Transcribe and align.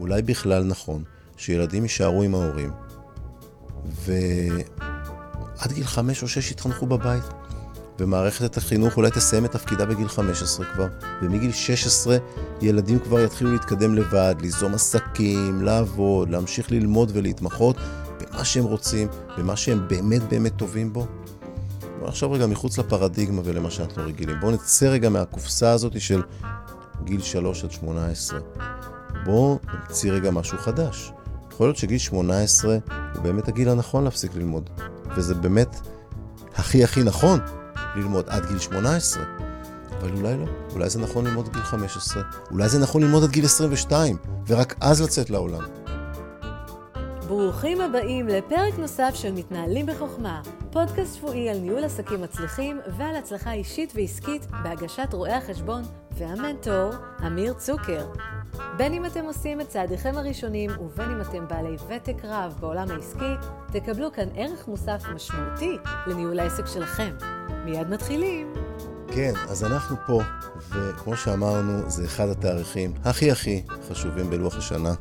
אולי 0.00 0.22
בכלל 0.22 0.64
נכון 0.64 1.02
שילדים 1.36 1.82
יישארו 1.82 2.22
עם 2.22 2.34
ההורים, 2.34 2.70
ועד 4.04 5.72
גיל 5.72 5.84
חמש 5.84 6.22
או 6.22 6.28
שש 6.28 6.50
יתחנכו 6.50 6.86
בבית. 6.86 7.24
ומערכת 8.00 8.56
החינוך 8.56 8.96
אולי 8.96 9.10
תסיים 9.10 9.44
את 9.44 9.50
תפקידה 9.52 9.86
בגיל 9.86 10.08
15 10.08 10.66
כבר, 10.66 10.86
ומגיל 11.22 11.52
16 11.52 12.16
ילדים 12.60 12.98
כבר 12.98 13.20
יתחילו 13.20 13.52
להתקדם 13.52 13.94
לבד, 13.94 14.34
ליזום 14.40 14.74
עסקים, 14.74 15.62
לעבוד, 15.62 16.30
להמשיך 16.30 16.70
ללמוד 16.72 17.10
ולהתמחות 17.14 17.76
במה 18.20 18.44
שהם 18.44 18.64
רוצים, 18.64 19.08
במה 19.38 19.56
שהם 19.56 19.88
באמת 19.88 20.22
באמת 20.22 20.52
טובים 20.56 20.92
בו. 20.92 21.06
בואו 21.98 22.08
נחשוב 22.08 22.32
רגע 22.32 22.46
מחוץ 22.46 22.78
לפרדיגמה 22.78 23.42
ולמה 23.44 23.70
שאנחנו 23.70 24.02
רגילים. 24.04 24.40
בואו 24.40 24.52
נצא 24.52 24.86
רגע 24.86 25.08
מהקופסה 25.08 25.70
הזאת 25.70 26.00
של 26.00 26.22
גיל 27.04 27.22
3 27.22 27.64
עד 27.64 27.70
18. 27.70 28.40
בואו 29.24 29.58
נמציא 29.74 30.12
רגע 30.12 30.30
משהו 30.30 30.58
חדש. 30.58 31.12
יכול 31.52 31.66
להיות 31.66 31.76
שגיל 31.76 31.98
18 31.98 32.78
הוא 33.14 33.22
באמת 33.22 33.48
הגיל 33.48 33.68
הנכון 33.68 34.04
להפסיק 34.04 34.34
ללמוד, 34.34 34.70
וזה 35.16 35.34
באמת 35.34 35.80
הכי 36.54 36.84
הכי 36.84 37.02
נכון 37.02 37.40
ללמוד 37.96 38.24
עד 38.28 38.46
גיל 38.46 38.58
18. 38.58 39.22
אבל 39.98 40.10
אולי 40.16 40.36
לא, 40.36 40.44
אולי 40.72 40.90
זה 40.90 40.98
נכון 40.98 41.26
ללמוד 41.26 41.46
עד 41.46 41.52
גיל 41.52 41.62
15, 41.62 42.22
אולי 42.50 42.68
זה 42.68 42.78
נכון 42.78 43.02
ללמוד 43.02 43.22
עד 43.22 43.30
גיל 43.30 43.44
22, 43.44 44.16
ורק 44.46 44.74
אז 44.80 45.02
לצאת 45.02 45.30
לעולם. 45.30 45.62
ברוכים 47.30 47.80
הבאים 47.80 48.28
לפרק 48.28 48.78
נוסף 48.78 49.10
של 49.14 49.32
מתנהלים 49.32 49.86
בחוכמה, 49.86 50.42
פודקאסט 50.72 51.16
שבועי 51.16 51.50
על 51.50 51.58
ניהול 51.58 51.84
עסקים 51.84 52.22
מצליחים 52.22 52.80
ועל 52.96 53.16
הצלחה 53.16 53.52
אישית 53.52 53.92
ועסקית 53.96 54.46
בהגשת 54.62 55.08
רואי 55.12 55.32
החשבון 55.32 55.82
והמנטור, 56.10 56.90
אמיר 57.26 57.52
צוקר. 57.52 58.06
בין 58.76 58.92
אם 58.92 59.06
אתם 59.06 59.24
עושים 59.24 59.60
את 59.60 59.68
צעדיכם 59.68 60.12
הראשונים 60.16 60.70
ובין 60.80 61.10
אם 61.10 61.20
אתם 61.20 61.48
בעלי 61.48 61.76
ותק 61.88 62.24
רב 62.24 62.54
בעולם 62.60 62.90
העסקי, 62.90 63.34
תקבלו 63.72 64.12
כאן 64.12 64.28
ערך 64.34 64.68
מוסף 64.68 65.02
משמעותי 65.14 65.78
לניהול 66.06 66.40
העסק 66.40 66.66
שלכם. 66.66 67.10
מיד 67.64 67.88
מתחילים. 67.88 68.54
כן, 69.14 69.32
אז 69.48 69.64
אנחנו 69.64 69.96
פה, 70.06 70.22
וכמו 70.70 71.16
שאמרנו, 71.16 71.90
זה 71.90 72.04
אחד 72.04 72.28
התאריכים 72.28 72.92
הכי 73.04 73.30
הכי 73.30 73.62
חשובים 73.88 74.30
בלוח 74.30 74.56
השנה, 74.56 74.94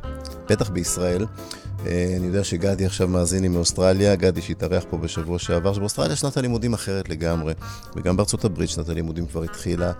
בטח 0.49 0.69
בישראל. 0.69 1.25
אה, 1.85 2.13
אני 2.17 2.27
יודע 2.27 2.43
שגדי 2.43 2.85
עכשיו 2.85 3.07
מאזין 3.07 3.41
לי 3.41 3.47
מאוסטרליה, 3.47 4.15
גדי 4.15 4.41
שהתארח 4.41 4.83
פה 4.89 4.97
בשבוע 4.97 5.39
שעבר, 5.39 5.73
שבאוסטרליה 5.73 6.15
שנת 6.15 6.37
הלימודים 6.37 6.73
אחרת 6.73 7.09
לגמרי, 7.09 7.53
וגם 7.95 8.17
בארצות 8.17 8.45
הברית 8.45 8.69
שנת 8.69 8.89
הלימודים 8.89 9.25
כבר 9.27 9.43
התחילה 9.43 9.91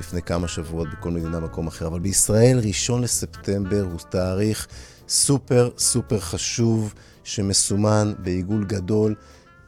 לפני 0.00 0.22
כמה 0.22 0.48
שבועות 0.48 0.88
בכל 0.92 1.10
מדינה 1.10 1.40
מקום 1.40 1.66
אחר, 1.66 1.86
אבל 1.86 2.00
בישראל 2.00 2.58
ראשון 2.58 3.02
לספטמבר 3.02 3.86
הוא 3.92 4.00
תאריך 4.10 4.66
סופר 5.08 5.70
סופר 5.78 6.20
חשוב, 6.20 6.94
שמסומן 7.24 8.12
בעיגול 8.18 8.64
גדול 8.64 9.14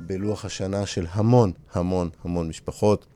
בלוח 0.01 0.45
השנה 0.45 0.87
של 0.87 1.07
המון 1.11 1.53
המון 1.73 2.09
המון 2.25 2.49
משפחות. 2.49 3.07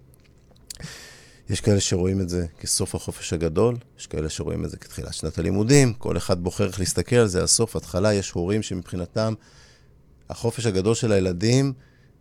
יש 1.51 1.61
כאלה 1.61 1.81
שרואים 1.81 2.21
את 2.21 2.29
זה 2.29 2.47
כסוף 2.61 2.95
החופש 2.95 3.33
הגדול, 3.33 3.77
יש 3.99 4.07
כאלה 4.07 4.29
שרואים 4.29 4.65
את 4.65 4.71
זה 4.71 4.77
כתחילת 4.77 5.15
שנת 5.15 5.39
הלימודים, 5.39 5.93
כל 5.93 6.17
אחד 6.17 6.43
בוחר 6.43 6.67
איך 6.67 6.79
להסתכל 6.81 7.17
על 7.17 7.27
זה, 7.27 7.43
הסוף, 7.43 7.77
התחלה, 7.77 8.15
יש 8.15 8.31
הורים 8.31 8.63
שמבחינתם 8.63 9.35
החופש 10.31 10.67
הגדול 10.67 10.95
של 10.95 11.13
הילדים 11.13 11.73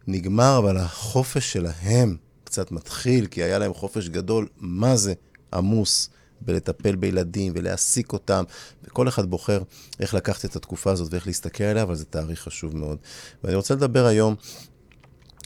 נגמר, 0.08 0.58
אבל 0.58 0.78
החופש 0.78 1.54
שלהם 1.54 2.18
קצת 2.44 2.72
מתחיל, 2.72 3.26
כי 3.26 3.44
היה 3.44 3.60
להם 3.60 3.74
חופש 3.74 4.10
גדול, 4.10 4.48
מה 4.58 4.96
זה 4.98 5.14
עמוס 5.54 6.10
בלטפל 6.42 6.96
בילדים 6.96 7.54
ולהעסיק 7.56 8.14
אותם, 8.14 8.44
וכל 8.84 9.08
אחד 9.08 9.26
בוחר 9.26 9.62
איך 10.00 10.14
לקחת 10.14 10.46
את 10.46 10.56
התקופה 10.56 10.92
הזאת 10.92 11.12
ואיך 11.12 11.28
להסתכל 11.28 11.64
עליה, 11.64 11.84
אבל 11.84 11.96
זה 11.96 12.06
תאריך 12.06 12.42
חשוב 12.42 12.78
מאוד. 12.78 12.98
ואני 13.44 13.56
רוצה 13.56 13.74
לדבר 13.74 14.06
היום 14.06 14.36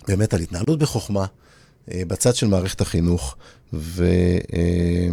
באמת 0.08 0.34
על 0.34 0.40
התנהלות 0.40 0.80
בחוכמה. 0.80 1.26
אה, 1.92 2.02
בצד 2.08 2.36
של 2.36 2.48
מערכת 2.48 2.82
החינוך, 2.82 3.36
ו, 3.74 4.06
אה, 4.54 5.08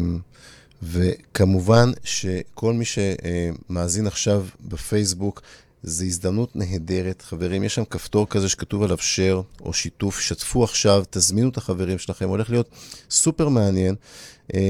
וכמובן 0.82 1.90
שכל 2.04 2.72
מי 2.72 2.84
שמאזין 2.84 4.06
עכשיו 4.06 4.46
בפייסבוק, 4.60 5.42
זו 5.82 6.04
הזדמנות 6.04 6.56
נהדרת. 6.56 7.22
חברים, 7.22 7.64
יש 7.64 7.74
שם 7.74 7.84
כפתור 7.84 8.28
כזה 8.28 8.48
שכתוב 8.48 8.82
עליו 8.82 8.98
share 8.98 9.60
או 9.60 9.72
שיתוף, 9.72 10.20
שתפו 10.20 10.64
עכשיו, 10.64 11.04
תזמינו 11.10 11.48
את 11.48 11.56
החברים 11.56 11.98
שלכם, 11.98 12.28
הולך 12.28 12.50
להיות 12.50 12.68
סופר 13.10 13.48
מעניין. 13.48 13.94
אה, 14.54 14.60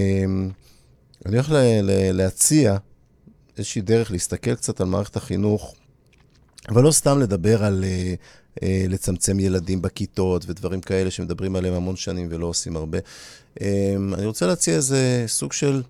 אני 1.27 1.37
הולך 1.37 1.53
להציע 2.12 2.77
איזושהי 3.59 3.83
דרך 3.83 4.11
להסתכל 4.11 4.55
קצת 4.55 4.81
על 4.81 4.87
מערכת 4.87 5.17
החינוך, 5.17 5.75
אבל 6.69 6.83
לא 6.83 6.91
סתם 6.91 7.19
לדבר 7.19 7.65
על 7.65 7.85
לצמצם 8.63 9.41
ילדים 9.41 9.83
בכיתות 9.83 10.45
ודברים 10.47 10.81
כאלה 10.81 11.11
שמדברים 11.11 11.57
עליהם 11.57 11.75
המון 11.75 11.97
שנים 11.97 12.29
ולא 12.31 12.47
עושים 12.47 12.77
הרבה. 12.77 12.99
אה, 13.61 13.95
אני 14.15 14.27
רוצה 14.27 14.47
להציע 14.47 14.75
איזה 14.75 15.25
סוג 15.27 15.53
של 15.53 15.83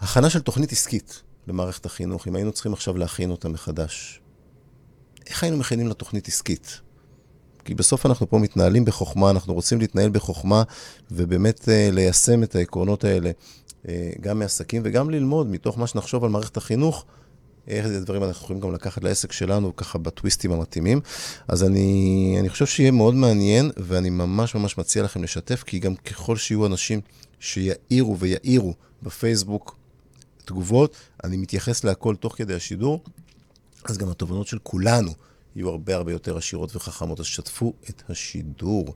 הכנה 0.00 0.30
של 0.30 0.40
תוכנית 0.40 0.72
עסקית 0.72 1.22
למערכת 1.46 1.86
החינוך, 1.86 2.28
אם 2.28 2.36
היינו 2.36 2.52
צריכים 2.52 2.72
עכשיו 2.72 2.96
להכין 2.96 3.30
אותה 3.30 3.48
מחדש. 3.48 4.20
איך 5.26 5.42
היינו 5.42 5.56
מכינים 5.56 5.88
לתוכנית 5.88 6.28
עסקית? 6.28 6.80
כי 7.64 7.74
בסוף 7.74 8.06
אנחנו 8.06 8.30
פה 8.30 8.38
מתנהלים 8.38 8.84
בחוכמה, 8.84 9.30
אנחנו 9.30 9.54
רוצים 9.54 9.80
להתנהל 9.80 10.10
בחוכמה 10.10 10.62
ובאמת 11.10 11.60
uh, 11.60 11.70
ליישם 11.92 12.42
את 12.42 12.54
העקרונות 12.54 13.04
האלה 13.04 13.30
uh, 13.82 13.88
גם 14.20 14.38
מעסקים 14.38 14.82
וגם 14.84 15.10
ללמוד 15.10 15.46
מתוך 15.46 15.78
מה 15.78 15.86
שנחשוב 15.86 16.24
על 16.24 16.30
מערכת 16.30 16.56
החינוך, 16.56 17.04
איך 17.68 17.86
את 17.86 17.90
הדברים 17.90 18.24
אנחנו 18.24 18.44
יכולים 18.44 18.62
גם 18.62 18.74
לקחת 18.74 19.04
לעסק 19.04 19.32
שלנו, 19.32 19.76
ככה 19.76 19.98
בטוויסטים 19.98 20.52
המתאימים. 20.52 21.00
אז 21.48 21.64
אני, 21.64 22.36
אני 22.40 22.48
חושב 22.48 22.66
שיהיה 22.66 22.90
מאוד 22.90 23.14
מעניין, 23.14 23.70
ואני 23.76 24.10
ממש 24.10 24.54
ממש 24.54 24.78
מציע 24.78 25.02
לכם 25.02 25.22
לשתף, 25.22 25.62
כי 25.62 25.78
גם 25.78 25.94
ככל 25.94 26.36
שיהיו 26.36 26.66
אנשים 26.66 27.00
שיעירו 27.40 28.18
ויעירו 28.18 28.74
בפייסבוק 29.02 29.76
תגובות, 30.44 30.96
אני 31.24 31.36
מתייחס 31.36 31.84
להכל 31.84 32.16
תוך 32.16 32.36
כדי 32.36 32.54
השידור, 32.54 33.02
אז 33.84 33.98
גם 33.98 34.10
התובנות 34.10 34.46
של 34.46 34.58
כולנו 34.62 35.12
יהיו 35.58 35.68
הרבה 35.68 35.96
הרבה 35.96 36.12
יותר 36.12 36.36
עשירות 36.36 36.76
וחכמות, 36.76 37.20
אז 37.20 37.26
שתפו 37.26 37.72
את 37.90 38.02
השידור. 38.08 38.94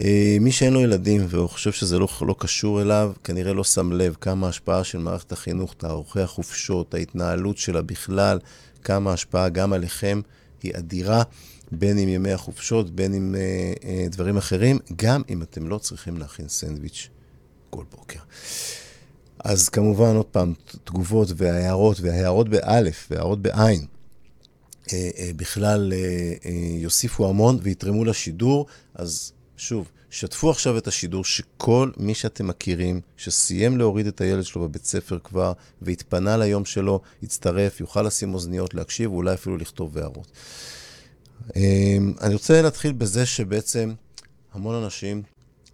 אה, 0.00 0.36
מי 0.40 0.52
שאין 0.52 0.72
לו 0.72 0.80
ילדים 0.80 1.26
והוא 1.28 1.48
חושב 1.48 1.72
שזה 1.72 1.98
לא, 1.98 2.08
לא 2.20 2.34
קשור 2.38 2.82
אליו, 2.82 3.12
כנראה 3.24 3.52
לא 3.52 3.64
שם 3.64 3.92
לב 3.92 4.16
כמה 4.20 4.48
השפעה 4.48 4.84
של 4.84 4.98
מערכת 4.98 5.32
החינוך, 5.32 5.74
תערוכי 5.74 6.20
החופשות, 6.20 6.94
ההתנהלות 6.94 7.58
שלה 7.58 7.82
בכלל, 7.82 8.38
כמה 8.84 9.12
השפעה 9.12 9.48
גם 9.48 9.72
עליכם 9.72 10.20
היא 10.62 10.72
אדירה, 10.76 11.22
בין 11.72 11.98
אם 11.98 12.08
ימי 12.08 12.32
החופשות, 12.32 12.90
בין 12.90 13.14
אם 13.14 13.34
אה, 13.34 13.72
אה, 13.84 14.06
דברים 14.10 14.36
אחרים, 14.36 14.78
גם 14.96 15.22
אם 15.30 15.42
אתם 15.42 15.68
לא 15.68 15.78
צריכים 15.78 16.18
להכין 16.18 16.48
סנדוויץ' 16.48 17.08
כל 17.70 17.84
בוקר. 17.90 18.20
אז 19.44 19.68
כמובן, 19.68 20.16
עוד 20.16 20.26
פעם, 20.26 20.52
תגובות 20.84 21.28
והערות, 21.36 22.00
והערות 22.00 22.48
באלף 22.48 23.08
והערות 23.10 23.42
בעין. 23.42 23.86
אה, 24.92 25.10
אה, 25.18 25.30
בכלל 25.36 25.92
אה, 25.92 26.50
יוסיפו 26.78 27.28
המון 27.28 27.58
ויתרמו 27.62 28.04
לשידור, 28.04 28.66
אז 28.94 29.32
שוב, 29.56 29.90
שתפו 30.10 30.50
עכשיו 30.50 30.78
את 30.78 30.86
השידור 30.86 31.24
שכל 31.24 31.90
מי 31.96 32.14
שאתם 32.14 32.46
מכירים, 32.46 33.00
שסיים 33.16 33.78
להוריד 33.78 34.06
את 34.06 34.20
הילד 34.20 34.44
שלו 34.44 34.62
בבית 34.62 34.84
ספר 34.84 35.18
כבר, 35.18 35.52
והתפנה 35.82 36.36
ליום 36.36 36.64
שלו, 36.64 37.00
יצטרף, 37.22 37.80
יוכל 37.80 38.02
לשים 38.02 38.34
אוזניות, 38.34 38.74
להקשיב, 38.74 39.12
ואולי 39.12 39.34
אפילו 39.34 39.56
לכתוב 39.56 39.98
הערות. 39.98 40.32
אני 42.20 42.34
רוצה 42.34 42.62
להתחיל 42.62 42.92
בזה 42.92 43.26
שבעצם 43.26 43.92
המון 44.52 44.82
אנשים 44.84 45.22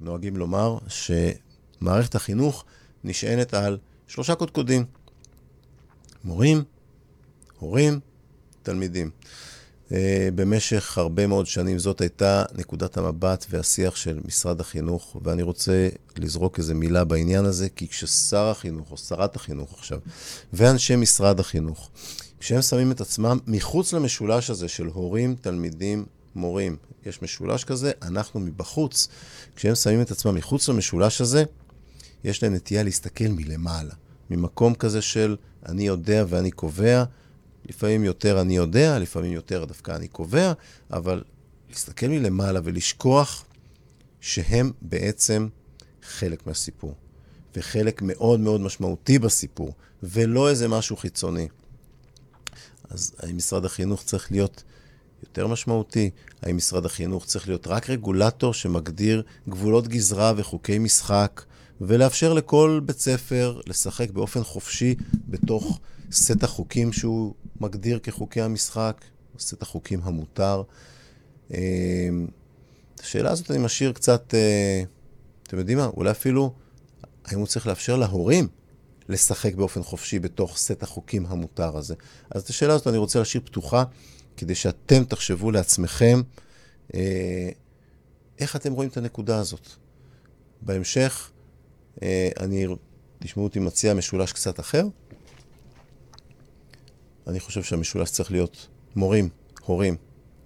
נוהגים 0.00 0.36
לומר 0.36 0.78
שמערכת 0.88 2.14
החינוך 2.14 2.64
נשענת 3.04 3.54
על 3.54 3.78
שלושה 4.06 4.34
קודקודים. 4.34 4.84
מורים, 6.25 6.62
הורים, 7.58 8.00
תלמידים. 8.62 9.10
אה, 9.93 10.28
במשך 10.34 10.99
הרבה 10.99 11.26
מאוד 11.26 11.46
שנים 11.46 11.78
זאת 11.78 12.00
הייתה 12.00 12.44
נקודת 12.55 12.96
המבט 12.96 13.46
והשיח 13.50 13.96
של 13.96 14.19
משרד 14.25 14.60
החינוך, 14.60 15.16
ואני 15.25 15.43
רוצה 15.43 15.88
לזרוק 16.16 16.58
איזה 16.58 16.75
מילה 16.75 17.05
בעניין 17.05 17.44
הזה, 17.44 17.69
כי 17.69 17.88
כששר 17.88 18.44
החינוך, 18.44 18.90
או 18.90 18.96
שרת 18.96 19.37
החינוך 19.37 19.75
עכשיו, 19.78 19.99
ואנשי 20.52 20.96
משרד 20.96 21.40
החינוך, 21.40 21.90
כשהם 22.40 22.62
שמים 22.62 22.93
את 22.93 23.00
עצמם 23.00 23.38
מחוץ 23.46 23.93
למשולש 23.93 24.50
הזה 24.50 24.69
של 24.69 24.87
הורים, 24.87 25.37
תלמידים, 25.40 26.06
מורים, 26.34 26.76
יש 27.06 27.22
משולש 27.22 27.64
כזה, 27.64 27.93
אנחנו 28.02 28.40
מבחוץ, 28.40 29.08
כשהם 29.56 29.75
שמים 29.75 30.00
את 30.00 30.11
עצמם 30.11 30.34
מחוץ 30.34 30.69
למשולש 30.69 31.20
הזה, 31.20 31.44
יש 32.25 32.43
להם 32.43 32.54
נטייה 32.54 32.82
להסתכל 32.82 33.28
מלמעלה, 33.28 33.94
ממקום 34.31 34.75
כזה 34.75 35.02
של 35.02 35.37
אני 35.66 35.87
יודע 35.87 36.25
ואני 36.28 36.50
קובע, 36.50 37.04
לפעמים 37.69 38.05
יותר 38.05 38.41
אני 38.41 38.56
יודע, 38.56 38.99
לפעמים 38.99 39.32
יותר 39.32 39.65
דווקא 39.65 39.97
אני 39.97 40.09
קובע, 40.09 40.53
אבל 40.91 41.23
להסתכל 41.69 42.06
מלמעלה 42.06 42.61
ולשכוח 42.65 43.44
שהם 44.20 44.73
בעצם 44.82 45.49
חלק 46.03 46.47
מהסיפור. 46.47 46.94
וחלק 47.56 48.03
מאוד 48.03 48.41
מאוד 48.41 48.61
משמעותי 48.61 49.19
בסיפור, 49.19 49.73
ולא 50.03 50.50
איזה 50.50 50.69
משהו 50.69 50.97
חיצוני. 50.97 51.49
אז 52.91 53.12
האם 53.19 53.37
משרד 53.37 53.65
החינוך 53.65 54.03
צריך 54.03 54.31
להיות 54.31 54.62
יותר 55.23 55.47
משמעותי? 55.47 56.11
האם 56.43 56.56
משרד 56.56 56.87
החינוך 56.87 57.25
צריך 57.25 57.49
להיות 57.49 57.67
רק 57.67 57.91
רגולטור 57.91 58.55
שמגדיר 58.55 59.23
גבולות 59.49 59.88
גזרה 59.88 60.32
וחוקי 60.37 60.79
משחק, 60.79 61.43
ולאפשר 61.81 62.32
לכל 62.32 62.81
בית 62.85 62.99
ספר 62.99 63.61
לשחק 63.67 64.11
באופן 64.11 64.44
חופשי 64.44 64.94
בתוך 65.29 65.79
סט 66.12 66.43
החוקים 66.43 66.93
שהוא 66.93 67.35
מגדיר 67.60 67.99
כחוקי 67.99 68.40
המשחק, 68.40 69.05
סט 69.38 69.62
החוקים 69.62 70.00
המותר? 70.02 70.62
אמ, 71.50 71.56
את 72.94 73.00
השאלה 73.00 73.31
הזאת 73.31 73.50
אני 73.50 73.58
משאיר 73.58 73.93
קצת, 73.93 74.34
אה, 74.34 74.82
אתם 75.43 75.58
יודעים 75.58 75.78
מה? 75.78 75.87
אולי 75.87 76.10
אפילו, 76.10 76.52
האם 77.25 77.38
הוא 77.38 77.46
צריך 77.46 77.66
לאפשר 77.66 77.96
להורים 77.96 78.49
לשחק 79.08 79.55
באופן 79.55 79.82
חופשי 79.82 80.19
בתוך 80.19 80.56
סט 80.56 80.82
החוקים 80.82 81.26
המותר 81.26 81.76
הזה? 81.76 81.94
אז 82.31 82.43
את 82.43 82.49
השאלה 82.49 82.75
הזאת 82.75 82.87
אני 82.87 82.96
רוצה 82.96 83.19
להשאיר 83.19 83.43
פתוחה, 83.46 83.84
כדי 84.37 84.54
שאתם 84.54 85.04
תחשבו 85.04 85.50
לעצמכם 85.50 86.22
אה, 86.94 87.50
איך 88.38 88.56
אתם 88.56 88.72
רואים 88.72 88.90
את 88.90 88.96
הנקודה 88.96 89.38
הזאת. 89.38 89.69
בהמשך, 90.61 91.31
אה, 92.02 92.28
אני, 92.40 92.66
תשמעו 93.19 93.46
אותי 93.46 93.58
מציע 93.58 93.94
משולש 93.94 94.32
קצת 94.32 94.61
אחר. 94.61 94.84
אני 97.28 97.40
חושב 97.40 97.62
שהמשולש 97.62 98.10
צריך 98.10 98.32
להיות 98.32 98.66
מורים, 98.96 99.28
הורים 99.64 99.96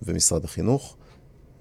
ומשרד 0.03 0.45
החינוך. 0.45 0.97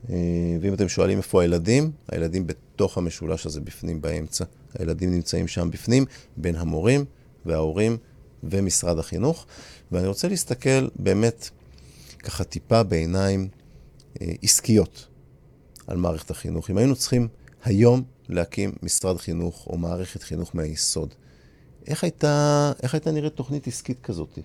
אה, 0.09 0.15
ואם 0.61 0.73
אתם 0.73 0.89
שואלים 0.89 1.17
איפה 1.17 1.41
הילדים, 1.41 1.91
הילדים 2.07 2.47
בתוך 2.47 2.97
המשולש 2.97 3.45
הזה 3.45 3.61
בפנים 3.61 4.01
באמצע. 4.01 4.45
הילדים 4.73 5.11
נמצאים 5.11 5.47
שם 5.47 5.71
בפנים, 5.71 6.05
בין 6.37 6.55
המורים 6.55 7.05
וההורים 7.45 7.97
ומשרד 8.43 8.99
החינוך. 8.99 9.45
ואני 9.91 10.07
רוצה 10.07 10.27
להסתכל 10.27 10.87
באמת 10.95 11.49
ככה 12.19 12.43
טיפה 12.43 12.83
בעיניים 12.83 13.47
אה, 14.21 14.31
עסקיות 14.41 15.07
על 15.87 15.97
מערכת 15.97 16.31
החינוך. 16.31 16.69
אם 16.69 16.77
היינו 16.77 16.95
צריכים 16.95 17.27
היום 17.63 18.03
להקים 18.29 18.71
משרד 18.83 19.17
חינוך 19.17 19.67
או 19.67 19.77
מערכת 19.77 20.23
חינוך 20.23 20.55
מהיסוד, 20.55 21.13
איך 21.87 22.03
הייתה, 22.03 22.71
איך 22.83 22.93
הייתה 22.93 23.11
נראית 23.11 23.33
תוכנית 23.33 23.67
עסקית 23.67 24.01
כזאת? 24.01 24.39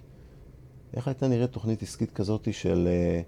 איך 0.94 1.08
הייתה 1.08 1.28
נראית 1.28 1.50
תוכנית 1.50 1.82
עסקית 1.82 2.12
כזאת 2.12 2.48
של... 2.52 2.88
אה, 2.90 3.20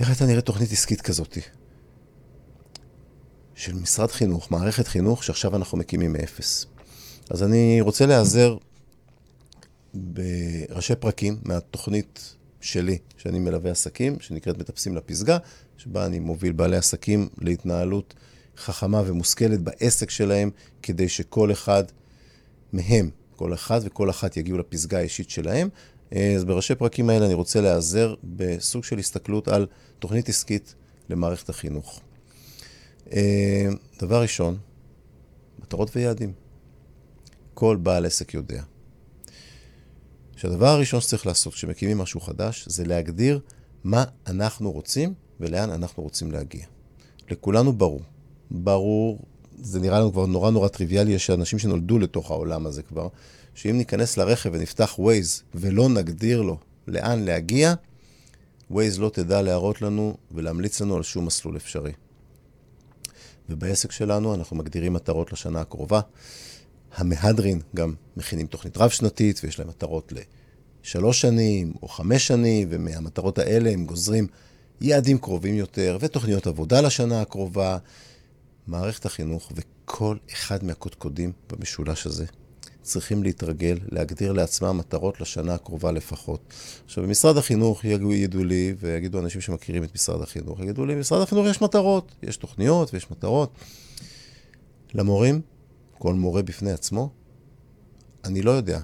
איך 0.00 0.08
הייתה 0.08 0.26
נראית 0.26 0.44
תוכנית 0.44 0.72
עסקית 0.72 1.00
כזאת? 1.00 1.38
של 3.54 3.74
משרד 3.74 4.10
חינוך, 4.10 4.50
מערכת 4.50 4.88
חינוך, 4.88 5.24
שעכשיו 5.24 5.56
אנחנו 5.56 5.78
מקימים 5.78 6.12
מאפס. 6.12 6.66
אז 7.30 7.42
אני 7.42 7.80
רוצה 7.80 8.06
להיעזר 8.06 8.56
בראשי 9.94 10.94
פרקים 10.94 11.38
מהתוכנית 11.42 12.36
שלי, 12.60 12.98
שאני 13.16 13.38
מלווה 13.38 13.70
עסקים, 13.70 14.20
שנקראת 14.20 14.58
מטפסים 14.58 14.96
לפסגה, 14.96 15.38
שבה 15.76 16.06
אני 16.06 16.18
מוביל 16.18 16.52
בעלי 16.52 16.76
עסקים 16.76 17.28
להתנהלות 17.38 18.14
חכמה 18.56 19.02
ומושכלת 19.06 19.60
בעסק 19.60 20.10
שלהם, 20.10 20.50
כדי 20.82 21.08
שכל 21.08 21.52
אחד 21.52 21.84
מהם, 22.72 23.10
כל 23.42 23.54
אחד 23.54 23.80
וכל 23.84 24.10
אחת 24.10 24.36
יגיעו 24.36 24.58
לפסגה 24.58 24.98
האישית 24.98 25.30
שלהם. 25.30 25.68
אז 26.10 26.44
בראשי 26.44 26.74
פרקים 26.74 27.10
האלה 27.10 27.26
אני 27.26 27.34
רוצה 27.34 27.60
להיעזר 27.60 28.14
בסוג 28.24 28.84
של 28.84 28.98
הסתכלות 28.98 29.48
על 29.48 29.66
תוכנית 29.98 30.28
עסקית 30.28 30.74
למערכת 31.08 31.48
החינוך. 31.48 32.00
דבר 34.00 34.22
ראשון, 34.22 34.58
מטרות 35.58 35.96
ויעדים. 35.96 36.32
כל 37.54 37.76
בעל 37.76 38.06
עסק 38.06 38.34
יודע 38.34 38.62
שהדבר 40.36 40.68
הראשון 40.68 41.00
שצריך 41.00 41.26
לעשות 41.26 41.54
כשמקימים 41.54 41.98
משהו 41.98 42.20
חדש, 42.20 42.68
זה 42.68 42.84
להגדיר 42.84 43.40
מה 43.84 44.04
אנחנו 44.26 44.72
רוצים 44.72 45.14
ולאן 45.40 45.70
אנחנו 45.70 46.02
רוצים 46.02 46.32
להגיע. 46.32 46.66
לכולנו 47.30 47.72
ברור. 47.72 48.02
ברור, 48.50 49.18
זה 49.58 49.80
נראה 49.80 50.00
לנו 50.00 50.12
כבר 50.12 50.26
נורא 50.26 50.50
נורא 50.50 50.68
טריוויאלי, 50.68 51.12
יש 51.12 51.30
אנשים 51.30 51.58
שנולדו 51.58 51.98
לתוך 51.98 52.30
העולם 52.30 52.66
הזה 52.66 52.82
כבר, 52.82 53.08
שאם 53.54 53.78
ניכנס 53.78 54.16
לרכב 54.16 54.50
ונפתח 54.52 54.98
Waze 54.98 55.42
ולא 55.54 55.88
נגדיר 55.88 56.42
לו 56.42 56.58
לאן 56.88 57.24
להגיע, 57.24 57.74
Waze 58.72 58.98
לא 58.98 59.08
תדע 59.08 59.42
להראות 59.42 59.82
לנו 59.82 60.16
ולהמליץ 60.30 60.80
לנו 60.80 60.96
על 60.96 61.02
שום 61.02 61.26
מסלול 61.26 61.56
אפשרי. 61.56 61.92
ובעסק 63.48 63.92
שלנו 63.92 64.34
אנחנו 64.34 64.56
מגדירים 64.56 64.92
מטרות 64.92 65.32
לשנה 65.32 65.60
הקרובה. 65.60 66.00
המהדרין 66.96 67.60
גם 67.76 67.94
מכינים 68.16 68.46
תוכנית 68.46 68.76
רב-שנתית, 68.76 69.40
ויש 69.44 69.58
להם 69.58 69.68
מטרות 69.68 70.12
לשלוש 70.82 71.20
שנים 71.20 71.72
או 71.82 71.88
חמש 71.88 72.26
שנים, 72.26 72.68
ומהמטרות 72.70 73.38
האלה 73.38 73.70
הם 73.70 73.86
גוזרים 73.86 74.26
יעדים 74.80 75.18
קרובים 75.18 75.54
יותר, 75.54 75.98
ותוכניות 76.00 76.46
עבודה 76.46 76.80
לשנה 76.80 77.20
הקרובה. 77.20 77.78
מערכת 78.66 79.06
החינוך 79.06 79.52
וכל 79.54 80.16
אחד 80.32 80.64
מהקודקודים 80.64 81.32
במשולש 81.50 82.06
הזה 82.06 82.26
צריכים 82.82 83.22
להתרגל, 83.22 83.78
להגדיר 83.90 84.32
לעצמם 84.32 84.78
מטרות 84.78 85.20
לשנה 85.20 85.54
הקרובה 85.54 85.92
לפחות. 85.92 86.52
עכשיו, 86.84 87.04
במשרד 87.04 87.36
החינוך 87.36 87.84
יגידו 87.84 88.44
לי, 88.44 88.74
ויגידו 88.80 89.20
אנשים 89.20 89.40
שמכירים 89.40 89.84
את 89.84 89.94
משרד 89.94 90.22
החינוך, 90.22 90.60
יגידו 90.60 90.86
לי, 90.86 90.94
במשרד 90.94 91.22
החינוך 91.22 91.46
יש 91.46 91.62
מטרות, 91.62 92.12
יש 92.22 92.36
תוכניות 92.36 92.94
ויש 92.94 93.10
מטרות. 93.10 93.54
למורים, 94.94 95.40
כל 95.98 96.14
מורה 96.14 96.42
בפני 96.42 96.72
עצמו, 96.72 97.10
אני 98.24 98.42
לא 98.42 98.50
יודע 98.50 98.80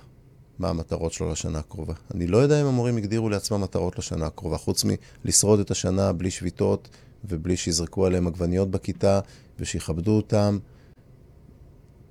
מה 0.59 0.69
המטרות 0.69 1.13
שלו 1.13 1.33
לשנה 1.33 1.59
הקרובה. 1.59 1.95
אני 2.15 2.27
לא 2.27 2.39
יודע 2.39 2.61
אם 2.61 2.67
המורים 2.67 2.97
הגדירו 2.97 3.29
לעצמם 3.29 3.61
מטרות 3.61 3.99
לשנה 3.99 4.27
הקרובה, 4.27 4.59
חוץ 4.59 4.85
מלשרוד 5.25 5.61
את 5.61 5.71
השנה 5.71 6.13
בלי 6.13 6.31
שביתות 6.31 6.89
ובלי 7.25 7.57
שיזרקו 7.57 8.07
עליהם 8.07 8.27
עגבניות 8.27 8.71
בכיתה 8.71 9.21
ושיכבדו 9.61 10.17
אותם. 10.17 10.59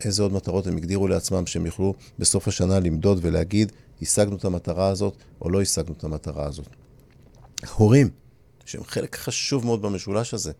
איזה 0.01 0.23
עוד 0.23 0.33
מטרות 0.33 0.67
הם 0.67 0.77
הגדירו 0.77 1.07
לעצמם 1.07 1.45
שהם 1.45 1.65
יוכלו 1.65 1.93
בסוף 2.19 2.47
השנה 2.47 2.79
למדוד 2.79 3.19
ולהגיד, 3.21 3.71
השגנו 4.01 4.35
את 4.35 4.45
המטרה 4.45 4.87
הזאת 4.87 5.17
או 5.41 5.49
לא 5.49 5.61
השגנו 5.61 5.93
את 5.97 6.03
המטרה 6.03 6.45
הזאת. 6.45 6.67
הורים, 7.75 8.09
שהם 8.65 8.83
חלק 8.83 9.15
חשוב 9.15 9.65
מאוד 9.65 9.81
במשולש 9.81 10.33
הזה, 10.33 10.51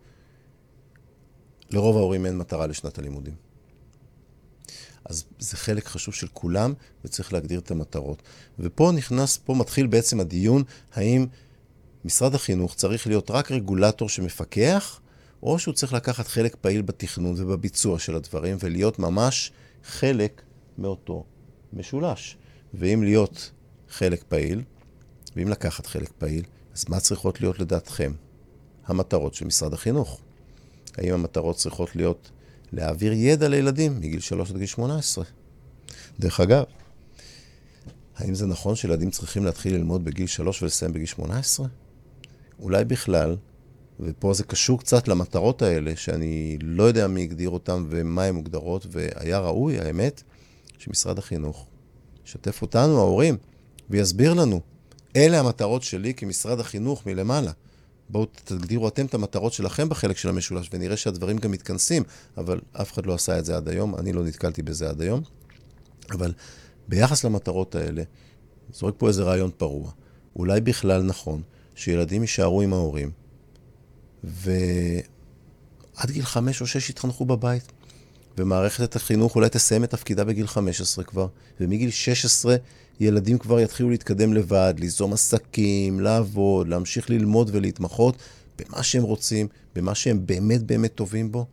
לרוב 1.70 1.96
ההורים 1.96 2.26
אין 2.26 2.38
מטרה 2.38 2.66
לשנת 2.66 2.98
הלימודים. 2.98 3.34
אז 5.04 5.24
זה 5.38 5.56
חלק 5.56 5.86
חשוב 5.86 6.14
של 6.14 6.26
כולם, 6.32 6.72
וצריך 7.04 7.32
להגדיר 7.32 7.58
את 7.58 7.70
המטרות. 7.70 8.22
ופה 8.58 8.92
נכנס, 8.96 9.36
פה 9.36 9.54
מתחיל 9.54 9.86
בעצם 9.86 10.20
הדיון, 10.20 10.62
האם 10.92 11.26
משרד 12.04 12.34
החינוך 12.34 12.74
צריך 12.74 13.06
להיות 13.06 13.30
רק 13.30 13.52
רגולטור 13.52 14.08
שמפקח, 14.08 15.00
או 15.42 15.58
שהוא 15.58 15.74
צריך 15.74 15.92
לקחת 15.92 16.26
חלק 16.26 16.56
פעיל 16.60 16.82
בתכנון 16.82 17.34
ובביצוע 17.36 17.98
של 17.98 18.14
הדברים, 18.14 18.56
ולהיות 18.60 18.98
ממש 18.98 19.52
חלק 19.84 20.42
מאותו 20.78 21.24
משולש. 21.72 22.36
ואם 22.74 23.02
להיות 23.02 23.50
חלק 23.88 24.24
פעיל, 24.28 24.62
ואם 25.36 25.48
לקחת 25.48 25.86
חלק 25.86 26.12
פעיל, 26.18 26.44
אז 26.74 26.84
מה 26.88 27.00
צריכות 27.00 27.40
להיות 27.40 27.58
לדעתכם 27.58 28.12
המטרות 28.86 29.34
של 29.34 29.46
משרד 29.46 29.74
החינוך? 29.74 30.20
האם 30.98 31.14
המטרות 31.14 31.56
צריכות 31.56 31.96
להיות 31.96 32.30
להעביר 32.72 33.12
ידע 33.12 33.48
לילדים 33.48 33.96
מגיל 33.96 34.20
3 34.20 34.50
עד 34.50 34.56
גיל 34.56 34.66
18. 34.66 35.24
דרך 36.20 36.40
אגב, 36.40 36.64
האם 38.16 38.34
זה 38.34 38.46
נכון 38.46 38.74
שילדים 38.74 39.10
צריכים 39.10 39.44
להתחיל 39.44 39.74
ללמוד 39.74 40.04
בגיל 40.04 40.26
3 40.26 40.62
ולסיים 40.62 40.92
בגיל 40.92 41.06
18? 41.06 41.66
אולי 42.58 42.84
בכלל, 42.84 43.36
ופה 44.00 44.34
זה 44.34 44.44
קשור 44.44 44.78
קצת 44.78 45.08
למטרות 45.08 45.62
האלה, 45.62 45.96
שאני 45.96 46.58
לא 46.62 46.82
יודע 46.82 47.06
מי 47.06 47.22
הגדיר 47.22 47.50
אותן 47.50 47.84
ומה 47.88 48.24
הן 48.24 48.34
מוגדרות, 48.34 48.86
והיה 48.90 49.38
ראוי, 49.38 49.78
האמת, 49.78 50.22
שמשרד 50.78 51.18
החינוך 51.18 51.66
ישתף 52.26 52.62
אותנו, 52.62 52.98
ההורים, 52.98 53.36
ויסביר 53.90 54.34
לנו, 54.34 54.60
אלה 55.16 55.40
המטרות 55.40 55.82
שלי 55.82 56.14
כמשרד 56.14 56.60
החינוך 56.60 57.06
מלמעלה. 57.06 57.52
בואו 58.10 58.26
תגדירו 58.44 58.88
אתם 58.88 59.06
את 59.06 59.14
המטרות 59.14 59.52
שלכם 59.52 59.88
בחלק 59.88 60.16
של 60.16 60.28
המשולש, 60.28 60.70
ונראה 60.72 60.96
שהדברים 60.96 61.38
גם 61.38 61.50
מתכנסים, 61.50 62.02
אבל 62.36 62.60
אף 62.72 62.92
אחד 62.92 63.06
לא 63.06 63.14
עשה 63.14 63.38
את 63.38 63.44
זה 63.44 63.56
עד 63.56 63.68
היום, 63.68 63.96
אני 63.96 64.12
לא 64.12 64.24
נתקלתי 64.24 64.62
בזה 64.62 64.88
עד 64.88 65.00
היום. 65.02 65.20
אבל 66.10 66.32
ביחס 66.88 67.24
למטרות 67.24 67.74
האלה, 67.74 68.02
זורק 68.72 68.94
פה 68.98 69.08
איזה 69.08 69.22
רעיון 69.22 69.50
פרוע. 69.56 69.90
אולי 70.36 70.60
בכלל 70.60 71.02
נכון 71.02 71.42
שילדים 71.74 72.22
יישארו 72.22 72.62
עם 72.62 72.72
ההורים, 72.72 73.10
ועד 74.24 76.10
גיל 76.10 76.24
חמש 76.24 76.60
או 76.60 76.66
שש 76.66 76.90
יתחנכו 76.90 77.24
בבית. 77.24 77.72
ומערכת 78.38 78.96
החינוך 78.96 79.36
אולי 79.36 79.48
תסיים 79.48 79.84
את 79.84 79.90
תפקידה 79.90 80.24
בגיל 80.24 80.46
15 80.46 81.04
כבר, 81.04 81.26
ומגיל 81.60 81.90
16 81.90 82.56
ילדים 83.00 83.38
כבר 83.38 83.60
יתחילו 83.60 83.90
להתקדם 83.90 84.34
לבד, 84.34 84.74
ליזום 84.78 85.12
עסקים, 85.12 86.00
לעבוד, 86.00 86.68
להמשיך 86.68 87.10
ללמוד 87.10 87.50
ולהתמחות 87.52 88.16
במה 88.58 88.82
שהם 88.82 89.02
רוצים, 89.02 89.48
במה 89.74 89.94
שהם 89.94 90.26
באמת 90.26 90.62
באמת 90.62 90.94
טובים 90.94 91.32
בו. 91.32 91.46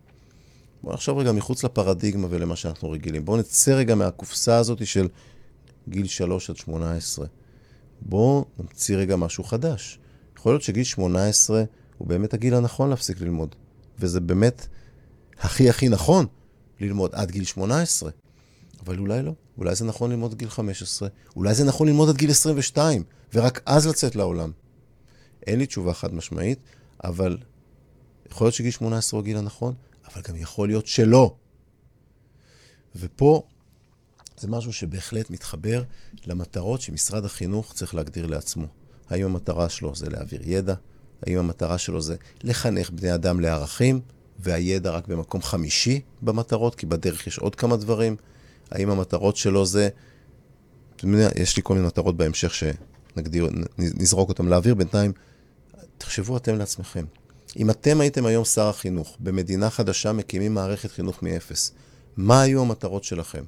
בואו 0.84 0.94
נחשוב 0.94 1.18
רגע 1.18 1.32
מחוץ 1.32 1.64
לפרדיגמה 1.64 2.28
ולמה 2.30 2.56
שאנחנו 2.56 2.92
רגילים. 2.92 3.26
בואו 3.26 3.38
נצא 3.38 3.72
רגע 3.72 3.96
מהקופסה 3.96 4.58
הזאת 4.58 4.88
של 4.88 5.08
גיל 5.90 6.08
3 6.08 6.50
עד 6.50 6.58
18. 6.58 7.26
בואו 8.02 8.46
נמציא 8.60 8.98
רגע 8.98 9.16
משהו 9.16 9.44
חדש. 9.44 10.00
יכול 10.38 10.52
להיות 10.52 10.62
שגיל 10.62 10.84
18 10.84 11.64
הוא 11.98 12.08
באמת 12.08 12.34
הגיל 12.34 12.56
הנכון 12.56 12.90
להפסיק 12.90 13.22
ללמוד. 13.22 13.56
וזה 14.00 14.20
באמת 14.20 14.68
הכי 15.40 15.70
הכי 15.70 15.90
נכון 15.90 16.26
ללמוד 16.80 17.12
עד 17.14 17.32
גיל 17.32 17.44
18. 17.44 18.12
אבל 18.86 19.00
אולי 19.00 19.24
לא. 19.24 19.34
אולי 19.58 19.76
זה 19.76 19.86
נכון 19.86 20.12
ללמוד 20.12 20.32
עד 20.32 20.38
גיל 20.38 20.50
15. 20.50 21.10
אולי 21.36 21.56
זה 21.56 21.64
נכון 21.64 21.88
ללמוד 21.88 22.10
עד 22.10 22.18
גיל 22.18 22.32
22, 22.32 23.04
ורק 23.34 23.62
אז 23.66 23.88
לצאת 23.88 24.16
לעולם. 24.16 24.52
אין 25.48 25.60
לי 25.60 25.66
תשובה 25.66 25.94
חד 25.94 26.14
משמעית, 26.14 26.60
אבל 27.04 27.38
יכול 28.32 28.46
להיות 28.46 28.56
שגיל 28.56 28.72
18 28.72 29.18
הוא 29.18 29.24
הגיל 29.24 29.38
הנכון, 29.38 29.74
אבל 30.06 30.22
גם 30.22 30.36
יכול 30.36 30.68
להיות 30.68 30.88
שלא. 30.88 31.36
ופה 32.96 33.44
זה 34.38 34.48
משהו 34.48 34.74
שבהחלט 34.74 35.30
מתחבר 35.30 35.84
למטרות 36.26 36.82
שמשרד 36.82 37.26
החינוך 37.26 37.74
צריך 37.74 37.96
להגדיר 37.96 38.26
לעצמו. 38.26 38.68
האם 39.10 39.26
המטרה 39.26 39.70
שלו 39.70 39.96
זה 39.96 40.10
להעביר 40.10 40.42
ידע? 40.44 40.74
האם 41.24 41.38
המטרה 41.38 41.78
שלו 41.78 42.02
זה 42.02 42.16
לחנך 42.44 42.90
בני 42.90 43.14
אדם 43.14 43.40
לערכים, 43.40 44.02
והידע 44.40 44.92
רק 44.92 45.08
במקום 45.08 45.42
חמישי 45.42 46.02
במטרות, 46.22 46.76
כי 46.76 46.86
בדרך 46.86 47.28
יש 47.28 47.38
עוד 47.38 47.56
כמה 47.56 47.78
דברים? 47.78 48.16
האם 48.72 48.90
המטרות 48.90 49.38
שלו 49.38 49.66
זה... 49.66 49.90
יש 51.36 51.58
לי 51.58 51.64
כל 51.64 51.74
מיני 51.74 51.88
מטרות 51.88 52.18
בהמשך 52.18 52.54
שנגדיר, 52.54 53.50
נזרוק 53.78 54.30
אותם 54.30 54.50
לאוויר. 54.50 54.76
בינתיים, 54.76 55.12
תחשבו 55.98 56.38
אתם 56.38 56.58
לעצמכם. 56.58 57.06
אם 57.58 57.70
אתם 57.70 58.02
הייתם 58.02 58.26
היום 58.26 58.46
שר 58.46 58.68
החינוך, 58.68 59.18
במדינה 59.20 59.70
חדשה 59.70 60.12
מקימים 60.12 60.54
מערכת 60.54 60.92
חינוך 60.92 61.24
מאפס, 61.24 61.72
מה 62.18 62.42
היו 62.42 62.62
המטרות 62.62 63.04
שלכם 63.04 63.44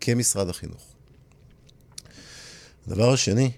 כמשרד 0.00 0.48
החינוך? 0.48 0.94
הדבר 2.86 3.12
השני 3.12 3.50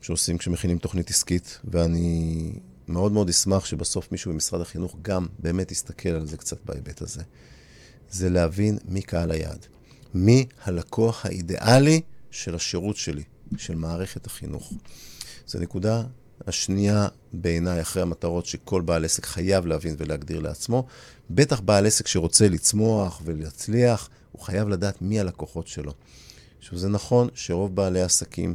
שעושים 0.00 0.38
כשמכינים 0.38 0.78
תוכנית 0.78 1.10
עסקית, 1.10 1.58
ואני 1.64 2.52
מאוד 2.88 3.12
מאוד 3.12 3.28
אשמח 3.28 3.64
שבסוף 3.64 4.12
מישהו 4.12 4.32
במשרד 4.32 4.60
החינוך 4.60 4.96
גם 5.02 5.26
באמת 5.38 5.72
יסתכל 5.72 6.08
על 6.08 6.26
זה 6.26 6.36
קצת 6.36 6.58
בהיבט 6.64 7.02
הזה, 7.02 7.22
זה 8.10 8.30
להבין 8.30 8.78
מי 8.84 9.02
קהל 9.02 9.30
היעד. 9.30 9.66
מי 10.14 10.46
הלקוח 10.64 11.26
האידיאלי 11.26 12.00
של 12.30 12.54
השירות 12.54 12.96
שלי, 12.96 13.22
של 13.56 13.74
מערכת 13.74 14.26
החינוך. 14.26 14.72
זו 15.46 15.58
נקודה 15.58 16.02
השנייה 16.46 17.08
בעיניי, 17.32 17.80
אחרי 17.80 18.02
המטרות 18.02 18.46
שכל 18.46 18.80
בעל 18.80 19.04
עסק 19.04 19.26
חייב 19.26 19.66
להבין 19.66 19.94
ולהגדיר 19.98 20.40
לעצמו. 20.40 20.86
בטח 21.30 21.60
בעל 21.60 21.86
עסק 21.86 22.06
שרוצה 22.06 22.48
לצמוח 22.48 23.22
ולהצליח, 23.24 24.08
הוא 24.32 24.42
חייב 24.42 24.68
לדעת 24.68 25.02
מי 25.02 25.20
הלקוחות 25.20 25.66
שלו. 25.66 25.92
עכשיו, 26.58 26.78
זה 26.78 26.88
נכון 26.88 27.28
שרוב 27.34 27.76
בעלי 27.76 28.02
עסקים 28.02 28.54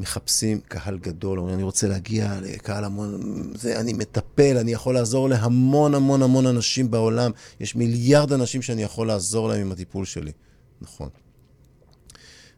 מחפשים 0.00 0.60
קהל 0.68 0.98
גדול, 0.98 1.38
אומרים, 1.38 1.54
אני 1.54 1.62
רוצה 1.62 1.88
להגיע 1.88 2.38
לקהל 2.42 2.84
המון, 2.84 3.20
זה, 3.54 3.80
אני 3.80 3.92
מטפל, 3.92 4.56
אני 4.58 4.72
יכול 4.72 4.94
לעזור 4.94 5.28
להמון 5.28 5.94
המון 5.94 6.22
המון 6.22 6.46
אנשים 6.46 6.90
בעולם. 6.90 7.30
יש 7.60 7.76
מיליארד 7.76 8.32
אנשים 8.32 8.62
שאני 8.62 8.82
יכול 8.82 9.06
לעזור 9.06 9.48
להם 9.48 9.60
עם 9.60 9.72
הטיפול 9.72 10.04
שלי. 10.04 10.32
נכון. 10.80 11.08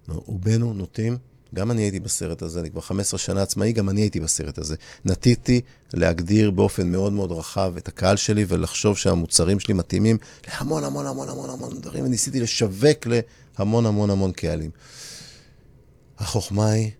רובנו 0.08 0.72
נוטים, 0.72 1.16
גם 1.54 1.70
אני 1.70 1.82
הייתי 1.82 2.00
בסרט 2.00 2.42
הזה, 2.42 2.60
אני 2.60 2.70
כבר 2.70 2.80
15 2.80 3.18
שנה 3.18 3.42
עצמאי, 3.42 3.72
גם 3.72 3.88
אני 3.88 4.00
הייתי 4.00 4.20
בסרט 4.20 4.58
הזה. 4.58 4.76
נטיתי 5.04 5.60
להגדיר 5.94 6.50
באופן 6.50 6.92
מאוד 6.92 7.12
מאוד 7.12 7.32
רחב 7.32 7.72
את 7.76 7.88
הקהל 7.88 8.16
שלי 8.16 8.44
ולחשוב 8.48 8.96
שהמוצרים 8.96 9.60
שלי 9.60 9.74
מתאימים 9.74 10.18
להמון 10.48 10.84
המון 10.84 11.06
המון 11.06 11.28
המון 11.28 11.50
המון 11.50 11.80
דברים, 11.80 12.04
וניסיתי 12.04 12.40
לשווק 12.40 13.06
להמון 13.58 13.86
המון 13.86 14.10
המון 14.10 14.32
קהלים. 14.32 14.70
החוכמה 16.18 16.70
היא 16.70 16.90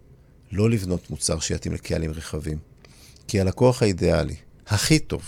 לא 0.53 0.71
לבנות 0.71 1.11
מוצר 1.11 1.39
שיתאים 1.39 1.75
לקהלים 1.75 2.11
רחבים, 2.11 2.59
כי 3.29 3.41
הלקוח 3.41 3.83
האידיאלי, 3.83 4.37
הכי 4.67 4.99
טוב, 4.99 5.23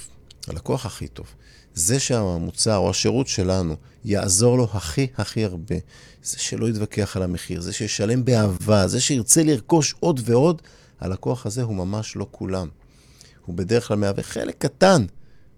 הלקוח 0.49 0.87
הכי 0.87 1.09
טוב, 1.09 1.27
זה 1.75 2.01
שהמוצר 2.01 2.77
או 2.77 2.91
השירות 2.91 3.29
שלנו 3.29 3.77
יעזור 4.05 4.57
לו 4.59 4.69
הכי 4.73 5.07
הכי 5.17 5.45
הרבה, 5.45 5.77
זה 6.23 6.39
שלא 6.39 6.69
יתווכח 6.69 7.17
על 7.17 7.23
המחיר, 7.23 7.61
זה 7.61 7.73
שישלם 7.73 8.25
באהבה, 8.25 8.89
זה 8.89 9.01
שירצה 9.01 9.43
לרכוש 9.43 9.95
עוד 10.01 10.21
ועוד, 10.25 10.63
הלקוח 11.01 11.47
הזה 11.47 11.63
הוא 11.63 11.75
ממש 11.77 12.17
לא 12.17 12.27
כולם. 12.31 12.69
הוא 13.45 13.57
בדרך 13.57 13.89
כלל 13.89 13.97
מהווה 13.97 14.23
חלק 14.23 14.55
קטן 14.59 15.07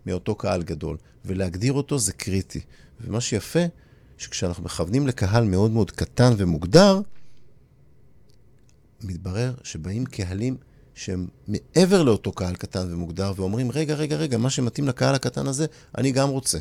מאותו 0.07 0.35
קהל 0.35 0.63
גדול, 0.63 0.97
ולהגדיר 1.25 1.73
אותו 1.73 1.99
זה 1.99 2.13
קריטי. 2.13 2.61
ומה 3.01 3.21
שיפה, 3.21 3.61
שכשאנחנו 4.19 4.65
מכוונים 4.65 5.07
לקהל 5.07 5.45
מאוד 5.45 5.71
מאוד 5.71 5.91
קטן 5.91 6.33
ומוגדר, 6.37 7.01
מתברר 9.05 9.55
שבאים 9.63 10.07
קהלים 10.07 10.57
שהם 10.95 11.27
מעבר 11.49 12.03
לאותו 12.03 12.33
קהל 12.33 12.55
קטן 12.55 12.93
ומוגדר, 12.93 13.33
ואומרים, 13.37 13.71
רגע, 13.71 13.95
רגע, 13.95 14.17
רגע, 14.17 14.39
מה 14.39 14.51
שמתאים 14.51 14.89
לקהל 14.89 15.15
הקטן 15.15 15.47
הזה, 15.47 15.67
אני 15.99 16.13
גם 16.13 16.29
רוצה. 16.29 16.59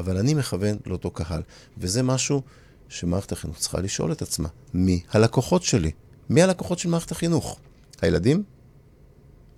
אבל 0.00 0.16
אני 0.16 0.34
מכוון 0.34 0.76
לאותו 0.86 1.10
קהל. 1.10 1.42
וזה 1.78 2.02
משהו 2.02 2.42
שמערכת 2.88 3.32
החינוך 3.32 3.58
צריכה 3.58 3.80
לשאול 3.80 4.12
את 4.12 4.22
עצמה, 4.22 4.48
מי 4.74 5.02
הלקוחות 5.10 5.62
שלי? 5.62 5.90
מי 6.30 6.42
הלקוחות 6.42 6.78
של 6.78 6.88
מערכת 6.88 7.10
החינוך? 7.10 7.60
הילדים? 8.02 8.42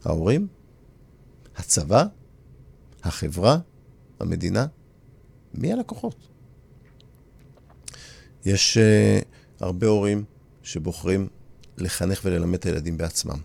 ההורים? 0.04 0.46
הצבא? 1.56 2.04
החברה? 3.02 3.58
המדינה? 4.20 4.66
מי 5.54 5.72
הלקוחות? 5.72 6.16
יש 8.44 8.78
uh, 8.78 9.24
הרבה 9.60 9.86
הורים 9.86 10.24
שבוחרים 10.62 11.28
לחנך 11.78 12.20
וללמד 12.24 12.54
את 12.54 12.66
הילדים 12.66 12.98
בעצמם. 12.98 13.38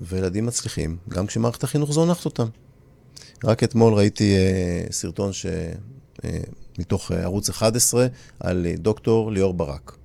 וילדים 0.00 0.46
מצליחים, 0.46 0.96
גם 1.08 1.26
כשמערכת 1.26 1.64
החינוך 1.64 1.92
זונחת 1.92 2.24
אותם. 2.24 2.48
רק 3.44 3.64
אתמול 3.64 3.94
ראיתי 3.94 4.36
uh, 4.36 4.92
סרטון 4.92 5.32
ש... 5.32 5.46
Uh, 5.46 6.26
מתוך 6.78 7.10
uh, 7.10 7.14
ערוץ 7.14 7.50
11 7.50 8.06
על 8.40 8.66
uh, 8.66 8.80
דוקטור 8.80 9.32
ליאור 9.32 9.54
ברק, 9.54 9.96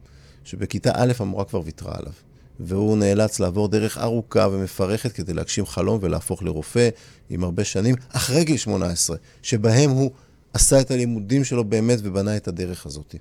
שבכיתה 0.43 0.91
א' 0.95 1.13
המורה 1.19 1.45
כבר 1.45 1.61
ויתרה 1.65 1.97
עליו, 1.97 2.13
והוא 2.59 2.97
נאלץ 2.97 3.39
לעבור 3.39 3.67
דרך 3.67 3.97
ארוכה 3.97 4.47
ומפרכת 4.51 5.11
כדי 5.11 5.33
להגשים 5.33 5.65
חלום 5.65 5.99
ולהפוך 6.01 6.43
לרופא 6.43 6.89
עם 7.29 7.43
הרבה 7.43 7.63
שנים, 7.63 7.95
אחרי 8.09 8.43
גיל 8.43 8.57
18, 8.57 9.17
שבהם 9.41 9.89
הוא 9.89 10.11
עשה 10.53 10.81
את 10.81 10.91
הלימודים 10.91 11.43
שלו 11.43 11.63
באמת 11.63 11.99
ובנה 12.03 12.37
את 12.37 12.47
הדרך 12.47 12.85
הזאת. 12.85 13.15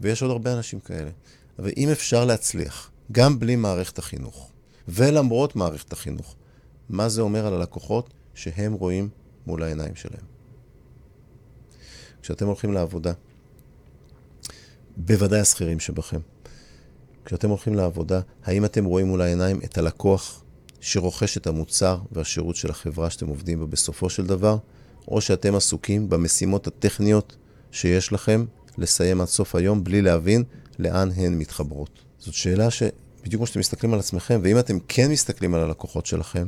ויש 0.00 0.22
עוד 0.22 0.30
הרבה 0.30 0.52
אנשים 0.52 0.80
כאלה. 0.80 1.10
אבל 1.58 1.70
אם 1.76 1.88
אפשר 1.88 2.24
להצליח, 2.24 2.90
גם 3.12 3.38
בלי 3.38 3.56
מערכת 3.56 3.98
החינוך, 3.98 4.50
ולמרות 4.88 5.56
מערכת 5.56 5.92
החינוך. 5.92 6.36
מה 6.88 7.08
זה 7.08 7.20
אומר 7.20 7.46
על 7.46 7.54
הלקוחות 7.54 8.14
שהם 8.34 8.72
רואים 8.72 9.08
מול 9.46 9.62
העיניים 9.62 9.94
שלהם? 9.94 10.24
כשאתם 12.22 12.46
הולכים 12.46 12.72
לעבודה, 12.72 13.12
בוודאי 14.96 15.40
השכירים 15.40 15.80
שבכם, 15.80 16.20
כשאתם 17.24 17.48
הולכים 17.48 17.74
לעבודה, 17.74 18.20
האם 18.44 18.64
אתם 18.64 18.84
רואים 18.84 19.06
מול 19.06 19.22
העיניים 19.22 19.60
את 19.64 19.78
הלקוח 19.78 20.44
שרוכש 20.80 21.36
את 21.36 21.46
המוצר 21.46 21.98
והשירות 22.12 22.56
של 22.56 22.70
החברה 22.70 23.10
שאתם 23.10 23.26
עובדים 23.26 23.60
בה 23.60 23.66
בסופו 23.66 24.10
של 24.10 24.26
דבר, 24.26 24.56
או 25.08 25.20
שאתם 25.20 25.54
עסוקים 25.54 26.08
במשימות 26.08 26.66
הטכניות 26.66 27.36
שיש 27.70 28.12
לכם 28.12 28.44
לסיים 28.78 29.20
עד 29.20 29.26
סוף 29.26 29.54
היום 29.54 29.84
בלי 29.84 30.02
להבין 30.02 30.44
לאן 30.78 31.10
הן 31.16 31.38
מתחברות? 31.38 32.00
זאת 32.18 32.34
שאלה 32.34 32.70
ש... 32.70 32.82
בדיוק 33.22 33.40
כמו 33.40 33.46
שאתם 33.46 33.60
מסתכלים 33.60 33.94
על 33.94 33.98
עצמכם, 33.98 34.40
ואם 34.42 34.58
אתם 34.58 34.78
כן 34.88 35.10
מסתכלים 35.10 35.54
על 35.54 35.60
הלקוחות 35.60 36.06
שלכם, 36.06 36.46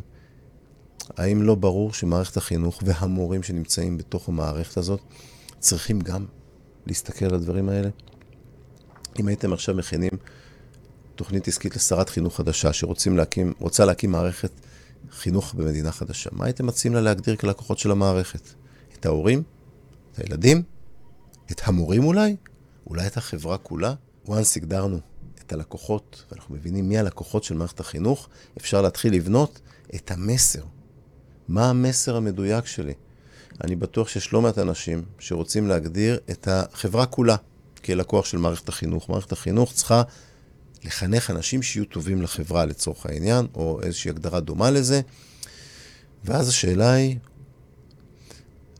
האם 1.16 1.42
לא 1.42 1.54
ברור 1.54 1.92
שמערכת 1.92 2.36
החינוך 2.36 2.82
והמורים 2.86 3.42
שנמצאים 3.42 3.98
בתוך 3.98 4.28
המערכת 4.28 4.76
הזאת 4.76 5.00
צריכים 5.58 6.00
גם 6.00 6.26
להסתכל 6.86 7.24
על 7.24 7.34
הדברים 7.34 7.68
האלה? 7.68 7.88
אם 9.20 9.28
הייתם 9.28 9.52
עכשיו 9.52 9.74
מכינים 9.74 10.10
תוכנית 11.14 11.48
עסקית 11.48 11.76
לשרת 11.76 12.08
חינוך 12.08 12.36
חדשה 12.36 12.72
שרוצה 12.72 13.10
להקים, 13.10 13.52
להקים 13.86 14.10
מערכת 14.10 14.50
חינוך 15.10 15.54
במדינה 15.54 15.92
חדשה, 15.92 16.30
מה 16.32 16.44
הייתם 16.44 16.66
מציעים 16.66 16.94
לה 16.94 17.00
להגדיר 17.00 17.36
כלקוחות 17.36 17.78
של 17.78 17.90
המערכת? 17.90 18.48
את 18.98 19.06
ההורים? 19.06 19.42
את 20.12 20.18
הילדים? 20.18 20.62
את 21.50 21.60
המורים 21.64 22.04
אולי? 22.04 22.36
אולי 22.86 23.06
את 23.06 23.16
החברה 23.16 23.58
כולה? 23.58 23.94
once 24.26 24.56
הגדרנו 24.56 25.00
את 25.46 25.52
הלקוחות, 25.52 26.24
ואנחנו 26.30 26.54
מבינים 26.54 26.88
מי 26.88 26.98
הלקוחות 26.98 27.44
של 27.44 27.54
מערכת 27.54 27.80
החינוך, 27.80 28.28
אפשר 28.58 28.82
להתחיל 28.82 29.14
לבנות 29.14 29.60
את 29.94 30.10
המסר. 30.10 30.62
מה 31.48 31.70
המסר 31.70 32.16
המדויק 32.16 32.66
שלי? 32.66 32.94
אני 33.64 33.76
בטוח 33.76 34.08
שיש 34.08 34.32
לא 34.32 34.42
מעט 34.42 34.58
אנשים 34.58 35.04
שרוצים 35.18 35.68
להגדיר 35.68 36.18
את 36.30 36.48
החברה 36.50 37.06
כולה 37.06 37.36
כלקוח 37.84 38.24
של 38.24 38.38
מערכת 38.38 38.68
החינוך. 38.68 39.10
מערכת 39.10 39.32
החינוך 39.32 39.72
צריכה 39.72 40.02
לחנך 40.84 41.30
אנשים 41.30 41.62
שיהיו 41.62 41.84
טובים 41.84 42.22
לחברה 42.22 42.64
לצורך 42.66 43.06
העניין, 43.06 43.46
או 43.54 43.80
איזושהי 43.82 44.10
הגדרה 44.10 44.40
דומה 44.40 44.70
לזה. 44.70 45.00
ואז 46.24 46.48
השאלה 46.48 46.92
היא, 46.92 47.16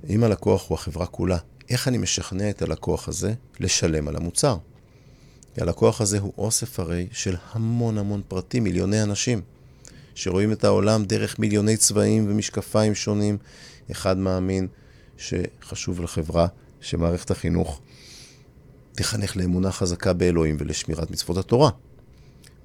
אם 0.08 0.24
הלקוח 0.24 0.68
הוא 0.68 0.74
החברה 0.74 1.06
כולה, 1.06 1.38
איך 1.70 1.88
אני 1.88 1.98
משכנע 1.98 2.50
את 2.50 2.62
הלקוח 2.62 3.08
הזה 3.08 3.34
לשלם 3.60 4.08
על 4.08 4.16
המוצר? 4.16 4.56
כי 5.54 5.60
הלקוח 5.60 6.00
הזה 6.00 6.18
הוא 6.18 6.32
אוסף 6.38 6.80
הרי 6.80 7.06
של 7.12 7.36
המון 7.52 7.98
המון 7.98 8.22
פרטים, 8.28 8.64
מיליוני 8.64 9.02
אנשים, 9.02 9.40
שרואים 10.14 10.52
את 10.52 10.64
העולם 10.64 11.04
דרך 11.04 11.38
מיליוני 11.38 11.76
צבעים 11.76 12.26
ומשקפיים 12.30 12.94
שונים. 12.94 13.38
אחד 13.90 14.18
מאמין 14.18 14.66
שחשוב 15.16 16.00
לחברה 16.00 16.46
שמערכת 16.80 17.30
החינוך 17.30 17.80
תחנך 18.92 19.36
לאמונה 19.36 19.72
חזקה 19.72 20.12
באלוהים 20.12 20.56
ולשמירת 20.60 21.10
מצוות 21.10 21.36
התורה. 21.36 21.70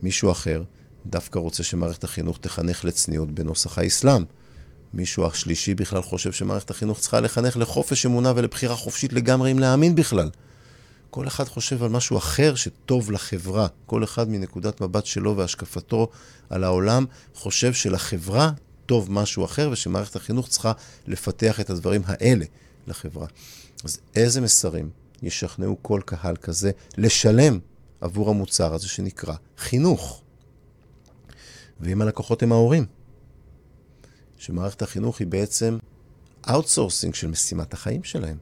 מישהו 0.03 0.31
אחר 0.31 0.63
דווקא 1.05 1.39
רוצה 1.39 1.63
שמערכת 1.63 2.03
החינוך 2.03 2.37
תחנך 2.41 2.85
לצניעות 2.85 3.31
בנוסח 3.31 3.77
האסלאם. 3.77 4.23
מישהו 4.93 5.25
השלישי 5.25 5.75
בכלל 5.75 6.01
חושב 6.01 6.31
שמערכת 6.31 6.69
החינוך 6.69 6.99
צריכה 6.99 7.19
לחנך 7.19 7.57
לחופש 7.57 8.05
אמונה 8.05 8.33
ולבחירה 8.35 8.75
חופשית 8.75 9.13
לגמרי 9.13 9.51
אם 9.51 9.59
להאמין 9.59 9.95
בכלל. 9.95 10.29
כל 11.09 11.27
אחד 11.27 11.43
חושב 11.43 11.83
על 11.83 11.89
משהו 11.89 12.17
אחר 12.17 12.55
שטוב 12.55 13.11
לחברה. 13.11 13.67
כל 13.85 14.03
אחד 14.03 14.29
מנקודת 14.29 14.81
מבט 14.81 15.05
שלו 15.05 15.37
והשקפתו 15.37 16.09
על 16.49 16.63
העולם 16.63 17.05
חושב 17.33 17.73
שלחברה 17.73 18.51
טוב 18.85 19.11
משהו 19.11 19.45
אחר 19.45 19.69
ושמערכת 19.71 20.15
החינוך 20.15 20.47
צריכה 20.47 20.71
לפתח 21.07 21.59
את 21.59 21.69
הדברים 21.69 22.01
האלה 22.05 22.45
לחברה. 22.87 23.27
אז 23.83 23.99
איזה 24.15 24.41
מסרים 24.41 24.89
ישכנעו 25.21 25.77
כל 25.81 26.01
קהל 26.05 26.35
כזה 26.35 26.71
לשלם 26.97 27.59
עבור 28.01 28.29
המוצר 28.29 28.73
הזה 28.73 28.87
שנקרא 28.87 29.35
חינוך? 29.57 30.21
ואם 31.79 32.01
הלקוחות 32.01 32.43
הם 32.43 32.51
ההורים, 32.51 32.85
שמערכת 34.37 34.81
החינוך 34.81 35.19
היא 35.19 35.27
בעצם 35.27 35.77
outsourcing 36.49 37.15
של 37.15 37.27
משימת 37.27 37.73
החיים 37.73 38.03
שלהם. 38.03 38.37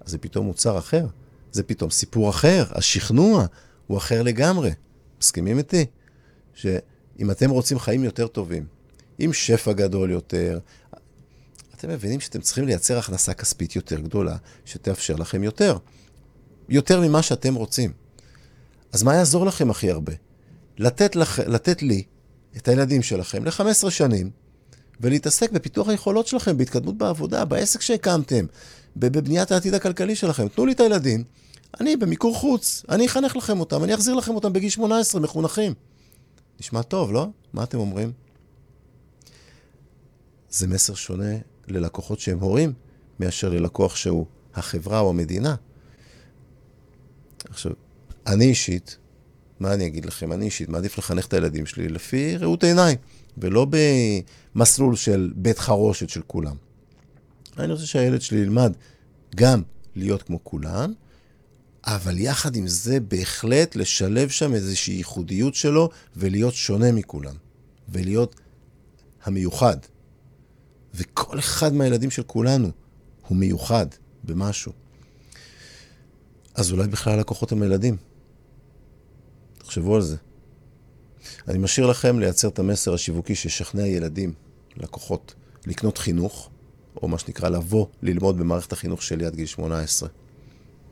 אז 0.00 0.10
זה 0.10 0.18
פתאום 0.18 0.46
מוצר 0.46 0.78
אחר, 0.78 1.06
זה 1.52 1.62
פתאום 1.62 1.90
סיפור 1.90 2.30
אחר, 2.30 2.64
השכנוע 2.70 3.46
הוא 3.86 3.98
אחר 3.98 4.22
לגמרי. 4.22 4.70
מסכימים 5.20 5.58
איתי? 5.58 5.86
שאם 6.54 7.30
אתם 7.30 7.50
רוצים 7.50 7.78
חיים 7.78 8.04
יותר 8.04 8.26
טובים, 8.26 8.66
עם 9.18 9.32
שפע 9.32 9.72
גדול 9.72 10.10
יותר, 10.10 10.58
אתם 11.76 11.88
מבינים 11.88 12.20
שאתם 12.20 12.40
צריכים 12.40 12.66
לייצר 12.66 12.98
הכנסה 12.98 13.34
כספית 13.34 13.76
יותר 13.76 14.00
גדולה, 14.00 14.36
שתאפשר 14.64 15.14
לכם 15.16 15.42
יותר. 15.42 15.76
יותר 16.68 17.00
ממה 17.00 17.22
שאתם 17.22 17.54
רוצים. 17.54 17.92
אז 18.92 19.02
מה 19.02 19.14
יעזור 19.14 19.46
לכם 19.46 19.70
הכי 19.70 19.90
הרבה? 19.90 20.12
לתת, 20.78 21.16
לח... 21.16 21.38
לתת 21.38 21.82
לי 21.82 22.02
את 22.56 22.68
הילדים 22.68 23.02
שלכם 23.02 23.44
ל-15 23.44 23.90
שנים, 23.90 24.30
ולהתעסק 25.00 25.52
בפיתוח 25.52 25.88
היכולות 25.88 26.26
שלכם, 26.26 26.56
בהתקדמות 26.56 26.98
בעבודה, 26.98 27.44
בעסק 27.44 27.80
שהקמתם, 27.80 28.46
בבניית 28.96 29.52
העתיד 29.52 29.74
הכלכלי 29.74 30.14
שלכם. 30.14 30.48
תנו 30.48 30.66
לי 30.66 30.72
את 30.72 30.80
הילדים, 30.80 31.24
אני 31.80 31.96
במיקור 31.96 32.36
חוץ, 32.36 32.84
אני 32.88 33.06
אחנך 33.06 33.36
לכם 33.36 33.60
אותם, 33.60 33.84
אני 33.84 33.94
אחזיר 33.94 34.14
לכם 34.14 34.34
אותם 34.34 34.52
בגיל 34.52 34.70
18, 34.70 35.20
מחונכים. 35.20 35.74
נשמע 36.60 36.82
טוב, 36.82 37.12
לא? 37.12 37.28
מה 37.52 37.62
אתם 37.62 37.78
אומרים? 37.78 38.12
זה 40.50 40.66
מסר 40.66 40.94
שונה 40.94 41.34
ללקוחות 41.68 42.20
שהם 42.20 42.40
הורים, 42.40 42.72
מאשר 43.20 43.48
ללקוח 43.48 43.96
שהוא 43.96 44.26
החברה 44.54 45.00
או 45.00 45.10
המדינה. 45.10 45.54
עכשיו, 47.50 47.72
אני 48.26 48.44
אישית, 48.44 48.96
מה 49.60 49.74
אני 49.74 49.86
אגיד 49.86 50.04
לכם? 50.04 50.32
אני 50.32 50.44
אישית 50.44 50.68
מעדיף 50.68 50.98
לחנך 50.98 51.26
את 51.26 51.32
הילדים 51.32 51.66
שלי 51.66 51.88
לפי 51.88 52.36
ראות 52.36 52.64
עיניי, 52.64 52.96
ולא 53.38 53.66
במסלול 54.54 54.96
של 54.96 55.32
בית 55.36 55.58
חרושת 55.58 56.08
של 56.08 56.22
כולם. 56.26 56.56
אני 57.58 57.72
רוצה 57.72 57.86
שהילד 57.86 58.20
שלי 58.20 58.38
ילמד 58.38 58.72
גם 59.36 59.62
להיות 59.96 60.22
כמו 60.22 60.44
כולם, 60.44 60.92
אבל 61.84 62.18
יחד 62.18 62.56
עם 62.56 62.66
זה 62.66 63.00
בהחלט 63.00 63.76
לשלב 63.76 64.28
שם 64.28 64.54
איזושהי 64.54 64.94
ייחודיות 64.94 65.54
שלו 65.54 65.90
ולהיות 66.16 66.54
שונה 66.54 66.92
מכולם, 66.92 67.34
ולהיות 67.88 68.40
המיוחד. 69.24 69.76
וכל 70.94 71.38
אחד 71.38 71.74
מהילדים 71.74 72.10
של 72.10 72.22
כולנו 72.22 72.70
הוא 73.28 73.36
מיוחד 73.36 73.86
במשהו. 74.24 74.72
אז 76.54 76.72
אולי 76.72 76.88
בכלל 76.88 77.12
הלקוחות 77.12 77.52
הם 77.52 77.62
ילדים. 77.62 77.96
תחשבו 79.58 79.96
על 79.96 80.02
זה. 80.02 80.16
אני 81.48 81.58
משאיר 81.58 81.86
לכם 81.86 82.18
לייצר 82.18 82.48
את 82.48 82.58
המסר 82.58 82.94
השיווקי 82.94 83.34
שישכנע 83.34 83.86
ילדים, 83.86 84.32
לקוחות, 84.76 85.34
לקנות 85.66 85.98
חינוך, 85.98 86.50
או 87.02 87.08
מה 87.08 87.18
שנקרא 87.18 87.48
לבוא 87.48 87.86
ללמוד 88.02 88.38
במערכת 88.38 88.72
החינוך 88.72 89.02
שלי 89.02 89.26
עד 89.26 89.36
גיל 89.36 89.46
18. 89.46 90.08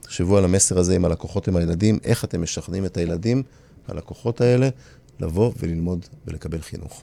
תחשבו 0.01 0.39
על 0.39 0.45
המסר 0.45 0.79
הזה 0.79 0.97
עם 0.97 1.05
הלקוחות, 1.05 1.49
עם 1.49 1.57
הילדים, 1.57 1.99
איך 2.05 2.25
אתם 2.25 2.43
משכנעים 2.43 2.85
את 2.85 2.97
הילדים, 2.97 3.43
הלקוחות 3.89 4.41
האלה, 4.41 4.69
לבוא 5.21 5.53
וללמוד 5.59 6.07
ולקבל 6.27 6.61
חינוך. 6.61 7.03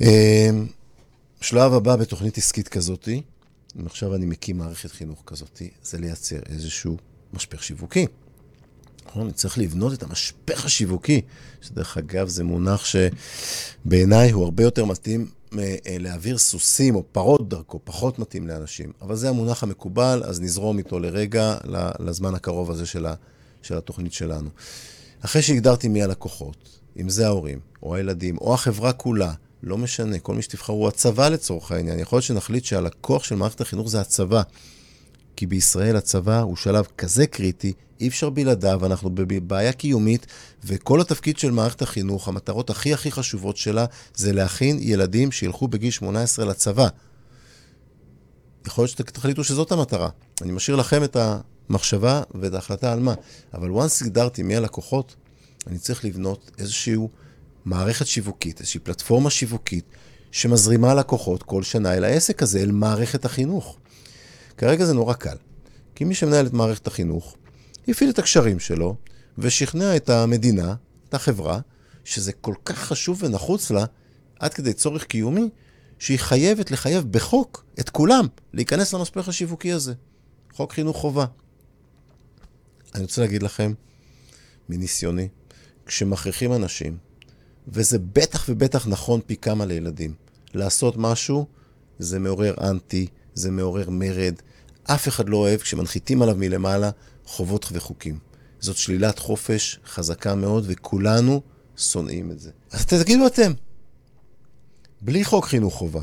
אמ, 0.00 0.66
שלב 1.40 1.72
הבא 1.72 1.96
בתוכנית 1.96 2.38
עסקית 2.38 2.68
כזאתי, 2.68 3.22
אם 3.80 3.86
עכשיו 3.86 4.14
אני 4.14 4.26
מקים 4.26 4.58
מערכת 4.58 4.90
חינוך 4.90 5.22
כזאתי, 5.26 5.70
זה 5.82 5.98
לייצר 5.98 6.38
איזשהו 6.48 6.96
משפך 7.32 7.62
שיווקי. 7.62 8.06
נכון? 9.06 9.22
אני 9.22 9.32
צריך 9.32 9.58
לבנות 9.58 9.92
את 9.92 10.02
המשפך 10.02 10.64
השיווקי, 10.64 11.20
שדרך 11.62 11.98
אגב 11.98 12.28
זה 12.28 12.44
מונח 12.44 12.84
שבעיניי 12.84 14.30
הוא 14.30 14.44
הרבה 14.44 14.62
יותר 14.62 14.84
מתאים 14.84 15.30
להעביר 15.98 16.38
סוסים 16.38 16.94
או 16.94 17.04
פרות 17.12 17.48
דרכו, 17.48 17.80
פחות 17.84 18.18
מתאים 18.18 18.48
לאנשים. 18.48 18.92
אבל 19.02 19.16
זה 19.16 19.28
המונח 19.28 19.62
המקובל, 19.62 20.22
אז 20.24 20.40
נזרום 20.40 20.78
איתו 20.78 20.98
לרגע, 20.98 21.56
לזמן 22.00 22.34
הקרוב 22.34 22.70
הזה 22.70 22.86
של, 22.86 23.06
ה, 23.06 23.14
של 23.62 23.76
התוכנית 23.76 24.12
שלנו. 24.12 24.50
אחרי 25.20 25.42
שהגדרתי 25.42 25.88
מי 25.88 26.02
הלקוחות, 26.02 26.80
אם 27.00 27.08
זה 27.08 27.26
ההורים, 27.26 27.58
או 27.82 27.94
הילדים, 27.94 28.38
או 28.38 28.54
החברה 28.54 28.92
כולה, 28.92 29.32
לא 29.62 29.78
משנה, 29.78 30.18
כל 30.18 30.34
מי 30.34 30.42
שתבחרו, 30.42 30.88
הצבא 30.88 31.28
לצורך 31.28 31.72
העניין. 31.72 31.98
יכול 31.98 32.16
להיות 32.16 32.24
שנחליט 32.24 32.64
שהלקוח 32.64 33.24
של 33.24 33.34
מערכת 33.34 33.60
החינוך 33.60 33.88
זה 33.88 34.00
הצבא. 34.00 34.42
כי 35.40 35.46
בישראל 35.46 35.96
הצבא 35.96 36.40
הוא 36.40 36.56
שלב 36.56 36.86
כזה 36.98 37.26
קריטי, 37.26 37.72
אי 38.00 38.08
אפשר 38.08 38.30
בלעדיו, 38.30 38.86
אנחנו 38.86 39.10
בבעיה 39.14 39.72
קיומית, 39.72 40.26
וכל 40.64 41.00
התפקיד 41.00 41.38
של 41.38 41.50
מערכת 41.50 41.82
החינוך, 41.82 42.28
המטרות 42.28 42.70
הכי 42.70 42.94
הכי 42.94 43.12
חשובות 43.12 43.56
שלה, 43.56 43.86
זה 44.14 44.32
להכין 44.32 44.78
ילדים 44.80 45.32
שילכו 45.32 45.68
בגיל 45.68 45.90
18 45.90 46.44
לצבא. 46.44 46.88
יכול 48.66 48.82
להיות 48.82 48.90
שתחליטו 48.90 49.44
שזאת 49.44 49.72
המטרה. 49.72 50.08
אני 50.42 50.52
משאיר 50.52 50.76
לכם 50.76 51.04
את 51.04 51.16
המחשבה 51.16 52.22
ואת 52.34 52.54
ההחלטה 52.54 52.92
על 52.92 53.00
מה. 53.00 53.14
אבל 53.54 53.70
once 53.70 54.04
הגדרתי 54.04 54.42
מי 54.42 54.56
הלקוחות, 54.56 55.14
אני 55.66 55.78
צריך 55.78 56.04
לבנות 56.04 56.50
איזושהי 56.58 56.96
מערכת 57.64 58.06
שיווקית, 58.06 58.60
איזושהי 58.60 58.80
פלטפורמה 58.80 59.30
שיווקית, 59.30 59.84
שמזרימה 60.32 60.94
לקוחות 60.94 61.42
כל 61.42 61.62
שנה 61.62 61.94
אל 61.94 62.04
העסק 62.04 62.42
הזה, 62.42 62.60
אל 62.60 62.72
מערכת 62.72 63.24
החינוך. 63.24 63.76
כרגע 64.60 64.84
זה 64.84 64.94
נורא 64.94 65.14
קל, 65.14 65.36
כי 65.94 66.04
מי 66.04 66.14
שמנהל 66.14 66.46
את 66.46 66.52
מערכת 66.52 66.86
החינוך, 66.86 67.36
הפעיל 67.88 68.10
את 68.10 68.18
הקשרים 68.18 68.58
שלו, 68.58 68.96
ושכנע 69.38 69.96
את 69.96 70.10
המדינה, 70.10 70.74
את 71.08 71.14
החברה, 71.14 71.60
שזה 72.04 72.32
כל 72.32 72.54
כך 72.64 72.78
חשוב 72.78 73.22
ונחוץ 73.22 73.70
לה, 73.70 73.84
עד 74.38 74.54
כדי 74.54 74.72
צורך 74.72 75.04
קיומי, 75.04 75.48
שהיא 75.98 76.18
חייבת 76.18 76.70
לחייב 76.70 77.04
בחוק 77.12 77.64
את 77.80 77.90
כולם 77.90 78.26
להיכנס 78.52 78.94
למספך 78.94 79.28
השיווקי 79.28 79.72
הזה. 79.72 79.94
חוק 80.52 80.72
חינוך 80.72 80.96
חובה. 80.96 81.26
אני 82.94 83.02
רוצה 83.02 83.20
להגיד 83.20 83.42
לכם, 83.42 83.72
מניסיוני, 84.68 85.28
כשמכריחים 85.86 86.52
אנשים, 86.52 86.98
וזה 87.68 87.98
בטח 87.98 88.46
ובטח 88.48 88.86
נכון 88.88 89.20
פי 89.26 89.36
כמה 89.36 89.66
לילדים, 89.66 90.14
לעשות 90.54 90.94
משהו, 90.96 91.46
זה 91.98 92.18
מעורר 92.18 92.54
אנטי, 92.70 93.06
זה 93.40 93.50
מעורר 93.50 93.90
מרד. 93.90 94.34
אף 94.84 95.08
אחד 95.08 95.28
לא 95.28 95.36
אוהב 95.36 95.60
כשמנחיתים 95.60 96.22
עליו 96.22 96.36
מלמעלה 96.38 96.90
חובות 97.24 97.68
וחוקים. 97.72 98.18
זאת 98.60 98.76
שלילת 98.76 99.18
חופש 99.18 99.80
חזקה 99.86 100.34
מאוד, 100.34 100.64
וכולנו 100.66 101.40
שונאים 101.76 102.30
את 102.30 102.40
זה. 102.40 102.50
אז 102.70 102.86
תגידו 102.86 103.26
אתם, 103.26 103.52
בלי 105.00 105.24
חוק 105.24 105.44
חינוך 105.44 105.74
חובה, 105.74 106.02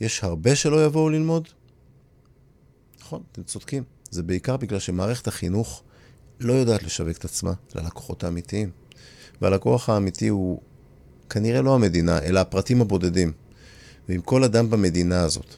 יש 0.00 0.24
הרבה 0.24 0.56
שלא 0.56 0.84
יבואו 0.84 1.10
ללמוד? 1.10 1.48
נכון, 3.00 3.22
אתם 3.32 3.42
צודקים. 3.42 3.84
זה 4.10 4.22
בעיקר 4.22 4.56
בגלל 4.56 4.78
שמערכת 4.78 5.26
החינוך 5.28 5.82
לא 6.40 6.52
יודעת 6.52 6.82
לשווק 6.82 7.16
את 7.16 7.24
עצמה 7.24 7.52
ללקוחות 7.74 8.24
האמיתיים. 8.24 8.70
והלקוח 9.40 9.88
האמיתי 9.88 10.28
הוא 10.28 10.60
כנראה 11.30 11.62
לא 11.62 11.74
המדינה, 11.74 12.22
אלא 12.22 12.40
הפרטים 12.40 12.80
הבודדים. 12.80 13.32
ואם 14.08 14.20
כל 14.20 14.44
אדם 14.44 14.70
במדינה 14.70 15.20
הזאת 15.20 15.54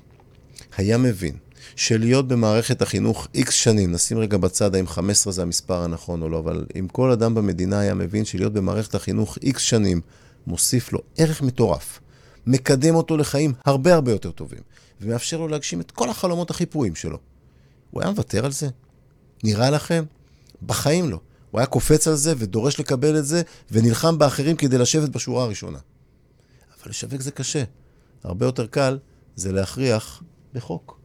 היה 0.76 0.98
מבין 0.98 1.36
שלהיות 1.76 2.28
במערכת 2.28 2.82
החינוך 2.82 3.28
איקס 3.34 3.52
שנים, 3.54 3.92
נשים 3.92 4.18
רגע 4.18 4.36
בצד 4.36 4.74
האם 4.74 4.86
15 4.86 5.32
זה 5.32 5.42
המספר 5.42 5.82
הנכון 5.82 6.22
או 6.22 6.28
לא, 6.28 6.38
אבל 6.38 6.66
אם 6.78 6.88
כל 6.88 7.10
אדם 7.10 7.34
במדינה 7.34 7.78
היה 7.80 7.94
מבין 7.94 8.24
שלהיות 8.24 8.52
במערכת 8.52 8.94
החינוך 8.94 9.38
איקס 9.42 9.62
שנים 9.62 10.00
מוסיף 10.46 10.92
לו 10.92 11.00
ערך 11.16 11.42
מטורף, 11.42 12.00
מקדם 12.46 12.94
אותו 12.94 13.16
לחיים 13.16 13.52
הרבה 13.64 13.94
הרבה 13.94 14.12
יותר 14.12 14.30
טובים, 14.30 14.60
ומאפשר 15.00 15.38
לו 15.38 15.48
להגשים 15.48 15.80
את 15.80 15.90
כל 15.90 16.10
החלומות 16.10 16.50
הכי 16.50 16.66
פרועים 16.66 16.94
שלו. 16.94 17.18
הוא 17.90 18.02
היה 18.02 18.10
מוותר 18.10 18.44
על 18.44 18.52
זה? 18.52 18.68
נראה 19.44 19.70
לכם? 19.70 20.04
בחיים 20.62 21.10
לא. 21.10 21.20
הוא 21.50 21.58
היה 21.58 21.66
קופץ 21.66 22.08
על 22.08 22.14
זה 22.14 22.34
ודורש 22.38 22.80
לקבל 22.80 23.18
את 23.18 23.26
זה, 23.26 23.42
ונלחם 23.72 24.18
באחרים 24.18 24.56
כדי 24.56 24.78
לשבת 24.78 25.08
בשורה 25.08 25.44
הראשונה. 25.44 25.78
אבל 26.82 26.90
לשווק 26.90 27.20
זה 27.20 27.30
קשה. 27.30 27.64
הרבה 28.24 28.46
יותר 28.46 28.66
קל 28.66 28.98
זה 29.36 29.52
להכריח 29.52 30.22
בחוק. 30.54 31.00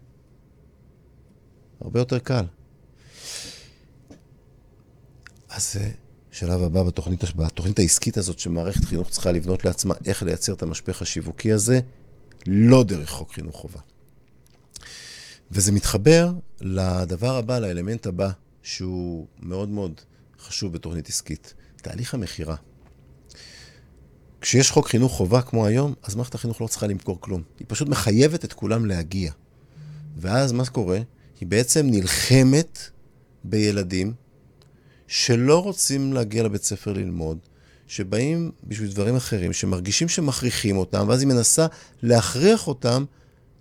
הרבה 1.82 2.00
יותר 2.00 2.20
קל. 2.20 2.46
אז 5.50 5.74
זה 5.74 5.92
שלב 6.32 6.64
הבא 6.64 6.84
בתוכנית, 6.84 7.36
בתוכנית 7.36 7.80
העסקית 7.80 8.18
הזאת 8.18 8.40
שמערכת 8.40 8.86
חינוך 8.86 9.10
צריכה 9.10 9.32
לבנות 9.32 9.66
לעצמה 9.66 9.94
איך 10.06 10.24
לייצר 10.24 10.54
את 10.54 10.62
המשפך 10.62 11.02
השיווקי 11.02 11.52
הזה, 11.52 11.80
לא 12.48 12.84
דרך 12.84 13.10
חוק 13.10 13.32
חינוך 13.34 13.56
חובה. 13.56 13.80
וזה 15.52 15.72
מתחבר 15.72 16.32
לדבר 16.62 17.36
הבא, 17.36 17.60
לאלמנט 17.60 18.06
הבא, 18.06 18.30
שהוא 18.64 19.28
מאוד 19.40 19.70
מאוד 19.70 20.02
חשוב 20.40 20.74
בתוכנית 20.74 21.10
עסקית, 21.10 21.54
תהליך 21.76 22.14
המכירה. 22.14 22.56
כשיש 24.42 24.72
חוק 24.72 24.88
חינוך 24.88 25.12
חובה 25.12 25.42
כמו 25.42 25.66
היום, 25.66 25.94
אז 26.04 26.16
מערכת 26.16 26.36
החינוך 26.36 26.62
לא 26.62 26.68
צריכה 26.68 26.88
למכור 26.88 27.22
כלום. 27.22 27.42
היא 27.60 27.66
פשוט 27.70 27.90
מחייבת 27.90 28.46
את 28.46 28.54
כולם 28.54 28.86
להגיע. 28.86 29.32
ואז 30.18 30.52
מה 30.52 30.66
קורה? 30.66 31.00
היא 31.40 31.48
בעצם 31.48 31.86
נלחמת 31.90 32.80
בילדים 33.44 34.14
שלא 35.08 35.64
רוצים 35.64 36.14
להגיע 36.14 36.44
לבית 36.44 36.64
ספר 36.64 36.94
ללמוד, 36.94 37.38
שבאים 37.88 38.52
בשביל 38.64 38.92
דברים 38.92 39.16
אחרים, 39.16 39.54
שמרגישים 39.54 40.08
שמכריחים 40.08 40.78
אותם, 40.78 41.06
ואז 41.08 41.22
היא 41.22 41.28
מנסה 41.28 41.68
להכריח 42.02 42.68
אותם 42.68 43.06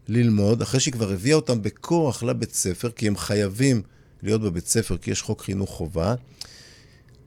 ללמוד, 0.09 0.63
אחרי 0.63 0.81
שהיא 0.81 0.93
כבר 0.93 1.13
הביאה 1.13 1.37
אותם 1.37 1.63
בכוח 1.63 2.23
לבית 2.23 2.55
ספר, 2.55 2.91
כי 2.91 3.07
הם 3.07 3.17
חייבים 3.17 3.83
להיות 4.23 4.41
בבית 4.41 4.67
ספר, 4.67 4.97
כי 4.97 5.11
יש 5.11 5.23
חוק 5.23 5.43
חינוך 5.43 5.71
חובה. 5.71 6.15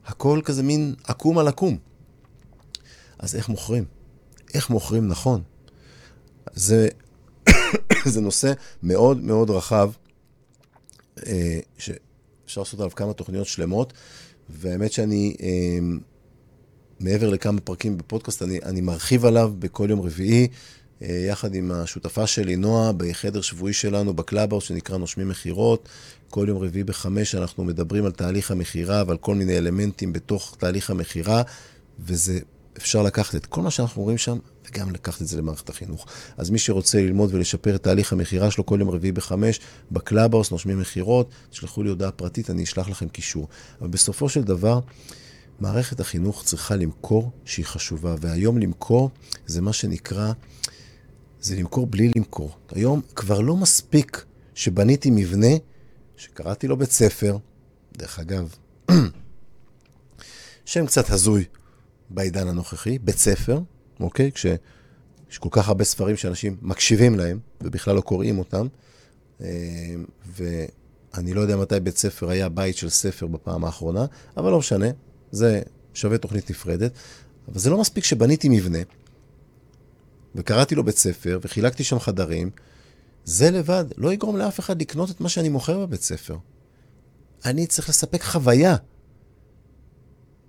הכל 0.05 0.41
כזה 0.45 0.63
מין 0.63 0.95
עקום 1.03 1.37
על 1.37 1.47
עקום. 1.47 1.77
אז 3.21 3.35
איך 3.35 3.49
מוכרים? 3.49 3.85
איך 4.53 4.69
מוכרים 4.69 5.07
נכון? 5.07 5.41
זה, 6.53 6.87
זה 8.13 8.21
נושא 8.21 8.53
מאוד 8.83 9.23
מאוד 9.23 9.49
רחב, 9.49 9.91
אה, 11.25 11.59
שאפשר 11.77 12.61
לעשות 12.61 12.79
עליו 12.79 12.91
כמה 12.95 13.13
תוכניות 13.13 13.47
שלמות, 13.47 13.93
והאמת 14.49 14.91
שאני, 14.91 15.35
אה, 15.41 15.79
מעבר 16.99 17.29
לכמה 17.29 17.61
פרקים 17.61 17.97
בפודקאסט, 17.97 18.41
אני, 18.41 18.59
אני 18.63 18.81
מרחיב 18.81 19.25
עליו 19.25 19.53
בכל 19.59 19.87
יום 19.89 20.01
רביעי, 20.01 20.47
אה, 21.01 21.25
יחד 21.29 21.55
עם 21.55 21.71
השותפה 21.71 22.27
שלי, 22.27 22.55
נועה, 22.55 22.91
בחדר 22.91 23.41
שבועי 23.41 23.73
שלנו 23.73 24.13
ב 24.13 24.18
Clubhouse, 24.18 24.63
שנקרא 24.63 24.97
נושמים 24.97 25.29
מכירות. 25.29 25.89
כל 26.29 26.45
יום 26.47 26.57
רביעי 26.57 26.83
בחמש 26.83 27.35
אנחנו 27.35 27.63
מדברים 27.63 28.05
על 28.05 28.11
תהליך 28.11 28.51
המכירה 28.51 29.03
ועל 29.07 29.17
כל 29.17 29.35
מיני 29.35 29.57
אלמנטים 29.57 30.13
בתוך 30.13 30.55
תהליך 30.59 30.89
המכירה, 30.89 31.41
וזה, 31.99 32.39
אפשר 32.77 33.03
לקחת 33.03 33.35
את 33.35 33.45
כל 33.45 33.61
מה 33.61 33.71
שאנחנו 33.71 34.01
רואים 34.01 34.17
שם, 34.17 34.37
וגם 34.69 34.91
לקחת 34.91 35.21
את 35.21 35.27
זה 35.27 35.37
למערכת 35.37 35.69
החינוך. 35.69 36.05
אז 36.37 36.49
מי 36.49 36.59
שרוצה 36.59 37.01
ללמוד 37.01 37.33
ולשפר 37.33 37.75
את 37.75 37.83
תהליך 37.83 38.13
המכירה 38.13 38.51
שלו 38.51 38.65
כל 38.65 38.77
יום 38.79 38.89
רביעי 38.89 39.11
בחמש, 39.11 39.59
ב 39.91 39.97
Clubhouse, 39.97 40.51
נושמים 40.51 40.79
מכירות, 40.79 41.29
תשלחו 41.49 41.83
לי 41.83 41.89
הודעה 41.89 42.11
פרטית, 42.11 42.49
אני 42.49 42.63
אשלח 42.63 42.89
לכם 42.89 43.07
קישור. 43.07 43.47
אבל 43.81 43.87
בסופו 43.89 44.29
של 44.29 44.43
דבר, 44.43 44.79
מערכת 45.59 45.99
החינוך 45.99 46.43
צריכה 46.43 46.75
למכור 46.75 47.31
שהיא 47.45 47.65
חשובה, 47.65 48.15
והיום 48.19 48.57
למכור 48.57 49.09
זה 49.45 49.61
מה 49.61 49.73
שנקרא, 49.73 50.31
זה 51.41 51.55
למכור 51.55 51.87
בלי 51.87 52.11
למכור. 52.15 52.55
היום 52.71 53.01
כבר 53.15 53.41
לא 53.41 53.55
מספיק 53.55 54.25
שבניתי 54.55 55.09
מבנה 55.11 55.55
שקראתי 56.17 56.67
לו 56.67 56.77
בית 56.77 56.91
ספר, 56.91 57.37
דרך 57.97 58.19
אגב, 58.19 58.55
שם 60.65 60.85
קצת 60.85 61.09
הזוי 61.09 61.45
בעידן 62.13 62.47
הנוכחי, 62.47 62.99
בית 62.99 63.17
ספר, 63.17 63.59
אוקיי? 63.99 64.31
כשיש 64.31 64.57
כל 65.39 65.49
כך 65.51 65.67
הרבה 65.67 65.83
ספרים 65.83 66.17
שאנשים 66.17 66.57
מקשיבים 66.61 67.19
להם 67.19 67.39
ובכלל 67.61 67.95
לא 67.95 68.01
קוראים 68.01 68.39
אותם, 68.39 68.67
אה, 69.41 69.47
ואני 70.35 71.33
לא 71.33 71.41
יודע 71.41 71.57
מתי 71.57 71.79
בית 71.79 71.97
ספר 71.97 72.29
היה 72.29 72.49
בית 72.49 72.77
של 72.77 72.89
ספר 72.89 73.27
בפעם 73.27 73.65
האחרונה, 73.65 74.05
אבל 74.37 74.51
לא 74.51 74.59
משנה, 74.59 74.87
זה 75.31 75.61
שווה 75.93 76.17
תוכנית 76.17 76.49
נפרדת. 76.49 76.91
אבל 77.47 77.59
זה 77.59 77.69
לא 77.69 77.81
מספיק 77.81 78.03
שבניתי 78.03 78.49
מבנה, 78.49 78.79
וקראתי 80.35 80.75
לו 80.75 80.83
בית 80.83 80.97
ספר, 80.97 81.39
וחילקתי 81.41 81.83
שם 81.83 81.99
חדרים, 81.99 82.49
זה 83.25 83.51
לבד 83.51 83.85
לא 83.97 84.13
יגרום 84.13 84.37
לאף 84.37 84.59
אחד 84.59 84.81
לקנות 84.81 85.11
את 85.11 85.21
מה 85.21 85.29
שאני 85.29 85.49
מוכר 85.49 85.79
בבית 85.79 86.01
ספר. 86.01 86.37
אני 87.45 87.67
צריך 87.67 87.89
לספק 87.89 88.23
חוויה. 88.23 88.75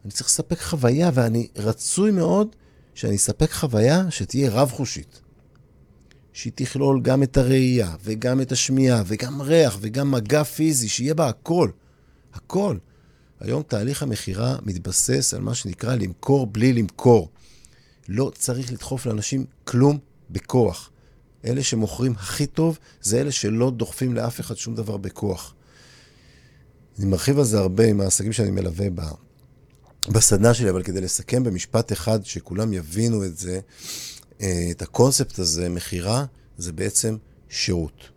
אני 0.05 0.13
צריך 0.13 0.27
לספק 0.27 0.61
חוויה, 0.61 1.11
ואני 1.15 1.49
רצוי 1.57 2.11
מאוד 2.11 2.57
שאני 2.95 3.17
אספק 3.17 3.53
חוויה 3.53 4.11
שתהיה 4.11 4.51
רב-חושית. 4.51 5.21
שהיא 6.33 6.53
תכלול 6.55 7.01
גם 7.03 7.23
את 7.23 7.37
הראייה, 7.37 7.95
וגם 8.05 8.41
את 8.41 8.53
השמיעה, 8.53 9.03
וגם 9.07 9.43
ריח, 9.43 9.79
וגם 9.81 10.11
מגע 10.11 10.45
פיזי, 10.45 10.89
שיהיה 10.89 11.15
בה 11.15 11.29
הכל. 11.29 11.71
הכל. 12.35 12.77
היום 13.41 13.63
תהליך 13.63 14.03
המכירה 14.03 14.57
מתבסס 14.63 15.35
על 15.35 15.41
מה 15.41 15.55
שנקרא 15.55 15.95
למכור 15.95 16.47
בלי 16.47 16.73
למכור. 16.73 17.29
לא 18.09 18.33
צריך 18.35 18.73
לדחוף 18.73 19.07
לאנשים 19.07 19.45
כלום 19.65 19.99
בכוח. 20.31 20.91
אלה 21.45 21.63
שמוכרים 21.63 22.13
הכי 22.13 22.47
טוב, 22.47 22.79
זה 23.03 23.21
אלה 23.21 23.33
שלא 23.33 23.71
דוחפים 23.71 24.15
לאף 24.15 24.41
אחד 24.41 24.57
שום 24.57 24.75
דבר 24.75 24.97
בכוח. 24.97 25.55
אני 26.99 27.07
מרחיב 27.07 27.39
על 27.39 27.45
זה 27.45 27.59
הרבה 27.59 27.87
עם 27.87 28.01
העסקים 28.01 28.33
שאני 28.33 28.51
מלווה 28.51 28.91
ב... 28.95 29.01
בסדנה 30.09 30.55
שלי, 30.55 30.71
אבל 30.71 30.83
כדי 30.83 31.01
לסכם 31.01 31.45
במשפט 31.45 31.93
אחד, 31.93 32.25
שכולם 32.25 32.73
יבינו 32.73 33.25
את 33.25 33.39
זה, 33.39 33.61
אה, 34.41 34.69
את 34.71 34.83
הקונספט 34.83 35.39
הזה, 35.39 35.69
מכירה, 35.69 36.25
זה 36.59 36.73
בעצם 36.73 37.17
שירות. 37.49 38.09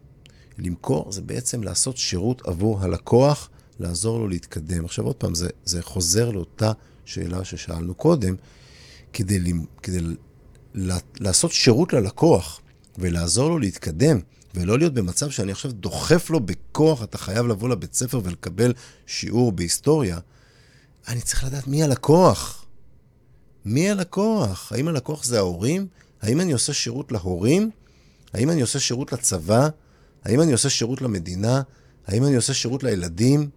למכור 0.58 1.12
זה 1.12 1.21
בעצם 1.21 1.63
לעשות 1.63 1.98
שירות 1.98 2.48
עבור 2.48 2.82
הלקוח, 2.82 3.50
לעזור 3.80 4.19
לו 4.19 4.28
להתקדם. 4.28 4.86
עכשיו 4.86 5.06
עוד 5.06 5.15
פעם, 5.15 5.36
זה, 5.36 5.50
זה 5.65 5.82
חוזר 5.82 6.32
לאותה 6.32 6.71
שאלה 7.06 7.45
ששאלנו 7.45 7.93
קודם, 7.93 8.36
כדי, 9.13 9.54
כדי 9.84 10.00
לעשות 11.19 11.52
שירות 11.52 11.93
ללקוח, 11.93 12.62
ולעזור 12.98 13.50
לו 13.50 13.60
להתקדם, 13.60 14.19
ולא 14.56 14.78
להיות 14.78 14.93
במצב 14.93 15.30
שאני 15.30 15.52
עכשיו 15.52 15.71
דוחף 15.71 16.30
לו 16.30 16.39
בכוח, 16.39 17.04
אתה 17.04 17.17
חייב 17.17 17.48
לבוא 17.48 17.69
לבית 17.69 17.93
ספר 17.93 18.21
ולקבל 18.24 18.74
שיעור 19.06 19.52
בהיסטוריה, 19.52 20.19
אני 21.08 21.22
צריך 21.22 21.44
לדעת 21.44 21.68
מי 21.68 21.84
הלקוח. 21.84 22.65
מי 23.65 23.89
הלקוח? 23.89 24.72
האם 24.72 24.88
הלקוח 24.88 25.24
זה 25.24 25.38
ההורים? 25.38 25.88
האם 26.22 26.41
אני 26.41 26.52
עושה 26.54 26.74
שירות 26.74 27.12
להורים? 27.12 27.72
האם 28.34 28.50
אני 28.50 28.62
עושה 28.62 28.80
שירות 28.80 29.13
לצבא? 29.13 29.70
האם 30.24 30.41
אני 30.41 30.52
עושה 30.52 30.70
שירות 30.70 31.02
למדינה? 31.02 31.62
האם 32.08 32.24
אני 32.24 32.36
עושה 32.36 32.54
שירות 32.54 32.84
לילדים? 32.84 33.50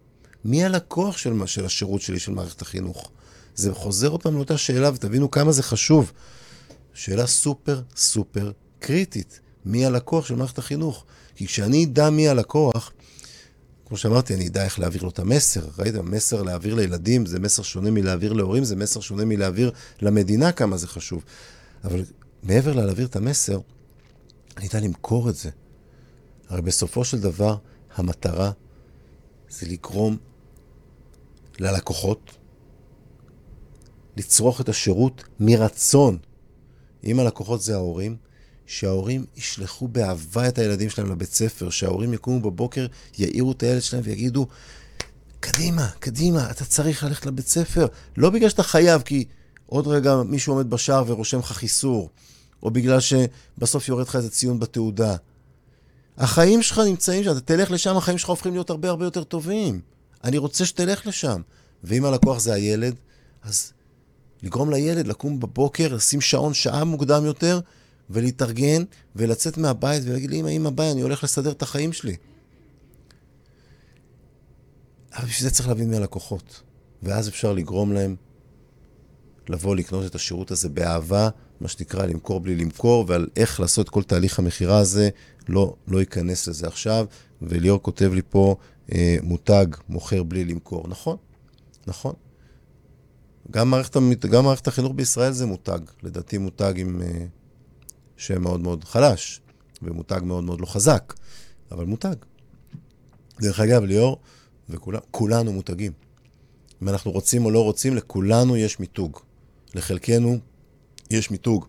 מי 0.45 0.65
הלקוח 0.65 1.17
של, 1.17 1.47
של 1.47 1.65
השירות 1.65 2.01
שלי, 2.01 2.19
של 2.19 2.33
מערכת 2.33 2.63
החינוך? 2.63 3.11
זה 3.55 3.75
חוזר 3.75 4.11
אותם 4.11 4.35
לאותה 4.35 4.59
שאלה, 4.59 4.91
ותבינו 4.95 5.31
כמה 5.31 5.53
זה 5.53 5.63
חשוב. 5.63 6.13
שאלה 6.95 7.27
סופר 7.27 7.83
סופר 7.97 8.53
קריטית, 8.79 9.41
מי 9.65 9.87
הלקוח 9.87 10.27
של 10.27 10.35
מערכת 10.35 10.59
החינוך. 10.59 11.05
כי 11.37 11.47
כשאני 11.47 11.85
אדע 11.85 12.11
מי 12.11 12.29
הלקוח, 12.29 12.93
כמו 13.89 13.97
שאמרתי, 13.97 14.35
אני 14.35 14.49
אדע 14.49 14.65
איך 14.65 14.79
להעביר 14.79 15.03
לו 15.03 15.09
את 15.09 15.19
המסר. 15.19 15.65
ראיתם, 15.79 16.11
מסר 16.11 16.43
להעביר 16.43 16.75
לילדים 16.75 17.27
זה 17.27 17.41
מסר 17.41 17.63
שונה 17.63 17.91
מלהעביר 17.91 18.33
להורים, 18.33 18.65
זה 18.65 18.77
מסר 18.77 19.01
שונה 19.01 19.25
מלהעביר 19.25 19.73
למדינה 20.03 20.53
כמה 20.53 20.77
זה 20.77 20.89
חשוב. 20.89 21.25
אבל 21.85 22.05
מעבר 22.43 22.73
ללהעביר 22.73 23.07
את 23.07 23.17
המסר, 23.17 23.61
אני 24.57 24.69
אדע 24.69 24.81
למכור 24.81 25.31
את 25.31 25.37
זה. 25.37 25.51
הרי 26.49 26.63
בסופו 26.63 27.05
של 27.05 27.21
דבר, 27.21 27.57
המטרה 27.95 28.51
זה 29.51 29.67
לגרום 29.67 30.17
ללקוחות 31.59 32.33
לצרוך 34.17 34.61
את 34.61 34.69
השירות 34.69 35.25
מרצון. 35.41 36.19
אם 37.05 37.21
הלקוחות 37.21 37.63
זה 37.63 37.75
ההורים, 37.75 38.17
שההורים 38.69 39.25
ישלחו 39.37 39.89
באהבה 39.89 40.49
את 40.49 40.59
הילדים 40.59 40.91
שלהם 40.91 41.11
לבית 41.13 41.33
ספר, 41.33 41.71
שההורים 41.71 42.13
יקומו 42.13 42.41
בבוקר, 42.41 42.87
יעירו 43.19 43.53
את 43.53 43.63
הילד 43.63 43.83
שלהם 43.83 44.03
ויגידו, 44.07 44.47
קדימה, 45.41 45.89
קדימה, 45.99 46.51
אתה 46.51 46.65
צריך 46.65 47.05
ללכת 47.05 47.27
לבית 47.27 47.47
ספר. 47.47 47.87
לא 48.17 48.31
בגלל 48.31 48.49
שאתה 48.49 48.63
חייב, 48.63 49.03
כי 49.03 49.25
עוד 49.67 49.87
רגע 49.87 50.23
מישהו 50.23 50.53
עומד 50.53 50.71
בשער 50.71 51.05
ורושם 51.07 51.39
לך 51.39 51.53
חיסור, 51.53 52.11
או 52.63 52.71
בגלל 52.71 52.99
שבסוף 53.01 53.89
יורד 53.89 54.07
לך 54.07 54.17
איזה 54.17 54.31
ציון 54.31 54.61
בתעודה. 54.61 55.17
החיים 56.19 56.63
שלך 56.63 56.79
נמצאים 56.79 57.25
שם, 57.25 57.31
אתה 57.31 57.41
תלך 57.41 57.71
לשם, 57.71 57.97
החיים 57.97 58.19
שלך 58.19 58.29
הופכים 58.29 58.53
להיות 58.53 58.71
הרבה 58.71 58.89
הרבה 58.89 59.05
יותר 59.05 59.25
טובים. 59.25 59.81
אני 60.25 60.39
רוצה 60.39 60.67
שתלך 60.67 61.07
לשם. 61.07 61.41
ואם 61.85 62.05
הלקוח 62.05 62.39
זה 62.39 62.55
הילד, 62.55 62.95
אז 63.43 63.73
לגרום 64.43 64.71
לילד 64.71 65.07
לקום 65.07 65.41
בבוקר, 65.41 65.95
לשים 65.95 66.21
שעון 66.21 66.55
שעה 66.55 66.85
מוקדם 66.85 67.25
יותר, 67.25 67.61
ולהתארגן, 68.11 68.83
ולצאת 69.17 69.59
מהבית 69.59 70.03
ולהגיד 70.07 70.31
לי, 70.31 70.57
אמא, 70.57 70.71
ביי, 70.71 70.93
אני 70.93 71.01
הולך 71.01 71.25
לסדר 71.25 71.51
את 71.51 71.63
החיים 71.63 71.93
שלי. 71.93 72.17
אבל 75.17 75.27
בשביל 75.27 75.49
זה 75.49 75.55
צריך 75.55 75.69
להבין 75.69 75.91
מי 75.91 75.97
הלקוחות. 75.97 76.63
ואז 77.03 77.29
אפשר 77.29 77.53
לגרום 77.53 77.93
להם 77.93 78.17
לבוא 79.49 79.77
לקנות 79.77 80.07
את 80.07 80.15
השירות 80.15 80.51
הזה 80.51 80.69
באהבה, 80.69 81.29
מה 81.61 81.69
שנקרא 81.69 82.07
למכור 82.07 82.41
בלי 82.41 82.57
למכור, 82.57 83.05
ועל 83.09 83.29
איך 83.37 83.61
לעשות 83.61 83.89
כל 83.89 84.03
תהליך 84.03 84.39
המכירה 84.39 84.79
הזה, 84.79 85.09
לא, 85.49 85.75
לא 85.89 86.03
אכנס 86.03 86.49
לזה 86.49 86.67
עכשיו. 86.67 87.07
וליאור 87.43 87.83
כותב 87.83 88.13
לי 88.13 88.23
פה, 88.29 88.57
אה, 88.93 89.17
מותג 89.23 89.67
מוכר 89.89 90.23
בלי 90.23 90.45
למכור. 90.45 90.89
נכון, 90.89 91.17
נכון. 91.87 92.13
גם 93.51 93.71
מערכת, 93.71 93.97
גם 94.31 94.45
מערכת 94.45 94.67
החינוך 94.67 94.93
בישראל 94.97 95.33
זה 95.33 95.47
מותג. 95.47 95.79
לדעתי 96.03 96.39
מותג 96.39 96.73
עם 96.77 97.03
אה, 97.03 97.27
שם 98.19 98.43
מאוד 98.43 98.61
מאוד 98.61 98.85
חלש, 98.85 99.41
ומותג 99.83 100.21
מאוד 100.25 100.45
מאוד 100.45 100.61
לא 100.61 100.67
חזק, 100.67 101.15
אבל 101.71 101.85
מותג. 101.85 102.15
דרך 103.41 103.61
אגב, 103.61 103.83
ליאור, 103.83 104.19
וכולנו 104.69 105.53
מותגים. 105.53 105.93
אם 106.83 106.89
אנחנו 106.89 107.11
רוצים 107.11 107.45
או 107.45 107.51
לא 107.51 107.65
רוצים, 107.65 107.97
לכולנו 107.97 108.57
יש 108.57 108.81
מיתוג. 108.81 109.19
לחלקנו 109.75 110.39
יש 111.11 111.31
מיתוג 111.31 111.67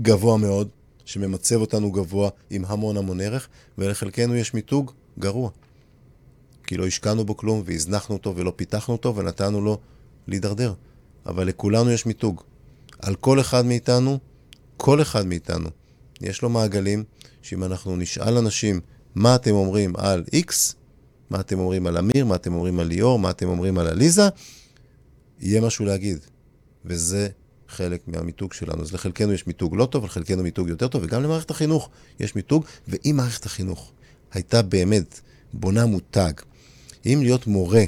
גבוה 0.00 0.36
מאוד, 0.36 0.68
שממצב 1.04 1.56
אותנו 1.56 1.92
גבוה 1.92 2.30
עם 2.50 2.64
המון 2.64 2.96
המון 2.96 3.20
ערך, 3.20 3.48
ולחלקנו 3.78 4.36
יש 4.36 4.54
מיתוג 4.54 4.92
גרוע. 5.18 5.50
כי 6.66 6.76
לא 6.76 6.86
השקענו 6.86 7.24
בו 7.24 7.36
כלום, 7.36 7.62
והזנחנו 7.64 8.14
אותו 8.14 8.36
ולא 8.36 8.52
פיתחנו 8.56 8.94
אותו, 8.94 9.16
ונתנו 9.16 9.60
לו 9.60 9.78
להידרדר. 10.26 10.74
אבל 11.26 11.46
לכולנו 11.46 11.90
יש 11.90 12.06
מיתוג. 12.06 12.42
על 12.98 13.14
כל 13.14 13.40
אחד 13.40 13.66
מאיתנו, 13.66 14.18
כל 14.76 15.02
אחד 15.02 15.26
מאיתנו, 15.26 15.68
יש 16.20 16.42
לו 16.42 16.48
מעגלים, 16.48 17.04
שאם 17.42 17.64
אנחנו 17.64 17.96
נשאל 17.96 18.38
אנשים 18.38 18.80
מה 19.14 19.34
אתם 19.34 19.50
אומרים 19.50 19.96
על 19.96 20.24
X, 20.34 20.74
מה 21.30 21.40
אתם 21.40 21.58
אומרים 21.58 21.86
על 21.86 21.98
אמיר, 21.98 22.24
מה 22.24 22.34
אתם 22.34 22.54
אומרים 22.54 22.80
על 22.80 22.86
ליאור, 22.86 23.18
מה 23.18 23.30
אתם 23.30 23.48
אומרים 23.48 23.78
על 23.78 23.86
עליזה, 23.86 24.28
יהיה 25.40 25.60
משהו 25.60 25.84
להגיד. 25.84 26.18
וזה 26.84 27.28
חלק 27.68 28.02
מהמיתוג 28.06 28.52
שלנו. 28.52 28.82
אז 28.82 28.92
לחלקנו 28.92 29.32
יש 29.32 29.46
מיתוג 29.46 29.76
לא 29.76 29.86
טוב, 29.86 30.04
לחלקנו 30.04 30.42
מיתוג 30.42 30.68
יותר 30.68 30.88
טוב, 30.88 31.02
וגם 31.04 31.22
למערכת 31.22 31.50
החינוך 31.50 31.90
יש 32.20 32.36
מיתוג, 32.36 32.64
ואם 32.88 33.14
מערכת 33.16 33.46
החינוך 33.46 33.92
הייתה 34.32 34.62
באמת 34.62 35.20
בונה 35.52 35.86
מותג, 35.86 36.32
אם 37.06 37.18
להיות 37.22 37.46
מורה 37.46 37.84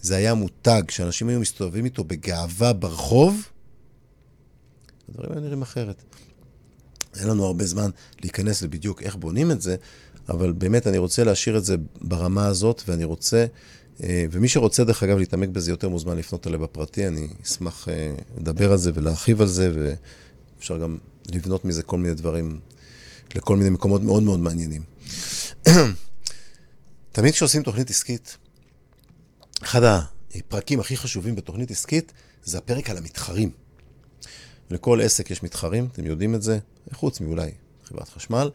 זה 0.00 0.16
היה 0.16 0.34
מותג 0.34 0.82
שאנשים 0.88 1.28
היו 1.28 1.40
מסתובבים 1.40 1.84
איתו 1.84 2.04
בגאווה 2.04 2.72
ברחוב, 2.72 3.48
הדברים 5.08 5.32
היו 5.32 5.40
נראים 5.40 5.62
אחרת. 5.62 6.02
אין 7.20 7.28
לנו 7.28 7.44
הרבה 7.44 7.66
זמן 7.66 7.90
להיכנס 8.20 8.62
לבדיוק 8.62 9.02
איך 9.02 9.16
בונים 9.16 9.50
את 9.50 9.62
זה, 9.62 9.76
אבל 10.28 10.52
באמת 10.52 10.86
אני 10.86 10.98
רוצה 10.98 11.24
להשאיר 11.24 11.58
את 11.58 11.64
זה 11.64 11.76
ברמה 12.00 12.46
הזאת, 12.46 12.82
ואני 12.86 13.04
רוצה, 13.04 13.46
אה, 14.02 14.24
ומי 14.30 14.48
שרוצה 14.48 14.84
דרך 14.84 15.02
אגב 15.02 15.18
להתעמק 15.18 15.48
בזה 15.48 15.70
יותר 15.70 15.88
מוזמן 15.88 16.16
לפנות 16.16 16.46
אליי 16.46 16.58
בפרטי, 16.58 17.06
אני 17.06 17.28
אשמח 17.44 17.88
אה, 17.88 18.14
לדבר 18.38 18.72
על 18.72 18.78
זה 18.78 18.90
ולהרחיב 18.94 19.40
על 19.40 19.46
זה, 19.48 19.72
ואפשר 19.74 20.78
גם 20.78 20.98
לבנות 21.32 21.64
מזה 21.64 21.82
כל 21.82 21.98
מיני 21.98 22.14
דברים 22.14 22.60
לכל 23.34 23.56
מיני 23.56 23.70
מקומות 23.70 24.02
מאוד 24.02 24.22
מאוד 24.22 24.40
מעניינים. 24.40 24.82
תמיד 27.12 27.34
כשעושים 27.34 27.62
תוכנית 27.62 27.90
עסקית, 27.90 28.36
אחד 29.62 30.02
הפרקים 30.34 30.80
הכי 30.80 30.96
חשובים 30.96 31.34
בתוכנית 31.34 31.70
עסקית 31.70 32.12
זה 32.44 32.58
הפרק 32.58 32.90
על 32.90 32.96
המתחרים. 32.96 33.50
לכל 34.70 35.00
עסק 35.00 35.30
יש 35.30 35.42
מתחרים, 35.42 35.88
אתם 35.92 36.06
יודעים 36.06 36.34
את 36.34 36.42
זה, 36.42 36.58
חוץ 36.92 37.20
מאולי 37.20 37.50
חברת 37.84 38.08
חשמל, 38.08 38.50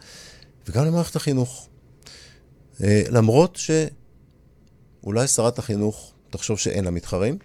וגם 0.67 0.85
למערכת 0.85 1.15
החינוך. 1.15 1.67
אה, 2.83 3.03
למרות 3.09 3.59
שאולי 5.03 5.27
שרת 5.27 5.59
החינוך 5.59 6.13
תחשוב 6.29 6.59
שאין 6.59 6.85
לה 6.85 6.91
מתחרים, 6.91 7.37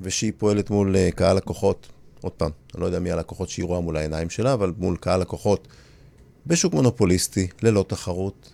ושהיא 0.00 0.32
פועלת 0.38 0.70
מול 0.70 0.96
אה, 0.96 1.10
קהל 1.10 1.36
לקוחות, 1.36 1.88
עוד 2.20 2.32
פעם, 2.32 2.50
אני 2.74 2.80
לא 2.80 2.86
יודע 2.86 2.98
מי 2.98 3.10
הלקוחות 3.10 3.48
שהיא 3.48 3.64
רואה 3.64 3.80
מול 3.80 3.96
העיניים 3.96 4.30
שלה, 4.30 4.52
אבל 4.52 4.72
מול 4.78 4.96
קהל 4.96 5.20
לקוחות 5.20 5.68
בשוק 6.46 6.74
מונופוליסטי, 6.74 7.48
ללא 7.62 7.84
תחרות, 7.88 8.52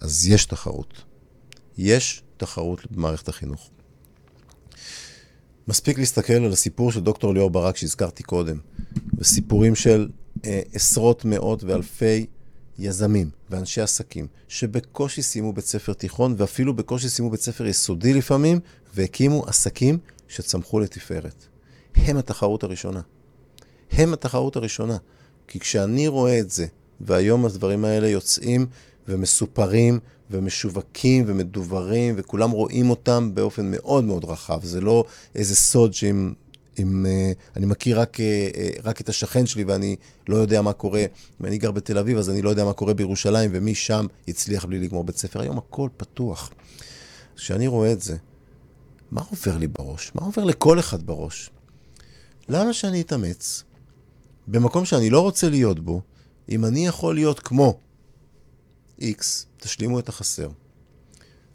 אז 0.00 0.26
יש 0.26 0.44
תחרות. 0.44 1.02
יש 1.78 2.22
תחרות 2.36 2.92
במערכת 2.92 3.28
החינוך. 3.28 3.70
מספיק 5.68 5.98
להסתכל 5.98 6.32
על 6.32 6.52
הסיפור 6.52 6.92
של 6.92 7.00
דוקטור 7.00 7.34
ליאור 7.34 7.50
ברק 7.50 7.76
שהזכרתי 7.76 8.22
קודם, 8.22 8.58
וסיפורים 9.18 9.74
של 9.74 10.08
אה, 10.44 10.60
עשרות, 10.74 11.24
מאות 11.24 11.64
ואלפי 11.64 12.26
יזמים 12.78 13.30
ואנשי 13.50 13.80
עסקים 13.80 14.26
שבקושי 14.48 15.22
סיימו 15.22 15.52
בית 15.52 15.64
ספר 15.64 15.92
תיכון 15.92 16.34
ואפילו 16.38 16.76
בקושי 16.76 17.08
סיימו 17.08 17.30
בית 17.30 17.40
ספר 17.40 17.66
יסודי 17.66 18.14
לפעמים, 18.14 18.60
והקימו 18.94 19.44
עסקים 19.46 19.98
שצמחו 20.28 20.80
לתפארת. 20.80 21.46
הם 21.94 22.16
התחרות 22.16 22.64
הראשונה. 22.64 23.00
הם 23.92 24.12
התחרות 24.12 24.56
הראשונה. 24.56 24.96
כי 25.48 25.60
כשאני 25.60 26.08
רואה 26.08 26.40
את 26.40 26.50
זה, 26.50 26.66
והיום 27.00 27.46
הדברים 27.46 27.84
האלה 27.84 28.08
יוצאים 28.08 28.66
ומסופרים 29.08 29.98
ומשווקים 30.30 31.24
ומדוברים, 31.26 32.14
וכולם 32.18 32.50
רואים 32.50 32.90
אותם 32.90 33.30
באופן 33.34 33.70
מאוד 33.70 34.04
מאוד 34.04 34.24
רחב. 34.24 34.64
זה 34.64 34.80
לא 34.80 35.04
איזה 35.34 35.56
סוד 35.56 35.94
שאם... 35.94 36.32
אם, 36.78 37.06
uh, 37.06 37.56
אני 37.56 37.66
מכיר 37.66 38.00
רק, 38.00 38.16
uh, 38.16 38.80
רק 38.84 39.00
את 39.00 39.08
השכן 39.08 39.46
שלי 39.46 39.64
ואני 39.64 39.96
לא 40.28 40.36
יודע 40.36 40.62
מה 40.62 40.72
קורה, 40.72 41.04
אם 41.40 41.46
אני 41.46 41.58
גר 41.58 41.70
בתל 41.70 41.98
אביב 41.98 42.18
אז 42.18 42.30
אני 42.30 42.42
לא 42.42 42.50
יודע 42.50 42.64
מה 42.64 42.72
קורה 42.72 42.94
בירושלים 42.94 43.50
ומי 43.54 43.74
שם 43.74 44.06
יצליח 44.26 44.64
בלי 44.64 44.78
לגמור 44.78 45.04
בית 45.04 45.16
ספר. 45.16 45.40
היום 45.40 45.58
הכל 45.58 45.88
פתוח. 45.96 46.50
כשאני 47.36 47.66
רואה 47.66 47.92
את 47.92 48.00
זה, 48.00 48.16
מה 49.10 49.22
עובר 49.30 49.58
לי 49.58 49.66
בראש? 49.66 50.12
מה 50.14 50.22
עובר 50.22 50.44
לכל 50.44 50.78
אחד 50.78 51.02
בראש? 51.02 51.50
למה 52.48 52.72
שאני 52.72 53.00
אתאמץ 53.00 53.64
במקום 54.46 54.84
שאני 54.84 55.10
לא 55.10 55.20
רוצה 55.20 55.48
להיות 55.48 55.80
בו, 55.80 56.00
אם 56.48 56.64
אני 56.64 56.86
יכול 56.86 57.14
להיות 57.14 57.40
כמו 57.40 57.78
X, 59.00 59.24
תשלימו 59.56 59.98
את 59.98 60.08
החסר. 60.08 60.48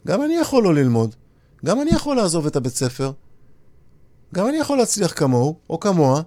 גם 0.07 0.23
אני 0.23 0.33
יכול 0.33 0.63
לא 0.63 0.75
ללמוד, 0.75 1.15
גם 1.65 1.81
אני 1.81 1.91
יכול 1.91 2.15
לעזוב 2.15 2.45
את 2.45 2.55
הבית 2.55 2.73
ספר, 2.73 3.11
גם 4.35 4.47
אני 4.47 4.57
יכול 4.57 4.77
להצליח 4.77 5.13
כמוהו, 5.15 5.59
או 5.69 5.79
כמוה, 5.79 6.21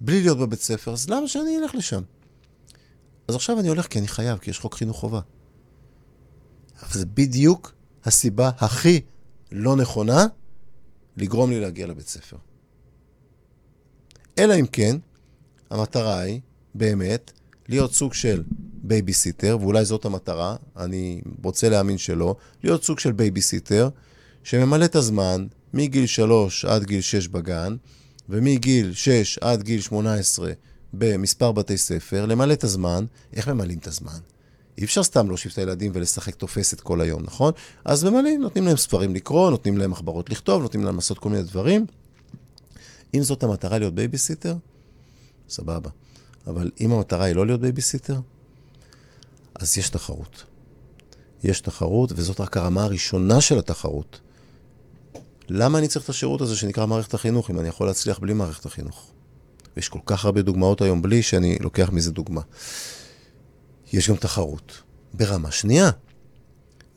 בלי 0.00 0.20
להיות 0.20 0.38
בבית 0.38 0.60
ספר, 0.60 0.92
אז 0.92 1.10
למה 1.10 1.28
שאני 1.28 1.58
אלך 1.58 1.74
לשם? 1.74 2.02
אז 3.28 3.34
עכשיו 3.34 3.60
אני 3.60 3.68
הולך 3.68 3.86
כי 3.86 3.98
אני 3.98 4.08
חייב, 4.08 4.38
כי 4.38 4.50
יש 4.50 4.58
חוק 4.58 4.74
חינוך 4.74 4.96
חובה. 4.96 5.20
אבל 6.82 6.92
זה 6.92 7.06
בדיוק 7.06 7.72
הסיבה 8.04 8.50
הכי 8.58 9.00
לא 9.52 9.76
נכונה 9.76 10.26
לגרום 11.16 11.50
לי 11.50 11.60
להגיע 11.60 11.86
לבית 11.86 12.08
ספר. 12.08 12.36
אלא 14.38 14.54
אם 14.60 14.66
כן, 14.66 14.96
המטרה 15.70 16.18
היא 16.18 16.40
באמת 16.74 17.32
להיות 17.68 17.94
סוג 17.94 18.14
של 18.14 18.42
בייביסיטר, 18.82 19.58
ואולי 19.60 19.84
זאת 19.84 20.04
המטרה, 20.04 20.56
אני 20.76 21.20
רוצה 21.44 21.68
להאמין 21.68 21.98
שלא, 21.98 22.36
להיות 22.64 22.84
סוג 22.84 22.98
של 22.98 23.12
בייביסיטר 23.12 23.88
שממלא 24.42 24.84
את 24.84 24.96
הזמן 24.96 25.46
מגיל 25.74 26.06
3 26.06 26.64
עד 26.64 26.84
גיל 26.84 27.00
6 27.00 27.28
בגן, 27.28 27.76
ומגיל 28.28 28.92
6 28.92 29.38
עד 29.38 29.62
גיל 29.62 29.80
18 29.80 30.52
במספר 30.92 31.52
בתי 31.52 31.78
ספר, 31.78 32.26
למלא 32.26 32.52
את 32.52 32.64
הזמן. 32.64 33.04
איך 33.32 33.48
ממלאים 33.48 33.78
את 33.78 33.86
הזמן? 33.86 34.18
אי 34.78 34.84
אפשר 34.84 35.02
סתם 35.02 35.28
להושיב 35.28 35.52
את 35.52 35.58
הילדים 35.58 35.92
ולשחק 35.94 36.34
תופסת 36.34 36.80
כל 36.80 37.00
היום, 37.00 37.22
נכון? 37.22 37.52
אז 37.84 38.04
ממלאים, 38.04 38.40
נותנים 38.40 38.66
להם 38.66 38.76
ספרים 38.76 39.14
לקרוא, 39.14 39.50
נותנים 39.50 39.78
להם 39.78 39.90
מחברות 39.90 40.30
לכתוב, 40.30 40.62
נותנים 40.62 40.84
להם 40.84 40.94
לעשות 40.94 41.18
כל 41.18 41.28
מיני 41.28 41.42
דברים. 41.42 41.86
אם 43.14 43.22
זאת 43.22 43.42
המטרה 43.42 43.78
להיות 43.78 43.94
בייביסיטר, 43.94 44.56
סבבה. 45.48 45.90
אבל 46.46 46.70
אם 46.80 46.92
המטרה 46.92 47.24
היא 47.24 47.34
לא 47.34 47.46
להיות 47.46 47.60
בייביסיטר, 47.60 48.20
אז 49.54 49.78
יש 49.78 49.88
תחרות. 49.88 50.44
יש 51.44 51.60
תחרות, 51.60 52.12
וזאת 52.16 52.40
רק 52.40 52.56
הרמה 52.56 52.82
הראשונה 52.82 53.40
של 53.40 53.58
התחרות. 53.58 54.20
למה 55.48 55.78
אני 55.78 55.88
צריך 55.88 56.04
את 56.04 56.10
השירות 56.10 56.40
הזה 56.40 56.56
שנקרא 56.56 56.86
מערכת 56.86 57.14
החינוך, 57.14 57.50
אם 57.50 57.60
אני 57.60 57.68
יכול 57.68 57.86
להצליח 57.86 58.18
בלי 58.18 58.32
מערכת 58.32 58.66
החינוך? 58.66 59.10
ויש 59.76 59.88
כל 59.88 59.98
כך 60.06 60.24
הרבה 60.24 60.42
דוגמאות 60.42 60.82
היום 60.82 61.02
בלי 61.02 61.22
שאני 61.22 61.58
לוקח 61.60 61.90
מזה 61.92 62.10
דוגמה. 62.10 62.40
יש 63.92 64.10
גם 64.10 64.16
תחרות 64.16 64.82
ברמה 65.14 65.50
שנייה, 65.50 65.90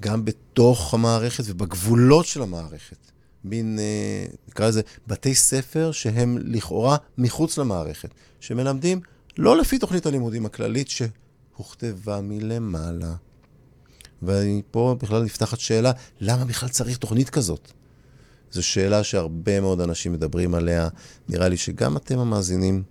גם 0.02 0.26
בתוך 0.26 0.94
המערכת 0.94 1.44
ובגבולות 1.48 2.26
של 2.26 2.42
המערכת. 2.42 3.12
מין, 3.44 3.80
אה, 3.80 4.26
נקרא 4.48 4.68
לזה, 4.68 4.82
בתי 5.08 5.36
ספר 5.36 5.92
שהם 5.92 6.38
לכאורה 6.42 6.98
מחוץ 7.18 7.58
למערכת, 7.58 8.10
שמלמדים 8.40 9.02
לא 9.38 9.58
לפי 9.58 9.80
תוכנית 9.80 10.06
הלימודים 10.06 10.46
הכללית 10.46 10.88
שהוכתבה 10.90 12.22
מלמעלה. 12.22 13.14
ופה 14.24 14.96
בכלל 15.00 15.24
נפתחת 15.24 15.60
שאלה, 15.60 15.92
למה 16.20 16.46
בכלל 16.46 16.70
צריך 16.70 16.98
תוכנית 16.98 17.30
כזאת? 17.30 17.72
זו 18.52 18.64
שאלה 18.64 19.04
שהרבה 19.04 19.62
מאוד 19.62 19.82
אנשים 19.82 20.14
מדברים 20.14 20.56
עליה. 20.56 20.88
נראה 21.30 21.50
לי 21.50 21.58
שגם 21.58 21.98
אתם 21.98 22.20
המאזינים 22.20 22.84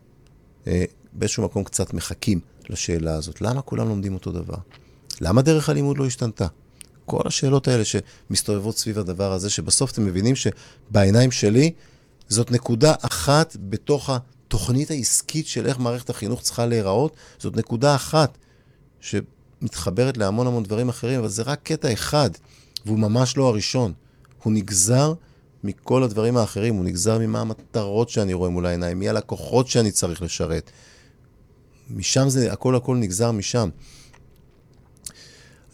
אה, 0.67 0.85
באיזשהו 1.13 1.45
מקום 1.45 1.65
קצת 1.65 1.95
מחכים 1.95 2.41
לשאלה 2.69 3.15
הזאת. 3.15 3.41
למה 3.41 3.63
כולם 3.63 3.89
לומדים 3.89 4.15
אותו 4.15 4.33
דבר? 4.33 4.57
למה 5.21 5.43
דרך 5.43 5.69
הלימוד 5.69 5.99
לא 5.99 6.07
השתנתה? 6.07 6.47
כל 7.07 7.23
השאלות 7.25 7.69
האלה 7.69 7.83
שמסתובבות 7.85 8.79
סביב 8.79 8.99
הדבר 8.99 9.33
הזה, 9.33 9.51
שבסוף 9.51 9.93
אתם 9.93 10.05
מבינים 10.05 10.35
שבעיניים 10.37 11.31
שלי, 11.31 11.73
זאת 12.29 12.51
נקודה 12.51 12.95
אחת 13.03 13.57
בתוך 13.61 14.11
התוכנית 14.11 14.91
העסקית 14.91 15.47
של 15.47 15.67
איך 15.67 15.79
מערכת 15.79 16.11
החינוך 16.11 16.43
צריכה 16.43 16.67
להיראות, 16.67 17.17
זאת 17.39 17.57
נקודה 17.57 17.95
אחת 17.95 18.39
שמתחברת 19.01 20.17
להמון 20.17 20.47
המון 20.47 20.63
דברים 20.63 20.89
אחרים, 20.89 21.19
אבל 21.19 21.29
זה 21.29 21.43
רק 21.43 21.61
קטע 21.63 21.93
אחד, 21.93 22.31
והוא 22.87 22.99
ממש 22.99 23.37
לא 23.37 23.49
הראשון. 23.49 23.93
הוא 24.43 24.53
נגזר 24.53 25.15
מכל 25.65 26.03
הדברים 26.03 26.37
האחרים, 26.37 26.75
הוא 26.75 26.85
נגזר 26.85 27.19
ממה 27.19 27.41
המטרות 27.41 28.09
שאני 28.09 28.35
רואה 28.35 28.51
מול 28.51 28.67
העיניים, 28.67 28.99
מי 28.99 29.09
הלקוחות 29.09 29.69
שאני 29.69 29.91
צריך 29.91 30.23
לשרת. 30.23 30.71
משם 31.91 32.29
זה, 32.29 32.53
הכל 32.53 32.77
הכל 32.77 32.97
נגזר 32.97 33.33
משם. 33.33 33.69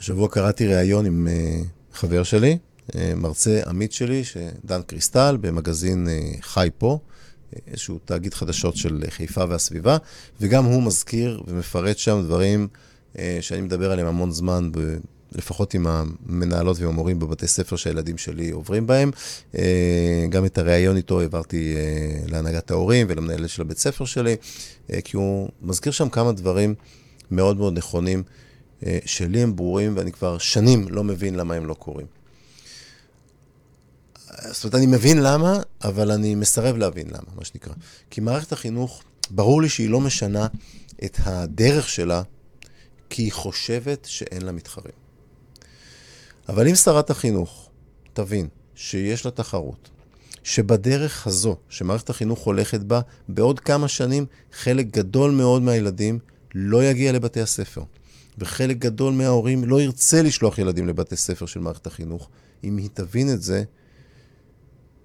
השבוע 0.01 0.29
קראתי 0.29 0.67
ראיון 0.67 1.07
עם 1.07 1.29
uh, 1.29 1.67
חבר 1.97 2.23
שלי, 2.23 2.59
uh, 2.89 2.95
מרצה 3.17 3.61
עמית 3.67 3.93
שלי, 3.93 4.23
דן 4.65 4.83
קריסטל, 4.83 5.37
במגזין 5.41 6.07
uh, 6.07 6.43
חי 6.43 6.69
פה, 6.79 6.99
איזשהו 7.67 7.99
תאגיד 8.05 8.35
חדשות 8.35 8.77
של 8.77 9.03
חיפה 9.09 9.45
והסביבה, 9.49 9.97
וגם 10.41 10.65
הוא 10.65 10.83
מזכיר 10.83 11.43
ומפרט 11.47 11.99
שם 11.99 12.23
דברים 12.25 12.69
שאני 13.41 13.61
מדבר 13.61 13.93
עליהם 13.93 14.09
המון 14.09 14.31
זמן, 14.33 14.71
לפחות 15.37 15.75
עם 15.75 15.87
המנהלות 15.87 16.79
ועם 16.81 16.89
המורים 16.89 17.19
בבתי 17.19 17.47
ספר 17.47 17.77
שהילדים 17.77 18.19
שלי 18.19 18.51
עוברים 18.51 18.87
בהם. 18.87 19.11
Uh, 19.53 19.57
גם 20.29 20.45
את 20.45 20.59
הראיון 20.59 20.97
איתו 20.97 21.21
העברתי 21.21 21.75
uh, 21.77 22.31
להנהגת 22.31 22.71
ההורים 22.71 23.07
ולמנהלת 23.11 23.49
של 23.49 23.63
הבית 23.63 23.79
ספר 23.79 24.05
שלי, 24.05 24.37
uh, 24.89 24.93
כי 25.05 25.17
הוא 25.17 25.49
מזכיר 25.63 25.93
שם 25.93 26.09
כמה 26.09 26.33
דברים 26.33 26.75
מאוד 27.31 27.57
מאוד 27.57 27.79
נכונים. 27.79 28.23
אה, 28.87 28.99
שלי 29.05 29.43
הם 29.43 29.57
ברורים 29.57 29.97
ואני 29.97 30.13
כבר 30.13 30.39
שנים 30.39 30.87
לא 30.89 31.05
מבין 31.05 31.35
למה 31.35 31.55
הם 31.55 31.67
לא 31.67 31.75
קורים. 31.75 32.07
זאת 34.51 34.65
אומרת, 34.65 34.75
אני 34.75 34.87
מבין 34.87 35.23
למה, 35.23 35.61
אבל 35.85 36.11
אני 36.11 36.35
מסרב 36.35 36.77
להבין 36.77 37.07
למה, 37.07 37.29
מה 37.37 37.45
שנקרא. 37.45 37.75
כי 38.11 38.21
מערכת 38.21 38.53
החינוך, 38.53 39.03
ברור 39.31 39.63
לי 39.63 39.69
שהיא 39.69 39.91
לא 39.91 40.01
משנה 40.01 40.47
את 41.05 41.17
הדרך 41.25 41.89
שלה, 41.89 42.23
כי 43.11 43.23
היא 43.23 43.33
חושבת 43.33 44.05
שאין 44.05 44.43
לה 44.43 44.53
מתחרים. 44.53 45.06
אבל 46.49 46.69
אם 46.69 46.75
שרת 46.75 47.11
החינוך 47.11 47.71
תבין 48.13 48.49
שיש 48.75 49.25
לה 49.25 49.31
תחרות, 49.31 49.91
שבדרך 50.43 51.27
הזו, 51.27 51.57
שמערכת 51.69 52.11
החינוך 52.11 52.39
הולכת 52.45 52.81
בה, 52.81 53.01
בעוד 53.29 53.61
כמה 53.61 53.89
שנים 53.89 54.27
חלק 54.53 54.87
גדול 54.87 55.31
מאוד 55.31 55.63
מהילדים 55.63 56.19
לא 56.55 56.85
יגיע 56.85 57.13
לבתי 57.13 57.41
הספר. 57.41 57.83
וחלק 58.39 58.79
גדול 58.79 59.15
מההורים 59.15 59.65
לא 59.65 59.81
ירצה 59.81 60.23
לשלוח 60.23 60.59
ילדים 60.59 60.89
לבתי 60.89 61.17
ספר 61.17 61.47
של 61.47 61.61
מערכת 61.61 61.87
החינוך. 61.87 62.29
אם 62.65 62.77
היא 62.77 62.89
תבין 62.95 63.33
את 63.33 63.43
זה, 63.43 63.65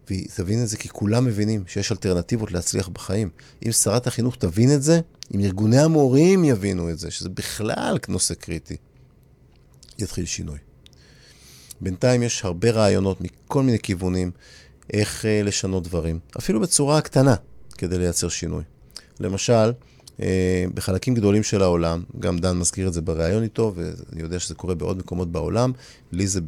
והיא 0.10 0.28
תבין 0.36 0.64
את 0.64 0.68
זה 0.68 0.78
כי 0.78 0.90
כולם 0.90 1.26
מבינים 1.26 1.64
שיש 1.68 1.92
אלטרנטיבות 1.92 2.52
להצליח 2.52 2.90
בחיים. 2.90 3.30
אם 3.66 3.72
שרת 3.72 4.08
החינוך 4.08 4.36
תבין 4.36 4.76
את 4.76 4.84
זה, 4.84 5.00
אם 5.36 5.40
ארגוני 5.40 5.80
המורים 5.80 6.44
יבינו 6.44 6.90
את 6.90 7.00
זה, 7.00 7.12
שזה 7.12 7.30
בכלל 7.30 7.98
נושא 8.08 8.34
קריטי, 8.34 8.78
יתחיל 10.00 10.26
שינוי. 10.26 10.58
בינתיים 11.82 12.24
יש 12.24 12.46
הרבה 12.46 12.72
רעיונות 12.72 13.18
מכל 13.22 13.64
מיני 13.64 13.80
כיוונים 13.80 14.32
איך 14.94 15.22
uh, 15.22 15.46
לשנות 15.46 15.84
דברים, 15.84 16.20
אפילו 16.38 16.60
בצורה 16.60 17.02
קטנה, 17.02 17.36
כדי 17.78 17.98
לייצר 17.98 18.30
שינוי. 18.30 18.64
למשל, 19.20 19.72
אה, 20.22 20.66
בחלקים 20.74 21.16
גדולים 21.16 21.44
של 21.44 21.62
העולם, 21.62 22.04
גם 22.20 22.38
דן 22.38 22.58
מזכיר 22.58 22.88
את 22.88 22.94
זה 22.94 23.02
בריאיון 23.02 23.44
איתו, 23.44 23.74
ואני 23.76 24.22
יודע 24.22 24.40
שזה 24.40 24.56
קורה 24.56 24.76
בעוד 24.76 24.98
מקומות 24.98 25.32
בעולם, 25.32 25.72
לי 26.12 26.28
זה 26.28 26.40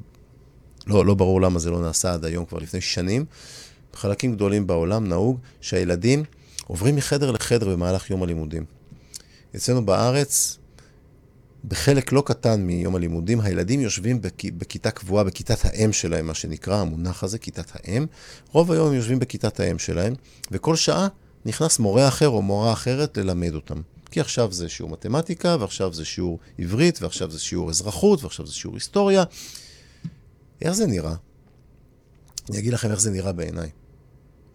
לא, 0.88 1.06
לא 1.06 1.14
ברור 1.14 1.42
למה 1.42 1.60
זה 1.60 1.72
לא 1.72 1.82
נעשה 1.82 2.14
עד 2.14 2.26
היום, 2.26 2.46
כבר 2.46 2.60
לפני 2.60 2.82
שנים. 2.82 3.26
בחלקים 3.94 4.36
גדולים 4.36 4.68
בעולם 4.68 5.08
נהוג 5.08 5.40
שהילדים 5.62 6.24
עוברים 6.68 6.96
מחדר 6.96 7.32
לחדר 7.32 7.70
במהלך 7.70 8.10
יום 8.10 8.24
הלימודים. 8.24 8.66
אצלנו 9.56 9.86
בארץ, 9.86 10.58
בחלק 11.68 12.12
לא 12.12 12.24
קטן 12.26 12.62
מיום 12.62 12.96
הלימודים, 12.96 13.42
הילדים 13.42 13.82
יושבים 13.82 14.22
בכ... 14.22 14.46
בכיתה 14.46 14.92
קבועה, 14.92 15.24
בכיתת 15.24 15.66
האם 15.66 15.94
שלהם, 15.94 16.28
מה 16.28 16.34
שנקרא, 16.34 16.76
המונח 16.76 17.24
הזה, 17.24 17.38
כיתת 17.38 17.72
האם. 17.74 18.06
רוב 18.52 18.72
היום 18.72 18.88
הם 18.88 18.94
יושבים 18.94 19.20
בכיתת 19.20 19.60
האם 19.60 19.80
שלהם, 19.80 20.14
וכל 20.52 20.76
שעה 20.76 21.08
נכנס 21.46 21.80
מורה 21.80 22.08
אחר 22.08 22.30
או 22.30 22.42
מורה 22.42 22.74
אחרת 22.74 23.18
ללמד 23.18 23.56
אותם. 23.56 23.82
כי 24.12 24.20
עכשיו 24.20 24.52
זה 24.52 24.70
שיעור 24.70 24.92
מתמטיקה, 24.92 25.58
ועכשיו 25.60 25.94
זה 25.94 26.06
שיעור 26.06 26.40
עברית, 26.60 27.02
ועכשיו 27.02 27.32
זה 27.32 27.40
שיעור 27.40 27.70
אזרחות, 27.70 28.24
ועכשיו 28.24 28.48
זה 28.48 28.54
שיעור 28.54 28.76
היסטוריה. 28.76 29.24
איך 30.62 30.72
זה 30.72 30.88
נראה? 30.88 31.16
אני 32.50 32.60
אגיד 32.60 32.74
לכם 32.74 32.92
איך 32.92 33.00
זה 33.00 33.12
נראה 33.12 33.32
בעיניי. 33.32 33.70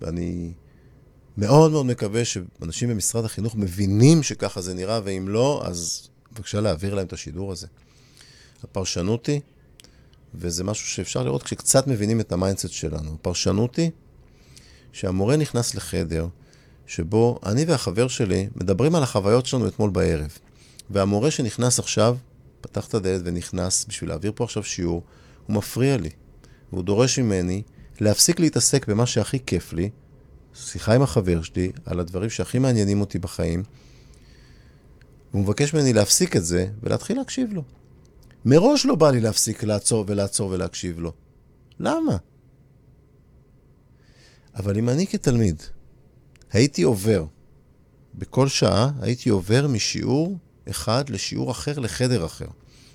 ואני 0.00 0.52
מאוד 1.36 1.70
מאוד 1.70 1.86
מקווה 1.86 2.24
שאנשים 2.24 2.88
במשרד 2.88 3.24
החינוך 3.24 3.56
מבינים 3.56 4.22
שככה 4.22 4.60
זה 4.60 4.74
נראה, 4.74 5.00
ואם 5.04 5.28
לא, 5.28 5.62
אז 5.66 6.08
בבקשה 6.32 6.60
להעביר 6.60 6.94
להם 6.94 7.06
את 7.06 7.12
השידור 7.12 7.52
הזה. 7.52 7.66
הפרשנות 8.64 9.26
היא, 9.26 9.40
וזה 10.34 10.64
משהו 10.64 10.86
שאפשר 10.86 11.22
לראות 11.22 11.42
כשקצת 11.42 11.86
מבינים 11.86 12.20
את 12.20 12.32
ה 12.32 12.37
mindset 12.37 12.70
שלנו, 12.70 13.14
הפרשנות 13.14 13.76
היא 13.76 13.90
שהמורה 14.92 15.36
נכנס 15.36 15.74
לחדר, 15.74 16.26
שבו 16.86 17.38
אני 17.46 17.64
והחבר 17.64 18.08
שלי 18.08 18.48
מדברים 18.56 18.94
על 18.94 19.02
החוויות 19.02 19.46
שלנו 19.46 19.68
אתמול 19.68 19.90
בערב. 19.90 20.38
והמורה 20.90 21.30
שנכנס 21.30 21.78
עכשיו, 21.78 22.16
פתח 22.60 22.86
את 22.86 22.94
הדלת 22.94 23.20
ונכנס 23.24 23.86
בשביל 23.88 24.10
להעביר 24.10 24.32
פה 24.34 24.44
עכשיו 24.44 24.64
שיעור, 24.64 25.02
הוא 25.46 25.56
מפריע 25.56 25.96
לי. 25.96 26.10
והוא 26.72 26.84
דורש 26.84 27.18
ממני 27.18 27.62
להפסיק 28.00 28.40
להתעסק 28.40 28.88
במה 28.88 29.06
שהכי 29.06 29.38
כיף 29.46 29.72
לי, 29.72 29.90
שיחה 30.54 30.94
עם 30.94 31.02
החבר 31.02 31.42
שלי, 31.42 31.72
על 31.84 32.00
הדברים 32.00 32.30
שהכי 32.30 32.58
מעניינים 32.58 33.00
אותי 33.00 33.18
בחיים, 33.18 33.62
והוא 35.32 35.42
מבקש 35.42 35.74
ממני 35.74 35.92
להפסיק 35.92 36.36
את 36.36 36.44
זה 36.44 36.66
ולהתחיל 36.82 37.16
להקשיב 37.16 37.52
לו. 37.52 37.62
מראש 38.44 38.86
לא 38.86 38.94
בא 38.94 39.10
לי 39.10 39.20
להפסיק 39.20 39.64
לעצור 39.64 40.04
ולעצור 40.08 40.50
ולהקשיב 40.50 40.98
לו. 40.98 41.12
למה? 41.80 42.16
אבל 44.54 44.78
אם 44.78 44.88
אני 44.88 45.06
כתלמיד 45.06 45.62
הייתי 46.52 46.82
עובר, 46.82 47.24
בכל 48.14 48.48
שעה 48.48 48.90
הייתי 49.00 49.28
עובר 49.28 49.66
משיעור 49.68 50.38
אחד 50.70 51.10
לשיעור 51.10 51.50
אחר 51.50 51.78
לחדר 51.78 52.26
אחר, 52.26 52.46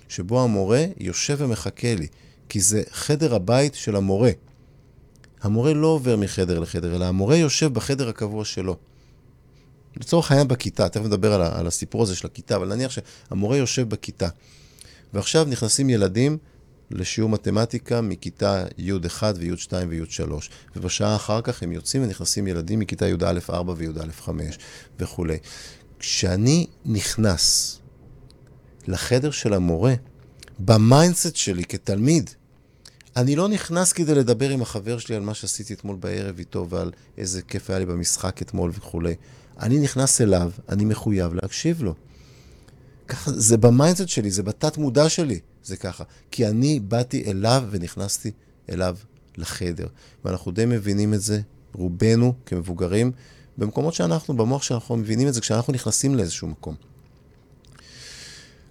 שבו 0.08 0.42
המורה 0.42 0.84
יושב 0.98 1.36
ומחכה 1.38 1.94
לי, 1.94 2.06
כי 2.48 2.60
זה 2.60 2.82
חדר 2.90 3.34
הבית 3.34 3.74
של 3.74 3.96
המורה. 3.96 4.30
המורה 5.42 5.74
לא 5.74 5.86
עובר 5.86 6.16
מחדר 6.16 6.58
לחדר, 6.58 6.96
אלא 6.96 7.04
המורה 7.04 7.36
יושב 7.36 7.74
בחדר 7.74 8.08
הקבוע 8.08 8.44
שלו. 8.44 8.76
לצורך 9.96 10.30
העניין 10.30 10.48
בכיתה, 10.48 10.88
תכף 10.88 11.04
נדבר 11.04 11.32
על, 11.32 11.42
על 11.42 11.66
הסיפור 11.66 12.02
הזה 12.02 12.16
של 12.16 12.26
הכיתה, 12.26 12.56
אבל 12.56 12.74
נניח 12.74 12.90
שהמורה 12.90 13.56
יושב 13.56 13.88
בכיתה, 13.88 14.28
ועכשיו 15.14 15.46
נכנסים 15.50 15.90
ילדים 15.90 16.38
לשיעור 16.90 17.30
מתמטיקה 17.30 18.00
מכיתה 18.00 18.64
י'1 18.78 19.22
וי'2 19.22 19.70
וי'3, 19.70 20.32
ובשעה 20.76 21.16
אחר 21.16 21.40
כך 21.40 21.62
הם 21.62 21.72
יוצאים 21.72 22.02
ונכנסים 22.02 22.46
ילדים 22.46 22.78
מכיתה 22.78 23.08
י"א4 23.08 23.70
וי"א5 23.76 24.28
וכולי. 24.98 25.38
כשאני 25.98 26.66
נכנס 26.84 27.78
לחדר 28.86 29.30
של 29.30 29.54
המורה, 29.54 29.94
ב 30.58 30.68
mindset 30.68 31.36
שלי 31.36 31.64
כתלמיד, 31.64 32.30
אני 33.16 33.36
לא 33.36 33.48
נכנס 33.48 33.92
כדי 33.92 34.14
לדבר 34.14 34.50
עם 34.50 34.62
החבר 34.62 34.98
שלי 34.98 35.16
על 35.16 35.22
מה 35.22 35.34
שעשיתי 35.34 35.74
אתמול 35.74 35.96
בערב 35.96 36.38
איתו 36.38 36.66
ועל 36.70 36.90
איזה 37.18 37.42
כיף 37.42 37.70
היה 37.70 37.78
לי 37.78 37.86
במשחק 37.86 38.42
אתמול 38.42 38.70
וכולי. 38.74 39.14
אני 39.60 39.78
נכנס 39.78 40.20
אליו, 40.20 40.50
אני 40.68 40.84
מחויב 40.84 41.34
להקשיב 41.34 41.82
לו. 41.82 41.94
ככה, 43.08 43.30
זה 43.32 43.56
ב 43.56 43.62
mindset 43.62 44.08
שלי, 44.08 44.30
זה 44.30 44.42
בתת 44.42 44.78
מודע 44.78 45.08
שלי. 45.08 45.40
זה 45.64 45.76
ככה. 45.76 46.04
כי 46.30 46.46
אני 46.46 46.80
באתי 46.80 47.30
אליו 47.30 47.64
ונכנסתי 47.70 48.30
אליו 48.70 48.96
לחדר. 49.36 49.86
ואנחנו 50.24 50.52
די 50.52 50.66
מבינים 50.66 51.14
את 51.14 51.20
זה, 51.20 51.40
רובנו 51.74 52.34
כמבוגרים, 52.46 53.12
במקומות 53.58 53.94
שאנחנו, 53.94 54.36
במוח 54.36 54.62
שאנחנו 54.62 54.96
מבינים 54.96 55.28
את 55.28 55.34
זה 55.34 55.40
כשאנחנו 55.40 55.72
נכנסים 55.72 56.14
לאיזשהו 56.14 56.48
מקום. 56.48 56.74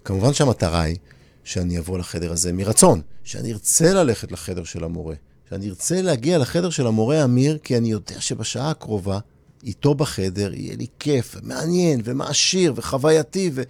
כמובן 0.04 0.32
שהמטרה 0.32 0.80
היא 0.80 0.96
שאני 1.44 1.78
אבוא 1.78 1.98
לחדר 1.98 2.32
הזה 2.32 2.52
מרצון, 2.52 3.00
שאני 3.24 3.52
ארצה 3.52 3.92
ללכת 3.92 4.32
לחדר 4.32 4.64
של 4.64 4.84
המורה, 4.84 5.14
שאני 5.48 5.68
ארצה 5.68 6.02
להגיע 6.02 6.38
לחדר 6.38 6.70
של 6.70 6.86
המורה 6.86 7.24
אמיר, 7.24 7.58
כי 7.58 7.76
אני 7.76 7.90
יודע 7.90 8.20
שבשעה 8.20 8.70
הקרובה, 8.70 9.18
איתו 9.64 9.94
בחדר, 9.94 10.54
יהיה 10.54 10.76
לי 10.76 10.86
כיף, 10.98 11.36
מעניין, 11.42 12.00
ומעשיר, 12.04 12.72
וחווייתי, 12.76 13.50
ו... 13.54 13.62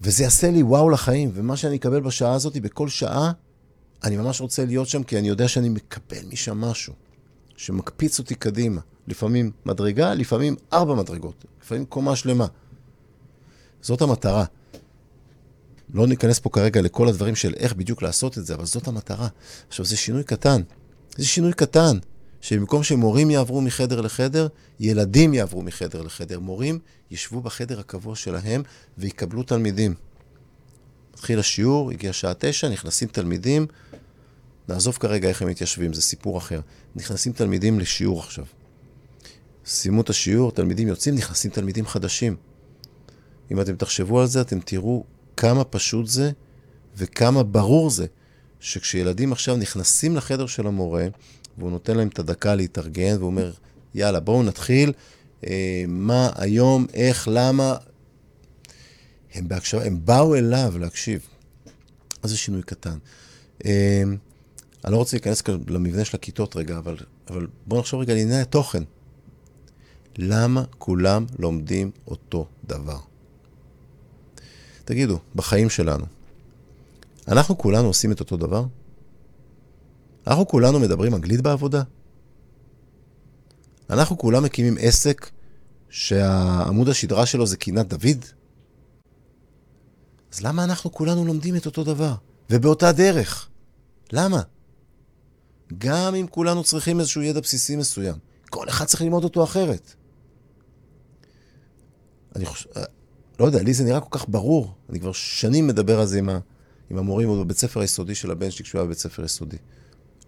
וזה 0.00 0.22
יעשה 0.22 0.50
לי 0.50 0.62
וואו 0.62 0.90
לחיים, 0.90 1.30
ומה 1.34 1.56
שאני 1.56 1.76
אקבל 1.76 2.00
בשעה 2.00 2.34
הזאת, 2.34 2.56
בכל 2.56 2.88
שעה, 2.88 3.32
אני 4.04 4.16
ממש 4.16 4.40
רוצה 4.40 4.64
להיות 4.64 4.88
שם, 4.88 5.02
כי 5.02 5.18
אני 5.18 5.28
יודע 5.28 5.48
שאני 5.48 5.68
מקבל 5.68 6.26
משם 6.32 6.60
משהו 6.60 6.94
שמקפיץ 7.56 8.18
אותי 8.18 8.34
קדימה. 8.34 8.80
לפעמים 9.08 9.50
מדרגה, 9.66 10.14
לפעמים 10.14 10.56
ארבע 10.72 10.94
מדרגות, 10.94 11.44
לפעמים 11.62 11.84
קומה 11.84 12.16
שלמה. 12.16 12.46
זאת 13.82 14.02
המטרה. 14.02 14.44
לא 15.94 16.06
ניכנס 16.06 16.38
פה 16.38 16.50
כרגע 16.50 16.80
לכל 16.80 17.08
הדברים 17.08 17.34
של 17.34 17.54
איך 17.56 17.74
בדיוק 17.74 18.02
לעשות 18.02 18.38
את 18.38 18.46
זה, 18.46 18.54
אבל 18.54 18.64
זאת 18.64 18.88
המטרה. 18.88 19.28
עכשיו, 19.68 19.86
זה 19.86 19.96
שינוי 19.96 20.24
קטן. 20.24 20.62
זה 21.16 21.26
שינוי 21.26 21.52
קטן, 21.52 21.98
שבמקום 22.40 22.82
שמורים 22.82 23.30
יעברו 23.30 23.60
מחדר 23.60 24.00
לחדר, 24.00 24.48
ילדים 24.80 25.34
יעברו 25.34 25.62
מחדר 25.62 26.02
לחדר. 26.02 26.40
מורים 26.40 26.78
ישבו 27.10 27.40
בחדר 27.40 27.80
הקבוע 27.80 28.16
שלהם 28.16 28.62
ויקבלו 28.98 29.42
תלמידים. 29.42 29.94
מתחיל 31.12 31.38
השיעור, 31.38 31.90
הגיע 31.90 32.12
שעה 32.12 32.32
תשע, 32.38 32.68
נכנסים 32.68 33.08
תלמידים, 33.08 33.66
נעזוב 34.68 34.96
כרגע 34.96 35.28
איך 35.28 35.42
הם 35.42 35.48
מתיישבים, 35.48 35.92
זה 35.92 36.02
סיפור 36.02 36.38
אחר. 36.38 36.60
נכנסים 36.96 37.32
תלמידים 37.32 37.80
לשיעור 37.80 38.20
עכשיו. 38.20 38.44
סיימו 39.66 40.00
את 40.00 40.10
השיעור, 40.10 40.52
תלמידים 40.52 40.88
יוצאים, 40.88 41.14
נכנסים 41.14 41.50
תלמידים 41.50 41.86
חדשים. 41.86 42.36
אם 43.50 43.60
אתם 43.60 43.76
תחשבו 43.76 44.20
על 44.20 44.26
זה, 44.26 44.40
אתם 44.40 44.60
תראו 44.60 45.04
כמה 45.36 45.64
פשוט 45.64 46.06
זה 46.06 46.30
וכמה 46.96 47.42
ברור 47.42 47.90
זה 47.90 48.06
שכשילדים 48.60 49.32
עכשיו 49.32 49.56
נכנסים 49.56 50.16
לחדר 50.16 50.46
של 50.46 50.66
המורה, 50.66 51.06
והוא 51.58 51.70
נותן 51.70 51.96
להם 51.96 52.08
את 52.08 52.18
הדקה 52.18 52.54
להתארגן, 52.54 53.16
והוא 53.16 53.26
אומר, 53.26 53.52
יאללה, 53.94 54.20
בואו 54.20 54.42
נתחיל, 54.42 54.92
אה, 55.46 55.84
מה 55.88 56.30
היום, 56.34 56.86
איך, 56.94 57.28
למה. 57.32 57.76
הם, 59.34 59.48
בהקשב, 59.48 59.78
הם 59.78 60.00
באו 60.04 60.34
אליו 60.34 60.74
להקשיב. 60.78 61.26
אז 62.22 62.30
זה 62.30 62.36
שינוי 62.36 62.62
קטן. 62.62 62.98
אה, 63.66 64.02
אני 64.84 64.92
לא 64.92 64.96
רוצה 64.96 65.16
להיכנס 65.16 65.40
כאן 65.40 65.58
למבנה 65.68 66.04
של 66.04 66.16
הכיתות 66.16 66.56
רגע, 66.56 66.78
אבל, 66.78 66.96
אבל 67.28 67.46
בואו 67.66 67.80
נחשוב 67.80 68.00
רגע 68.00 68.12
על 68.12 68.18
ענייני 68.18 68.40
התוכן. 68.40 68.82
למה 70.18 70.64
כולם 70.78 71.26
לומדים 71.38 71.90
אותו 72.06 72.46
דבר? 72.64 72.98
תגידו, 74.84 75.18
בחיים 75.34 75.70
שלנו, 75.70 76.04
אנחנו 77.28 77.58
כולנו 77.58 77.86
עושים 77.86 78.12
את 78.12 78.20
אותו 78.20 78.36
דבר? 78.36 78.64
אנחנו 80.26 80.46
כולנו 80.46 80.80
מדברים 80.80 81.14
אנגלית 81.14 81.40
בעבודה? 81.40 81.82
אנחנו 83.90 84.18
כולם 84.18 84.42
מקימים 84.42 84.76
עסק 84.80 85.30
שהעמוד 85.88 86.88
השדרה 86.88 87.26
שלו 87.26 87.46
זה 87.46 87.56
קינת 87.56 87.88
דוד? 87.88 88.24
אז 90.32 90.40
למה 90.40 90.64
אנחנו 90.64 90.92
כולנו 90.92 91.24
לומדים 91.24 91.56
את 91.56 91.66
אותו 91.66 91.84
דבר? 91.84 92.14
ובאותה 92.50 92.92
דרך? 92.92 93.48
למה? 94.12 94.42
גם 95.78 96.14
אם 96.14 96.26
כולנו 96.30 96.64
צריכים 96.64 97.00
איזשהו 97.00 97.22
ידע 97.22 97.40
בסיסי 97.40 97.76
מסוים, 97.76 98.14
כל 98.50 98.68
אחד 98.68 98.84
צריך 98.84 99.02
ללמוד 99.02 99.24
אותו 99.24 99.44
אחרת. 99.44 99.94
אני 102.36 102.46
חושב, 102.46 102.70
לא 103.40 103.44
יודע, 103.44 103.62
לי 103.62 103.74
זה 103.74 103.84
נראה 103.84 104.00
כל 104.00 104.18
כך 104.18 104.28
ברור. 104.28 104.74
אני 104.90 105.00
כבר 105.00 105.12
שנים 105.12 105.66
מדבר 105.66 106.00
על 106.00 106.06
זה 106.06 106.18
עם, 106.18 106.28
ה, 106.28 106.38
עם 106.90 106.98
המורים 106.98 107.40
בבית 107.40 107.58
ספר 107.58 107.80
היסודי 107.80 108.14
של 108.14 108.30
הבן 108.30 108.50
שלי 108.50 108.64
כשהוא 108.64 108.78
היה 108.78 108.86
בבית 108.86 108.98
ספר 108.98 109.24
יסודי. 109.24 109.56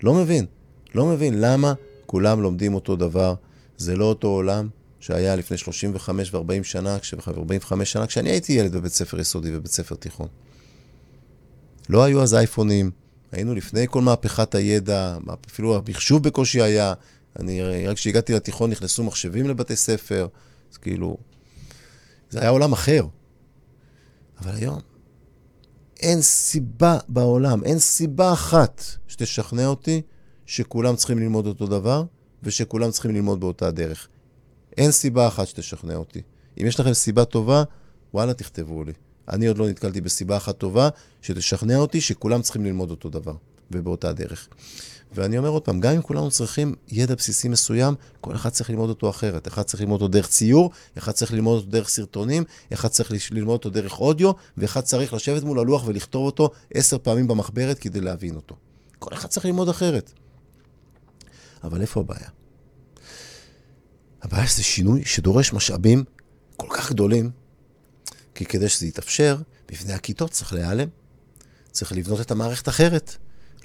לא 0.03 0.15
מבין, 0.15 0.47
לא 0.95 1.07
מבין 1.07 1.41
למה 1.41 1.75
כולם 2.07 2.43
לומדים 2.43 2.75
אותו 2.75 2.97
דבר. 2.97 3.35
זה 3.77 3.97
לא 3.97 4.05
אותו 4.05 4.29
עולם 4.29 4.69
שהיה 5.01 5.37
לפני 5.37 5.57
35 5.57 6.35
ו-40 6.35 6.63
שנה, 6.63 6.97
ו-45 7.27 7.85
שנה, 7.85 8.07
כשאני 8.07 8.31
הייתי 8.31 8.53
ילד 8.53 8.73
בבית 8.73 8.93
ספר 8.93 9.21
יסודי 9.21 9.57
ובית 9.57 9.73
ספר 9.73 9.95
תיכון. 9.95 10.29
לא 11.89 12.05
היו 12.05 12.23
אז 12.23 12.35
אייפונים, 12.35 12.91
היינו 13.33 13.55
לפני 13.55 13.87
כל 13.91 14.03
מהפכת 14.03 14.55
הידע, 14.55 15.17
אפילו 15.51 15.77
המחשוב 15.77 16.23
בקושי 16.23 16.63
היה. 16.63 16.95
אני, 17.39 17.87
רק 17.87 17.97
כשהגעתי 17.97 18.33
לתיכון 18.33 18.71
נכנסו 18.71 19.05
מחשבים 19.05 19.49
לבתי 19.49 19.77
ספר, 19.77 20.27
אז 20.73 20.77
כאילו, 20.77 21.17
זה 22.31 22.41
היה 22.41 22.49
עולם 22.49 22.73
אחר. 22.73 23.07
אבל 24.41 24.55
היום, 24.55 24.81
אין 26.01 26.23
סיבה 26.23 26.99
בעולם, 27.09 27.65
אין 27.65 27.79
סיבה 27.79 28.33
אחת 28.33 28.83
שתשכנע 29.09 29.67
אותי 29.67 30.03
שכולם 30.47 30.97
צריכים 30.97 31.19
ללמוד 31.19 31.47
אותו 31.47 31.67
דבר 31.67 32.05
ושכולם 32.43 32.91
צריכים 32.91 33.11
ללמוד 33.11 33.41
באותה 33.41 33.71
דרך. 33.71 34.09
אין 34.77 34.91
סיבה 34.91 35.29
אחת 35.29 35.49
שתשכנע 35.49 35.97
אותי. 35.97 36.23
אם 36.61 36.67
יש 36.67 36.81
לכם 36.81 36.93
סיבה 36.93 37.25
טובה, 37.25 37.63
וואלה, 38.15 38.35
תכתבו 38.35 38.85
לי. 38.85 38.93
אני 39.29 39.47
עוד 39.47 39.59
לא 39.59 39.69
נתקלתי 39.69 40.01
בסיבה 40.01 40.37
אחת 40.37 40.59
טובה 40.59 40.89
שתשכנע 41.23 41.77
אותי 41.77 42.01
שכולם 42.01 42.43
צריכים 42.43 42.65
ללמוד 42.65 42.91
אותו 42.91 43.09
דבר 43.09 43.35
ובאותה 43.71 44.13
דרך. 44.13 44.49
ואני 45.13 45.39
אומר 45.39 45.49
עוד 45.49 45.63
פעם, 45.63 45.81
גם 45.81 45.93
אם 45.95 46.03
כולנו 46.03 46.31
צריכים 46.31 46.75
ידע 46.89 47.15
בסיסי 47.15 47.49
מסוים, 47.49 47.95
כל 48.21 48.35
אחד 48.35 48.49
צריך 48.49 48.71
ללמוד 48.71 48.89
אותו 48.89 49.11
אחרת. 49.11 49.49
אחד 49.49 49.63
צריך 49.63 49.81
ללמוד 49.81 50.03
אותו 50.03 50.13
דרך 50.13 50.29
ציור, 50.29 50.71
אחד 50.99 51.13
צריך 51.13 51.33
ללמוד 51.33 51.57
אותו 51.59 51.71
דרך 51.71 51.89
סרטונים, 51.89 52.45
אחד 52.73 52.89
צריך 52.89 53.13
ללמוד 53.33 53.53
אותו 53.53 53.71
דרך 53.71 54.01
אודיו, 54.01 54.33
ואחד 54.57 54.81
צריך 54.81 55.15
לשבת 55.15 55.43
מול 55.43 55.59
הלוח 55.59 55.87
ולכתוב 55.87 56.27
אותו 56.27 56.51
עשר 56.75 56.99
פעמים 56.99 57.29
במחברת 57.29 57.79
כדי 57.79 58.01
להבין 58.01 58.37
אותו. 58.37 58.57
כל 58.99 59.15
אחד 59.15 59.29
צריך 59.29 59.47
ללמוד 59.47 59.69
אחרת. 59.69 60.13
אבל 61.65 61.81
איפה 61.81 62.01
הבעיה? 62.01 62.29
הבעיה 64.23 64.47
שזה 64.47 64.63
שינוי 64.63 65.05
שדורש 65.05 65.53
משאבים 65.53 66.05
כל 66.57 66.69
כך 66.71 66.91
גדולים, 66.91 67.31
כי 68.35 68.45
כדי 68.45 68.69
שזה 68.69 68.87
יתאפשר, 68.87 69.37
מבנה 69.73 69.95
הכיתות 69.95 70.31
צריך 70.31 70.53
להיעלם. 70.53 70.89
צריך 71.71 71.93
לבנות 71.93 72.21
את 72.21 72.31
המערכת 72.31 72.69
אחרת. 72.69 73.17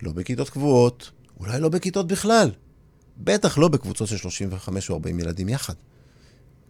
לא 0.01 0.11
בכיתות 0.11 0.49
קבועות, 0.49 1.11
אולי 1.45 1.59
לא 1.59 1.69
בכיתות 1.69 2.07
בכלל. 2.07 2.51
בטח 3.17 3.57
לא 3.57 3.67
בקבוצות 3.67 4.07
של 4.07 4.17
35 4.17 4.89
או 4.89 4.95
40 4.95 5.19
ילדים 5.19 5.49
יחד. 5.49 5.73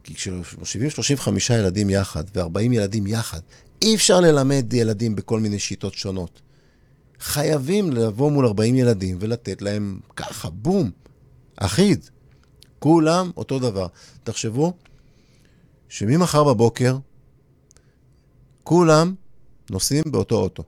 כי 0.04 0.14
כשמושיבים 0.14 0.90
35 0.90 1.50
ילדים 1.50 1.90
יחד 1.90 2.24
ו-40 2.36 2.60
ילדים 2.62 3.08
יחד, 3.08 3.40
אי 3.82 3.96
אפשר 3.96 4.20
ללמד 4.20 4.74
ילדים 4.74 5.16
בכל 5.16 5.40
מיני 5.40 5.60
שיטות 5.60 5.94
שונות. 5.94 6.42
חייבים 7.20 7.92
לבוא 7.92 8.32
מול 8.32 8.46
40 8.46 8.76
ילדים 8.76 9.18
ולתת 9.20 9.62
להם 9.62 10.00
ככה, 10.16 10.50
בום, 10.50 10.92
אחיד. 11.56 12.10
כולם 12.80 13.32
אותו 13.38 13.60
דבר. 13.60 13.88
תחשבו 14.24 14.74
שממחר 15.90 16.44
בבוקר 16.44 16.98
כולם 18.64 19.16
נוסעים 19.70 20.04
באותו 20.12 20.36
אוטו. 20.36 20.64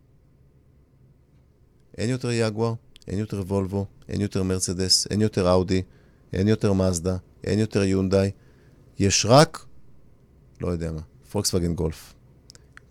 אין 1.98 2.10
יותר 2.10 2.32
יגואר, 2.32 2.74
אין 3.08 3.20
יותר 3.20 3.42
וולבו, 3.48 3.86
אין 4.10 4.22
יותר 4.22 4.44
מרצדס, 4.44 5.08
אין 5.10 5.22
יותר 5.22 5.52
אאודי, 5.52 5.82
אין 6.34 6.48
יותר 6.48 6.74
מזדה, 6.74 7.18
אין 7.44 7.60
יותר 7.60 7.84
יונדאי. 7.84 8.32
יש 9.00 9.26
רק, 9.30 9.66
לא 10.62 10.68
יודע 10.68 10.92
מה, 10.92 11.02
פולקסווגן 11.32 11.74
גולף. 11.74 12.14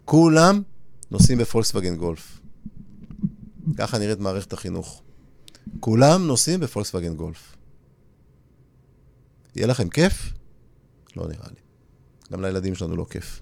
כולם 0.04 0.62
נוסעים 1.10 1.38
בפולקסווגן 1.38 1.96
גולף. 1.96 2.40
ככה 3.76 3.98
נראית 3.98 4.18
מערכת 4.18 4.52
החינוך. 4.52 5.02
כולם 5.80 6.26
נוסעים 6.26 6.60
בפולקסווגן 6.60 7.14
גולף. 7.14 7.56
יהיה 9.56 9.66
לכם 9.66 9.88
כיף? 9.88 10.32
לא 11.16 11.28
נראה 11.28 11.48
לי. 11.48 11.60
גם 12.32 12.44
לילדים 12.44 12.74
שלנו 12.74 12.96
לא 12.96 13.06
כיף. 13.10 13.40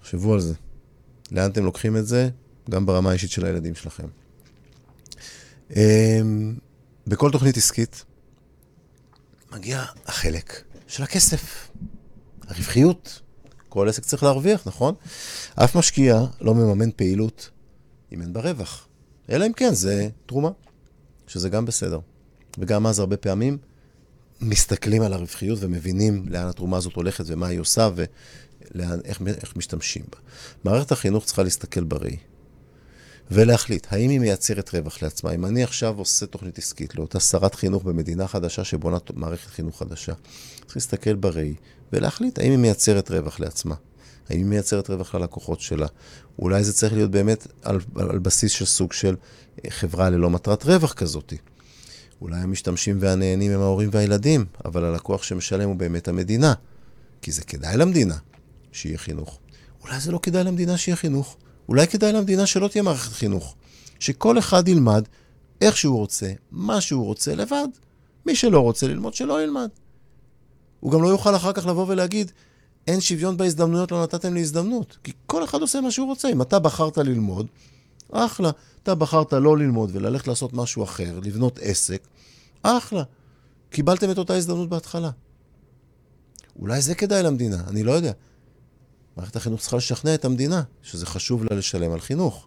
תחשבו 0.00 0.34
על 0.34 0.40
זה. 0.40 0.54
לאן 1.32 1.50
אתם 1.50 1.64
לוקחים 1.64 1.96
את 1.96 2.06
זה? 2.06 2.30
גם 2.70 2.86
ברמה 2.86 3.10
האישית 3.10 3.30
של 3.30 3.44
הילדים 3.44 3.74
שלכם. 3.74 4.06
אמ, 5.76 6.54
בכל 7.06 7.30
תוכנית 7.30 7.56
עסקית 7.56 8.04
מגיע 9.52 9.84
החלק 10.06 10.62
של 10.86 11.02
הכסף, 11.02 11.70
הרווחיות. 12.48 13.20
כל 13.68 13.88
עסק 13.88 14.04
צריך 14.04 14.22
להרוויח, 14.22 14.66
נכון? 14.66 14.94
אף 15.54 15.76
משקיע 15.76 16.20
לא 16.40 16.54
מממן 16.54 16.90
פעילות 16.90 17.50
אם 18.12 18.22
אין 18.22 18.32
בה 18.32 18.40
רווח. 18.40 18.88
אלא 19.30 19.46
אם 19.46 19.52
כן, 19.52 19.74
זה 19.74 20.08
תרומה, 20.26 20.50
שזה 21.26 21.48
גם 21.48 21.64
בסדר. 21.64 21.98
וגם 22.58 22.86
אז 22.86 22.98
הרבה 22.98 23.16
פעמים 23.16 23.58
מסתכלים 24.40 25.02
על 25.02 25.12
הרווחיות 25.12 25.58
ומבינים 25.62 26.24
לאן 26.28 26.46
התרומה 26.46 26.76
הזאת 26.76 26.94
הולכת 26.94 27.24
ומה 27.26 27.46
היא 27.46 27.60
עושה 27.60 27.90
ואיך 28.74 29.56
משתמשים 29.56 30.02
בה. 30.12 30.18
מערכת 30.64 30.92
החינוך 30.92 31.24
צריכה 31.24 31.42
להסתכל 31.42 31.84
בראי. 31.84 32.16
ולהחליט 33.30 33.86
האם 33.90 34.10
היא 34.10 34.20
מייצרת 34.20 34.74
רווח 34.74 35.02
לעצמה. 35.02 35.34
אם 35.34 35.46
אני 35.46 35.62
עכשיו 35.62 35.98
עושה 35.98 36.26
תוכנית 36.26 36.58
עסקית 36.58 36.94
לאותה 36.94 37.20
שרת 37.20 37.54
חינוך 37.54 37.82
במדינה 37.82 38.28
חדשה 38.28 38.64
שבונה 38.64 38.98
מערכת 39.14 39.50
חינוך 39.50 39.78
חדשה, 39.78 40.12
צריך 40.64 40.76
להסתכל 40.76 41.14
בראי 41.14 41.54
ולהחליט 41.92 42.38
האם 42.38 42.50
היא 42.50 42.58
מייצרת 42.58 43.10
רווח 43.10 43.40
לעצמה. 43.40 43.74
האם 44.28 44.38
היא 44.38 44.46
מייצרת 44.46 44.90
רווח 44.90 45.14
ללקוחות 45.14 45.60
שלה. 45.60 45.86
אולי 46.38 46.64
זה 46.64 46.72
צריך 46.72 46.92
להיות 46.92 47.10
באמת 47.10 47.46
על, 47.62 47.80
על 47.96 48.18
בסיס 48.18 48.52
של 48.52 48.64
סוג 48.64 48.92
של 48.92 49.16
אה, 49.64 49.70
חברה 49.70 50.10
ללא 50.10 50.30
מטרת 50.30 50.64
רווח 50.64 50.92
כזאת. 50.92 51.32
אולי 52.20 52.36
המשתמשים 52.36 52.96
והנהנים 53.00 53.52
הם 53.52 53.60
ההורים 53.60 53.88
והילדים, 53.92 54.44
אבל 54.64 54.84
הלקוח 54.84 55.22
שמשלם 55.22 55.68
הוא 55.68 55.76
באמת 55.76 56.08
המדינה. 56.08 56.54
כי 57.22 57.32
זה 57.32 57.42
כדאי 57.42 57.76
למדינה 57.76 58.16
שיהיה 58.72 58.98
חינוך. 58.98 59.38
אולי 59.82 60.00
זה 60.00 60.12
לא 60.12 60.18
כדאי 60.22 60.44
למדינה 60.44 60.76
שיהיה 60.76 60.96
חינוך. 60.96 61.36
אולי 61.68 61.86
כדאי 61.86 62.12
למדינה 62.12 62.46
שלא 62.46 62.68
תהיה 62.68 62.82
מערכת 62.82 63.12
חינוך. 63.12 63.54
שכל 64.00 64.38
אחד 64.38 64.68
ילמד 64.68 65.04
איך 65.60 65.76
שהוא 65.76 65.98
רוצה, 65.98 66.32
מה 66.50 66.80
שהוא 66.80 67.04
רוצה, 67.04 67.34
לבד. 67.34 67.68
מי 68.26 68.36
שלא 68.36 68.60
רוצה 68.60 68.86
ללמוד, 68.86 69.14
שלא 69.14 69.42
ילמד. 69.42 69.68
הוא 70.80 70.92
גם 70.92 71.02
לא 71.02 71.08
יוכל 71.08 71.36
אחר 71.36 71.52
כך 71.52 71.66
לבוא 71.66 71.86
ולהגיד, 71.88 72.32
אין 72.86 73.00
שוויון 73.00 73.36
בהזדמנויות, 73.36 73.92
לא 73.92 74.02
נתתם 74.02 74.34
לי 74.34 74.40
הזדמנות. 74.40 74.98
כי 75.04 75.12
כל 75.26 75.44
אחד 75.44 75.60
עושה 75.60 75.80
מה 75.80 75.90
שהוא 75.90 76.06
רוצה. 76.06 76.28
אם 76.28 76.42
אתה 76.42 76.58
בחרת 76.58 76.98
ללמוד, 76.98 77.46
אחלה. 78.12 78.50
אתה 78.82 78.94
בחרת 78.94 79.32
לא 79.32 79.58
ללמוד 79.58 79.90
וללכת 79.92 80.28
לעשות 80.28 80.52
משהו 80.52 80.84
אחר, 80.84 81.20
לבנות 81.22 81.58
עסק, 81.62 82.06
אחלה. 82.62 83.02
קיבלתם 83.70 84.10
את 84.10 84.18
אותה 84.18 84.34
הזדמנות 84.34 84.68
בהתחלה. 84.68 85.10
אולי 86.58 86.82
זה 86.82 86.94
כדאי 86.94 87.22
למדינה, 87.22 87.56
אני 87.68 87.82
לא 87.82 87.92
יודע. 87.92 88.12
מערכת 89.16 89.36
החינוך 89.36 89.60
צריכה 89.60 89.76
לשכנע 89.76 90.14
את 90.14 90.24
המדינה 90.24 90.62
שזה 90.82 91.06
חשוב 91.06 91.44
לה 91.44 91.56
לשלם 91.56 91.92
על 91.92 92.00
חינוך. 92.00 92.46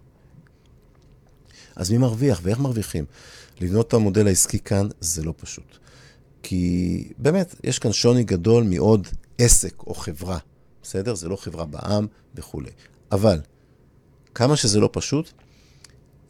אז 1.76 1.91
מי 1.91 1.97
מרוויח 1.97 2.39
ואיך 2.43 2.59
מרוויחים? 2.59 3.05
לבנות 3.61 3.88
את 3.88 3.93
המודל 3.93 4.28
העסקי 4.28 4.59
כאן 4.59 4.88
זה 4.99 5.24
לא 5.24 5.34
פשוט. 5.38 5.78
כי 6.43 7.13
באמת, 7.18 7.55
יש 7.63 7.80
כאן 7.80 7.93
שוני 7.93 8.24
גדול 8.24 8.63
מעוד 8.63 9.07
עסק 9.38 9.84
או 9.88 9.93
חברה. 9.93 10.38
בסדר? 10.84 11.15
זה 11.15 11.30
לא 11.30 11.36
חברה 11.36 11.65
בעם 11.65 12.07
וכולי. 12.36 12.70
אבל, 13.11 13.41
כמה 14.36 14.55
שזה 14.55 14.80
לא 14.80 14.89
פשוט, 14.93 15.32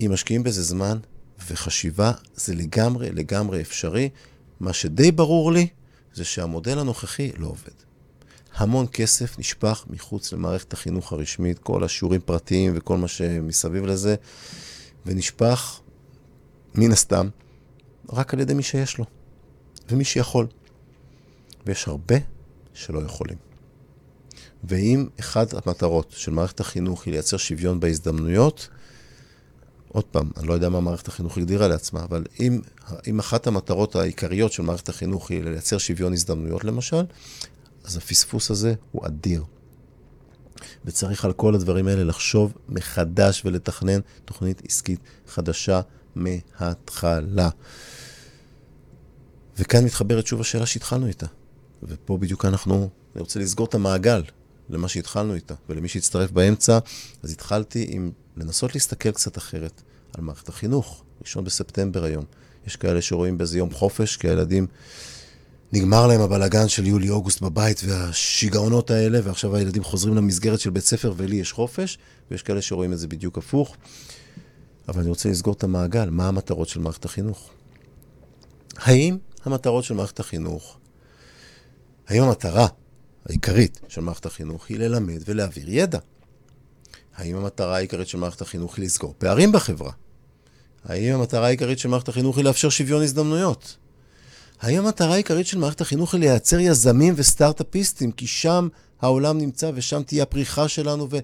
אם 0.02 0.12
משקיעים 0.14 0.44
בזה 0.44 0.64
זמן 0.64 0.98
וחשיבה, 1.48 2.12
זה 2.36 2.56
לגמרי 2.56 3.12
לגמרי 3.12 3.62
אפשרי. 3.62 4.10
מה 4.60 4.74
שדי 4.74 5.12
ברור 5.12 5.52
לי, 5.52 5.68
זה 6.14 6.26
שהמודל 6.26 6.80
הנוכחי 6.80 7.32
לא 7.38 7.48
עובד. 7.48 7.87
המון 8.58 8.86
כסף 8.94 9.40
נשפך 9.40 9.86
מחוץ 9.90 10.34
למערכת 10.34 10.74
החינוך 10.74 11.14
הרשמית, 11.14 11.60
כל 11.60 11.84
השיעורים 11.84 12.22
פרטיים 12.22 12.74
וכל 12.76 12.98
מה 12.98 13.08
שמסביב 13.08 13.86
לזה, 13.86 14.16
ונשפך, 15.06 15.80
מן 16.76 16.92
הסתם, 16.92 17.30
רק 18.10 18.34
על 18.34 18.40
ידי 18.40 18.54
מי 18.54 18.64
שיש 18.64 18.98
לו, 18.98 19.06
ומי 19.90 20.04
שיכול. 20.04 20.48
ויש 21.66 21.88
הרבה 21.88 22.16
שלא 22.74 23.00
יכולים. 23.00 23.38
ואם 24.64 25.08
אחת 25.20 25.54
המטרות 25.54 26.12
של 26.18 26.32
מערכת 26.32 26.60
החינוך 26.60 27.06
היא 27.06 27.14
לייצר 27.14 27.38
שוויון 27.38 27.80
בהזדמנויות, 27.80 28.70
עוד 29.88 30.04
פעם, 30.04 30.32
אני 30.38 30.48
לא 30.48 30.54
יודע 30.54 30.70
מה 30.70 30.80
מערכת 30.80 31.08
החינוך 31.08 31.38
הגדירה 31.38 31.68
לעצמה, 31.68 32.04
אבל 32.04 32.24
אם, 32.40 32.62
אם 33.08 33.20
אחת 33.20 33.48
המטרות 33.48 33.96
העיקריות 33.96 34.52
של 34.52 34.64
מערכת 34.64 34.90
החינוך 34.90 35.32
היא 35.32 35.44
לייצר 35.44 35.78
שוויון 35.78 36.14
הזדמנויות 36.14 36.64
למשל, 36.64 37.04
אז 37.88 37.98
הפספוס 37.98 38.52
הזה 38.52 38.74
הוא 38.92 39.08
אדיר. 39.08 39.44
וצריך 40.86 41.26
על 41.26 41.34
כל 41.34 41.56
הדברים 41.56 41.88
האלה 41.88 42.04
לחשוב 42.04 42.54
מחדש 42.70 43.42
ולתכנן 43.46 44.00
תוכנית 44.26 44.62
עסקית 44.66 45.00
חדשה 45.28 45.82
מההתחלה. 46.16 47.50
וכאן 49.58 49.86
מתחברת 49.86 50.28
שוב 50.28 50.42
השאלה 50.42 50.66
שהתחלנו 50.66 51.08
איתה. 51.08 51.26
ופה 51.84 52.18
בדיוק 52.18 52.46
אנחנו, 52.46 52.90
אני 53.16 53.22
רוצה 53.22 53.40
לסגור 53.40 53.66
את 53.68 53.76
המעגל 53.76 54.24
למה 54.70 54.88
שהתחלנו 54.88 55.34
איתה, 55.34 55.54
ולמי 55.70 55.88
שהצטרף 55.88 56.32
באמצע, 56.32 56.80
אז 57.24 57.32
התחלתי 57.32 57.86
עם 57.90 58.12
לנסות 58.38 58.74
להסתכל 58.76 59.12
קצת 59.12 59.38
אחרת 59.38 59.82
על 60.14 60.24
מערכת 60.24 60.50
החינוך. 60.50 61.04
ראשון 61.22 61.44
בספטמבר 61.44 62.04
היום. 62.04 62.26
יש 62.68 62.76
כאלה 62.76 63.02
שרואים 63.02 63.38
בזה 63.38 63.58
יום 63.58 63.72
חופש, 63.72 64.18
כי 64.18 64.30
הילדים, 64.30 64.68
נגמר 65.74 66.08
להם 66.08 66.22
הבלגן 66.22 66.68
של 66.68 66.88
יולי-אוגוסט 66.88 67.42
בבית 67.42 67.82
והשיגעונות 67.86 68.92
האלה, 68.92 69.20
ועכשיו 69.24 69.56
הילדים 69.56 69.84
חוזרים 69.84 70.16
למסגרת 70.16 70.60
של 70.60 70.70
בית 70.70 70.84
ספר 70.84 71.14
ולי 71.18 71.36
יש 71.36 71.52
חופש, 71.52 71.98
ויש 72.32 72.44
כאלה 72.44 72.62
שרואים 72.62 72.94
את 72.94 73.00
זה 73.00 73.08
בדיוק 73.08 73.38
הפוך. 73.38 73.76
אבל 74.88 75.00
אני 75.00 75.10
רוצה 75.10 75.30
לסגור 75.30 75.54
את 75.54 75.64
המעגל, 75.64 76.10
מה 76.10 76.28
המטרות 76.28 76.68
של 76.68 76.80
מערכת 76.80 77.06
החינוך? 77.06 77.50
האם 78.78 79.18
המטרות 79.46 79.84
של 79.84 79.94
מערכת 79.94 80.20
החינוך, 80.20 80.78
האם 82.08 82.24
המטרה 82.24 82.68
העיקרית 83.26 83.80
של 83.88 84.02
מערכת 84.02 84.26
החינוך 84.26 84.66
היא 84.70 84.80
ללמד 84.80 85.22
ולהעביר 85.26 85.66
ידע? 85.68 86.00
האם 87.16 87.36
המטרה 87.36 87.76
העיקרית 87.76 88.08
של 88.08 88.18
מערכת 88.18 88.42
החינוך 88.42 88.78
היא 88.78 88.86
לסגור 88.86 89.14
פערים 89.18 89.52
בחברה? 89.52 89.92
האם 90.86 91.16
המטרה 91.16 91.46
העיקרית 91.48 91.80
של 91.80 91.90
מערכת 91.90 92.10
החינוך 92.10 92.38
היא 92.38 92.46
לאפשר 92.46 92.70
שוויון 92.70 93.04
הזדמנויות? 93.04 93.78
האם 94.60 94.86
המטרה 94.86 95.14
העיקרית 95.14 95.48
של 95.48 95.58
מערכת 95.58 95.82
החינוך 95.82 96.14
היא 96.14 96.20
לייצר 96.20 96.60
יזמים 96.60 97.14
וסטארט-אפיסטים, 97.18 98.12
כי 98.12 98.28
שם 98.28 98.68
העולם 99.02 99.38
נמצא 99.38 99.72
ושם 99.76 100.04
תהיה 100.04 100.24
הפריחה 100.24 100.68
שלנו, 100.68 101.08
ו- 101.12 101.18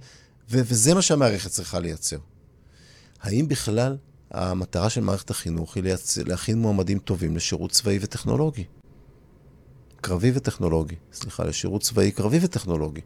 ו- 0.51 0.61
וזה 0.65 0.93
מה 0.93 1.01
שהמערכת 1.01 1.51
צריכה 1.51 1.79
לייצר? 1.79 2.17
האם 3.21 3.47
בכלל 3.47 3.97
המטרה 4.31 4.89
של 4.89 5.01
מערכת 5.01 5.29
החינוך 5.29 5.75
היא 5.75 5.84
לייצ... 5.84 6.17
להכין 6.17 6.59
מועמדים 6.59 6.99
טובים 6.99 7.36
לשירות 7.36 7.71
צבאי 7.71 7.99
וטכנולוגי? 8.01 8.63
קרבי 10.01 10.31
וטכנולוגי, 10.34 10.95
סליחה, 11.13 11.43
לשירות 11.43 11.81
צבאי 11.81 12.11
קרבי 12.11 12.39
וטכנולוגי. 12.41 13.01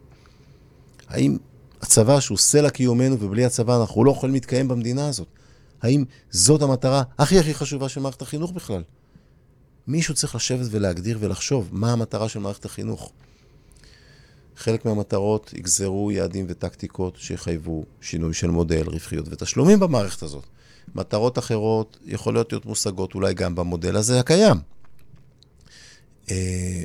האם 1.08 1.36
הצבא 1.82 2.20
שהוא 2.20 2.38
סלע 2.38 2.70
קיומנו 2.70 3.20
ובלי 3.20 3.44
הצבא 3.44 3.80
אנחנו 3.80 4.04
לא 4.04 4.10
יכולים 4.10 4.34
להתקיים 4.34 4.68
במדינה 4.68 5.08
הזאת? 5.08 5.28
האם 5.82 6.04
זאת 6.30 6.62
המטרה 6.62 7.02
הכי 7.18 7.38
הכי 7.38 7.54
חשובה 7.54 7.88
של 7.88 8.00
מערכת 8.00 8.22
החינוך 8.22 8.52
בכלל? 8.52 8.82
מישהו 9.88 10.14
צריך 10.14 10.34
לשבת 10.34 10.66
ולהגדיר 10.70 11.18
ולחשוב 11.20 11.68
מה 11.72 11.92
המטרה 11.92 12.28
של 12.28 12.38
מערכת 12.38 12.64
החינוך. 12.64 13.12
חלק 14.56 14.84
מהמטרות 14.84 15.52
יגזרו 15.56 16.10
יעדים 16.10 16.46
וטקטיקות 16.48 17.16
שיחייבו 17.16 17.84
שינוי 18.00 18.34
של 18.34 18.50
מודל, 18.50 18.82
רווחיות 18.86 19.26
ותשלומים 19.30 19.80
במערכת 19.80 20.22
הזאת. 20.22 20.44
מטרות 20.94 21.38
אחרות 21.38 21.98
יכולות 22.04 22.52
להיות 22.52 22.66
מושגות 22.66 23.14
אולי 23.14 23.34
גם 23.34 23.54
במודל 23.54 23.96
הזה 23.96 24.20
הקיים. 24.20 24.56
אה, 26.30 26.84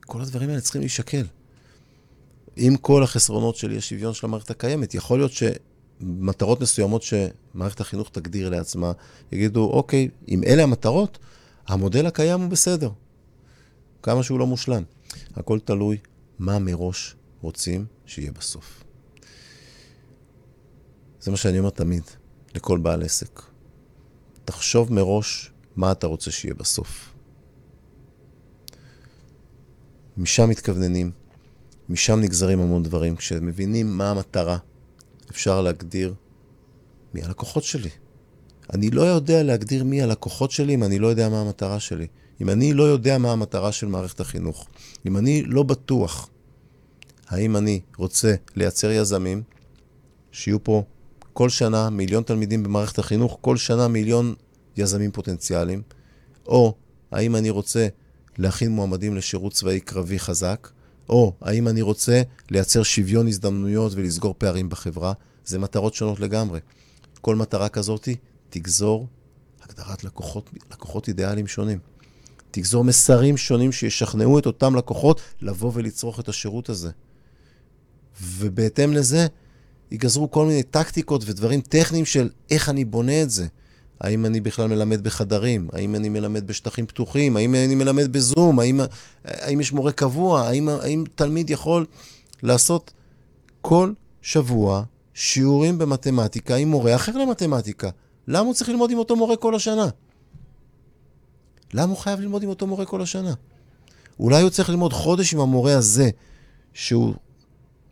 כל 0.00 0.20
הדברים 0.20 0.48
האלה 0.48 0.60
צריכים 0.60 0.80
להישקל. 0.80 1.26
עם 2.56 2.76
כל 2.76 3.02
החסרונות 3.02 3.56
של 3.56 3.70
אי 3.70 3.76
השוויון 3.76 4.14
של 4.14 4.26
המערכת 4.26 4.50
הקיימת, 4.50 4.94
יכול 4.94 5.18
להיות 5.18 5.32
שמטרות 5.32 6.60
מסוימות 6.60 7.02
שמערכת 7.02 7.80
החינוך 7.80 8.10
תגדיר 8.12 8.48
לעצמה, 8.48 8.92
יגידו, 9.32 9.70
אוקיי, 9.70 10.08
אם 10.28 10.42
אלה 10.44 10.62
המטרות, 10.62 11.18
המודל 11.66 12.06
הקיים 12.06 12.40
הוא 12.40 12.50
בסדר. 12.50 12.90
כמה 14.02 14.22
שהוא 14.22 14.38
לא 14.38 14.46
מושלם. 14.46 14.82
הכל 15.34 15.58
תלוי 15.58 15.98
מה 16.38 16.58
מראש 16.58 17.16
רוצים 17.40 17.86
שיהיה 18.06 18.32
בסוף. 18.32 18.84
זה 21.20 21.30
מה 21.30 21.36
שאני 21.36 21.58
אומר 21.58 21.70
תמיד, 21.70 22.02
לכל 22.54 22.78
בעל 22.78 23.02
עסק. 23.02 23.42
תחשוב 24.44 24.92
מראש 24.92 25.52
מה 25.76 25.92
אתה 25.92 26.06
רוצה 26.06 26.30
שיהיה 26.30 26.54
בסוף. 26.54 27.14
משם 30.16 30.48
מתכווננים, 30.48 31.10
משם 31.88 32.20
נגזרים 32.20 32.60
המון 32.60 32.82
דברים. 32.82 33.16
כשמבינים 33.16 33.98
מה 33.98 34.10
המטרה, 34.10 34.58
אפשר 35.30 35.60
להגדיר 35.60 36.14
מי 37.14 37.22
הלקוחות 37.22 37.64
שלי. 37.64 37.90
אני 38.72 38.90
לא 38.90 39.02
יודע 39.02 39.42
להגדיר 39.42 39.84
מי 39.84 40.02
הלקוחות 40.02 40.50
שלי 40.50 40.74
אם 40.74 40.84
אני 40.84 40.98
לא 40.98 41.06
יודע 41.06 41.28
מה 41.28 41.40
המטרה 41.40 41.80
שלי. 41.80 42.06
אם 42.40 42.50
אני 42.50 42.72
לא 42.72 42.82
יודע 42.82 43.18
מה 43.18 43.32
המטרה 43.32 43.72
של 43.72 43.86
מערכת 43.86 44.20
החינוך. 44.20 44.66
אם 45.06 45.16
אני 45.16 45.42
לא 45.42 45.62
בטוח 45.62 46.28
האם 47.28 47.56
אני 47.56 47.80
רוצה 47.96 48.34
לייצר 48.56 48.90
יזמים, 48.90 49.42
שיהיו 50.32 50.64
פה 50.64 50.82
כל 51.32 51.48
שנה 51.48 51.90
מיליון 51.90 52.22
תלמידים 52.22 52.62
במערכת 52.62 52.98
החינוך, 52.98 53.38
כל 53.40 53.56
שנה 53.56 53.88
מיליון 53.88 54.34
יזמים 54.76 55.10
פוטנציאליים, 55.10 55.82
או 56.46 56.74
האם 57.12 57.36
אני 57.36 57.50
רוצה 57.50 57.88
להכין 58.38 58.70
מועמדים 58.70 59.16
לשירות 59.16 59.52
צבאי 59.52 59.80
קרבי 59.80 60.18
חזק, 60.18 60.68
או 61.08 61.32
האם 61.40 61.68
אני 61.68 61.82
רוצה 61.82 62.22
לייצר 62.50 62.82
שוויון 62.82 63.28
הזדמנויות 63.28 63.92
ולסגור 63.94 64.34
פערים 64.38 64.68
בחברה, 64.68 65.12
זה 65.44 65.58
מטרות 65.58 65.94
שונות 65.94 66.20
לגמרי. 66.20 66.60
כל 67.20 67.36
מטרה 67.36 67.68
כזאת 67.68 68.08
תגזור 68.54 69.06
הגדרת 69.62 70.04
לקוחות, 70.04 70.50
לקוחות 70.72 71.08
אידיאליים 71.08 71.46
שונים. 71.46 71.78
תגזור 72.50 72.84
מסרים 72.84 73.36
שונים 73.36 73.72
שישכנעו 73.72 74.38
את 74.38 74.46
אותם 74.46 74.76
לקוחות 74.76 75.20
לבוא 75.40 75.70
ולצרוך 75.74 76.20
את 76.20 76.28
השירות 76.28 76.68
הזה. 76.68 76.90
ובהתאם 78.22 78.92
לזה, 78.92 79.26
ייגזרו 79.90 80.30
כל 80.30 80.46
מיני 80.46 80.62
טקטיקות 80.62 81.22
ודברים 81.26 81.60
טכניים 81.60 82.04
של 82.04 82.30
איך 82.50 82.68
אני 82.68 82.84
בונה 82.84 83.22
את 83.22 83.30
זה. 83.30 83.46
האם 84.00 84.26
אני 84.26 84.40
בכלל 84.40 84.66
מלמד 84.66 85.04
בחדרים? 85.04 85.68
האם 85.72 85.94
אני 85.94 86.08
מלמד 86.08 86.46
בשטחים 86.46 86.86
פתוחים? 86.86 87.36
האם 87.36 87.54
אני 87.54 87.74
מלמד 87.74 88.12
בזום? 88.12 88.58
האם, 88.60 88.80
האם 89.24 89.60
יש 89.60 89.72
מורה 89.72 89.92
קבוע? 89.92 90.40
האם, 90.40 90.68
האם 90.68 91.04
תלמיד 91.14 91.50
יכול 91.50 91.86
לעשות 92.42 92.92
כל 93.60 93.92
שבוע 94.22 94.82
שיעורים 95.14 95.78
במתמטיקה 95.78 96.56
עם 96.56 96.68
מורה 96.68 96.94
אחר 96.94 97.12
למתמטיקה? 97.12 97.90
למה 98.28 98.46
הוא 98.46 98.54
צריך 98.54 98.70
ללמוד 98.70 98.90
עם 98.90 98.98
אותו 98.98 99.16
מורה 99.16 99.36
כל 99.36 99.54
השנה? 99.54 99.88
למה 101.74 101.90
הוא 101.92 101.98
חייב 101.98 102.20
ללמוד 102.20 102.42
עם 102.42 102.48
אותו 102.48 102.66
מורה 102.66 102.86
כל 102.86 103.02
השנה? 103.02 103.34
אולי 104.20 104.42
הוא 104.42 104.50
צריך 104.50 104.70
ללמוד 104.70 104.92
חודש 104.92 105.34
עם 105.34 105.40
המורה 105.40 105.76
הזה, 105.76 106.10
שהוא 106.72 107.14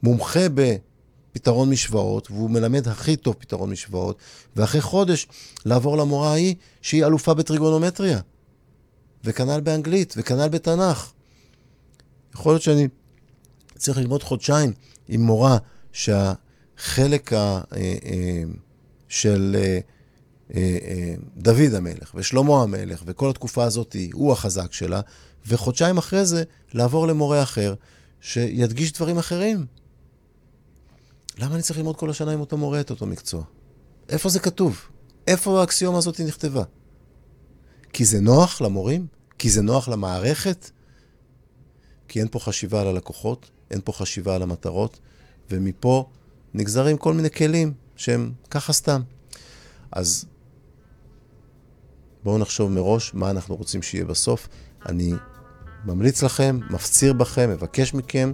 מומחה 0.02 0.46
בפתרון 0.54 1.70
משוואות, 1.70 2.30
והוא 2.30 2.50
מלמד 2.50 2.88
הכי 2.88 3.16
טוב 3.16 3.34
פתרון 3.38 3.70
משוואות, 3.70 4.18
ואחרי 4.56 4.80
חודש 4.80 5.26
לעבור 5.64 5.96
למורה 5.96 6.30
ההיא, 6.30 6.54
שהיא 6.82 7.04
אלופה 7.04 7.34
צריך 13.78 13.98
ללמוד 13.98 14.22
חודשיים 14.22 14.72
עם 15.08 15.20
מורה 15.20 15.58
שהחלק 15.92 17.32
ה, 17.32 17.36
אה, 17.36 17.60
אה, 18.04 18.42
של 19.08 19.56
אה, 19.58 19.78
דוד 21.36 21.74
המלך 21.74 22.12
ושלמה 22.14 22.62
המלך 22.62 23.02
וכל 23.06 23.30
התקופה 23.30 23.64
הזאת 23.64 23.96
הוא 24.12 24.32
החזק 24.32 24.72
שלה, 24.72 25.00
וחודשיים 25.46 25.98
אחרי 25.98 26.26
זה 26.26 26.44
לעבור 26.72 27.06
למורה 27.06 27.42
אחר 27.42 27.74
שידגיש 28.20 28.92
דברים 28.92 29.18
אחרים. 29.18 29.66
למה 31.38 31.54
אני 31.54 31.62
צריך 31.62 31.78
ללמוד 31.78 31.96
כל 31.96 32.10
השנה 32.10 32.32
עם 32.32 32.40
אותו 32.40 32.56
מורה 32.56 32.80
את 32.80 32.90
אותו 32.90 33.06
מקצוע? 33.06 33.42
איפה 34.08 34.28
זה 34.28 34.40
כתוב? 34.40 34.80
איפה 35.26 35.60
האקסיומה 35.60 35.98
הזאת 35.98 36.20
נכתבה? 36.20 36.62
כי 37.92 38.04
זה 38.04 38.20
נוח 38.20 38.60
למורים? 38.60 39.06
כי 39.38 39.50
זה 39.50 39.62
נוח 39.62 39.88
למערכת? 39.88 40.70
כי 42.08 42.20
אין 42.20 42.28
פה 42.30 42.40
חשיבה 42.40 42.80
על 42.80 42.86
הלקוחות, 42.86 43.50
אין 43.70 43.80
פה 43.84 43.92
חשיבה 43.92 44.34
על 44.34 44.42
המטרות, 44.42 44.98
ומפה 45.50 46.10
נגזרים 46.54 46.96
כל 46.96 47.14
מיני 47.14 47.30
כלים 47.30 47.72
שהם 47.96 48.32
ככה 48.50 48.72
סתם. 48.72 49.02
אז 49.92 50.24
בואו 52.24 52.38
נחשוב 52.38 52.70
מראש 52.70 53.14
מה 53.14 53.30
אנחנו 53.30 53.56
רוצים 53.56 53.82
שיהיה 53.82 54.04
בסוף. 54.04 54.48
אני 54.86 55.12
ממליץ 55.84 56.22
לכם, 56.22 56.58
מפציר 56.70 57.12
בכם, 57.12 57.50
מבקש 57.50 57.94
מכם, 57.94 58.32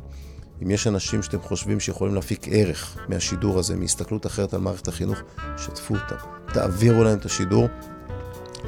אם 0.62 0.70
יש 0.70 0.86
אנשים 0.86 1.22
שאתם 1.22 1.40
חושבים 1.40 1.80
שיכולים 1.80 2.14
להפיק 2.14 2.46
ערך 2.50 2.96
מהשידור 3.08 3.58
הזה, 3.58 3.76
מהסתכלות 3.76 4.26
אחרת 4.26 4.54
על 4.54 4.60
מערכת 4.60 4.88
החינוך, 4.88 5.18
שתפו 5.56 5.94
אותם. 5.94 6.16
תעבירו 6.52 7.04
להם 7.04 7.18
את 7.18 7.24
השידור. 7.24 7.66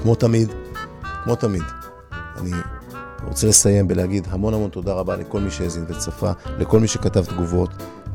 כמו 0.03 0.15
תמיד, 0.15 0.49
כמו 1.25 1.37
תמיד, 1.37 1.63
אני 2.37 2.51
רוצה 3.25 3.47
לסיים 3.47 3.89
בלהגיד 3.89 4.27
המון 4.31 4.55
המון 4.55 4.71
תודה 4.71 4.93
רבה 4.93 5.17
לכל 5.17 5.41
מי 5.41 5.51
שהאזין 5.51 5.85
וצפה, 5.89 6.31
לכל 6.59 6.81
מי 6.81 6.89
שכתב 6.89 7.25
תגובות, 7.25 7.71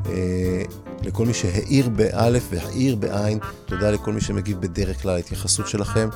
אה, 0.05 0.63
לכל 1.03 1.25
מי 1.25 1.33
שהאיר 1.33 1.89
באלף 1.89 2.47
והאיר 2.51 2.95
בעין, 2.95 3.39
תודה 3.65 3.91
לכל 3.91 4.13
מי 4.13 4.21
שמגיב 4.21 4.61
בדרך 4.61 5.01
כלל, 5.01 5.15
ההתייחסות 5.15 5.67
שלכם 5.67 6.09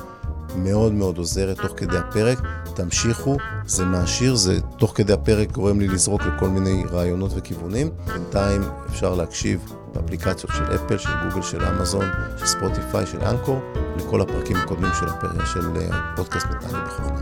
מאוד 0.56 0.92
מאוד 0.92 1.18
עוזרת 1.18 1.60
תוך 1.60 1.72
כדי 1.76 1.98
הפרק. 1.98 2.38
תמשיכו, 2.74 3.36
זה 3.66 3.84
מעשיר, 3.84 4.34
זה 4.34 4.60
תוך 4.60 4.92
כדי 4.94 5.12
הפרק 5.12 5.52
גורם 5.52 5.80
לי 5.80 5.88
לזרוק 5.88 6.22
לכל 6.22 6.48
מיני 6.48 6.84
רעיונות 6.90 7.30
וכיוונים. 7.34 7.90
בינתיים 8.06 8.62
אפשר 8.90 9.14
להקשיב 9.14 9.72
באפליקציות 9.94 10.52
של 10.52 10.74
אפל, 10.74 10.98
של 10.98 11.10
גוגל, 11.28 11.42
של 11.42 11.64
אמזון, 11.64 12.04
של 12.36 12.46
ספוטיפיי, 12.46 13.06
של 13.06 13.20
אנקור, 13.20 13.60
לכל 13.96 14.20
הפרקים 14.20 14.56
הקודמים 14.56 14.90
של, 15.00 15.08
הפרק, 15.08 15.46
של 15.46 15.76
אה, 15.76 16.14
מתנהלים 16.50 16.84
בחוכמה. 16.86 17.20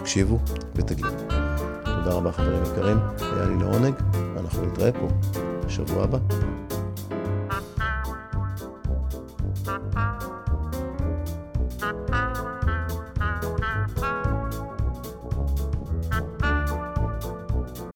תקשיבו 0.00 0.38
ותגידו. 0.74 1.08
תודה 1.84 2.10
רבה 2.10 2.32
חברים 2.32 2.62
יקרים, 2.62 2.98
היה 3.20 3.44
לי 3.44 3.56
לעונג, 3.56 3.94
ואנחנו 4.34 4.66
נתראה 4.66 4.92
פה 4.92 5.08
בשבוע 5.66 6.04
הבא. 6.04 6.18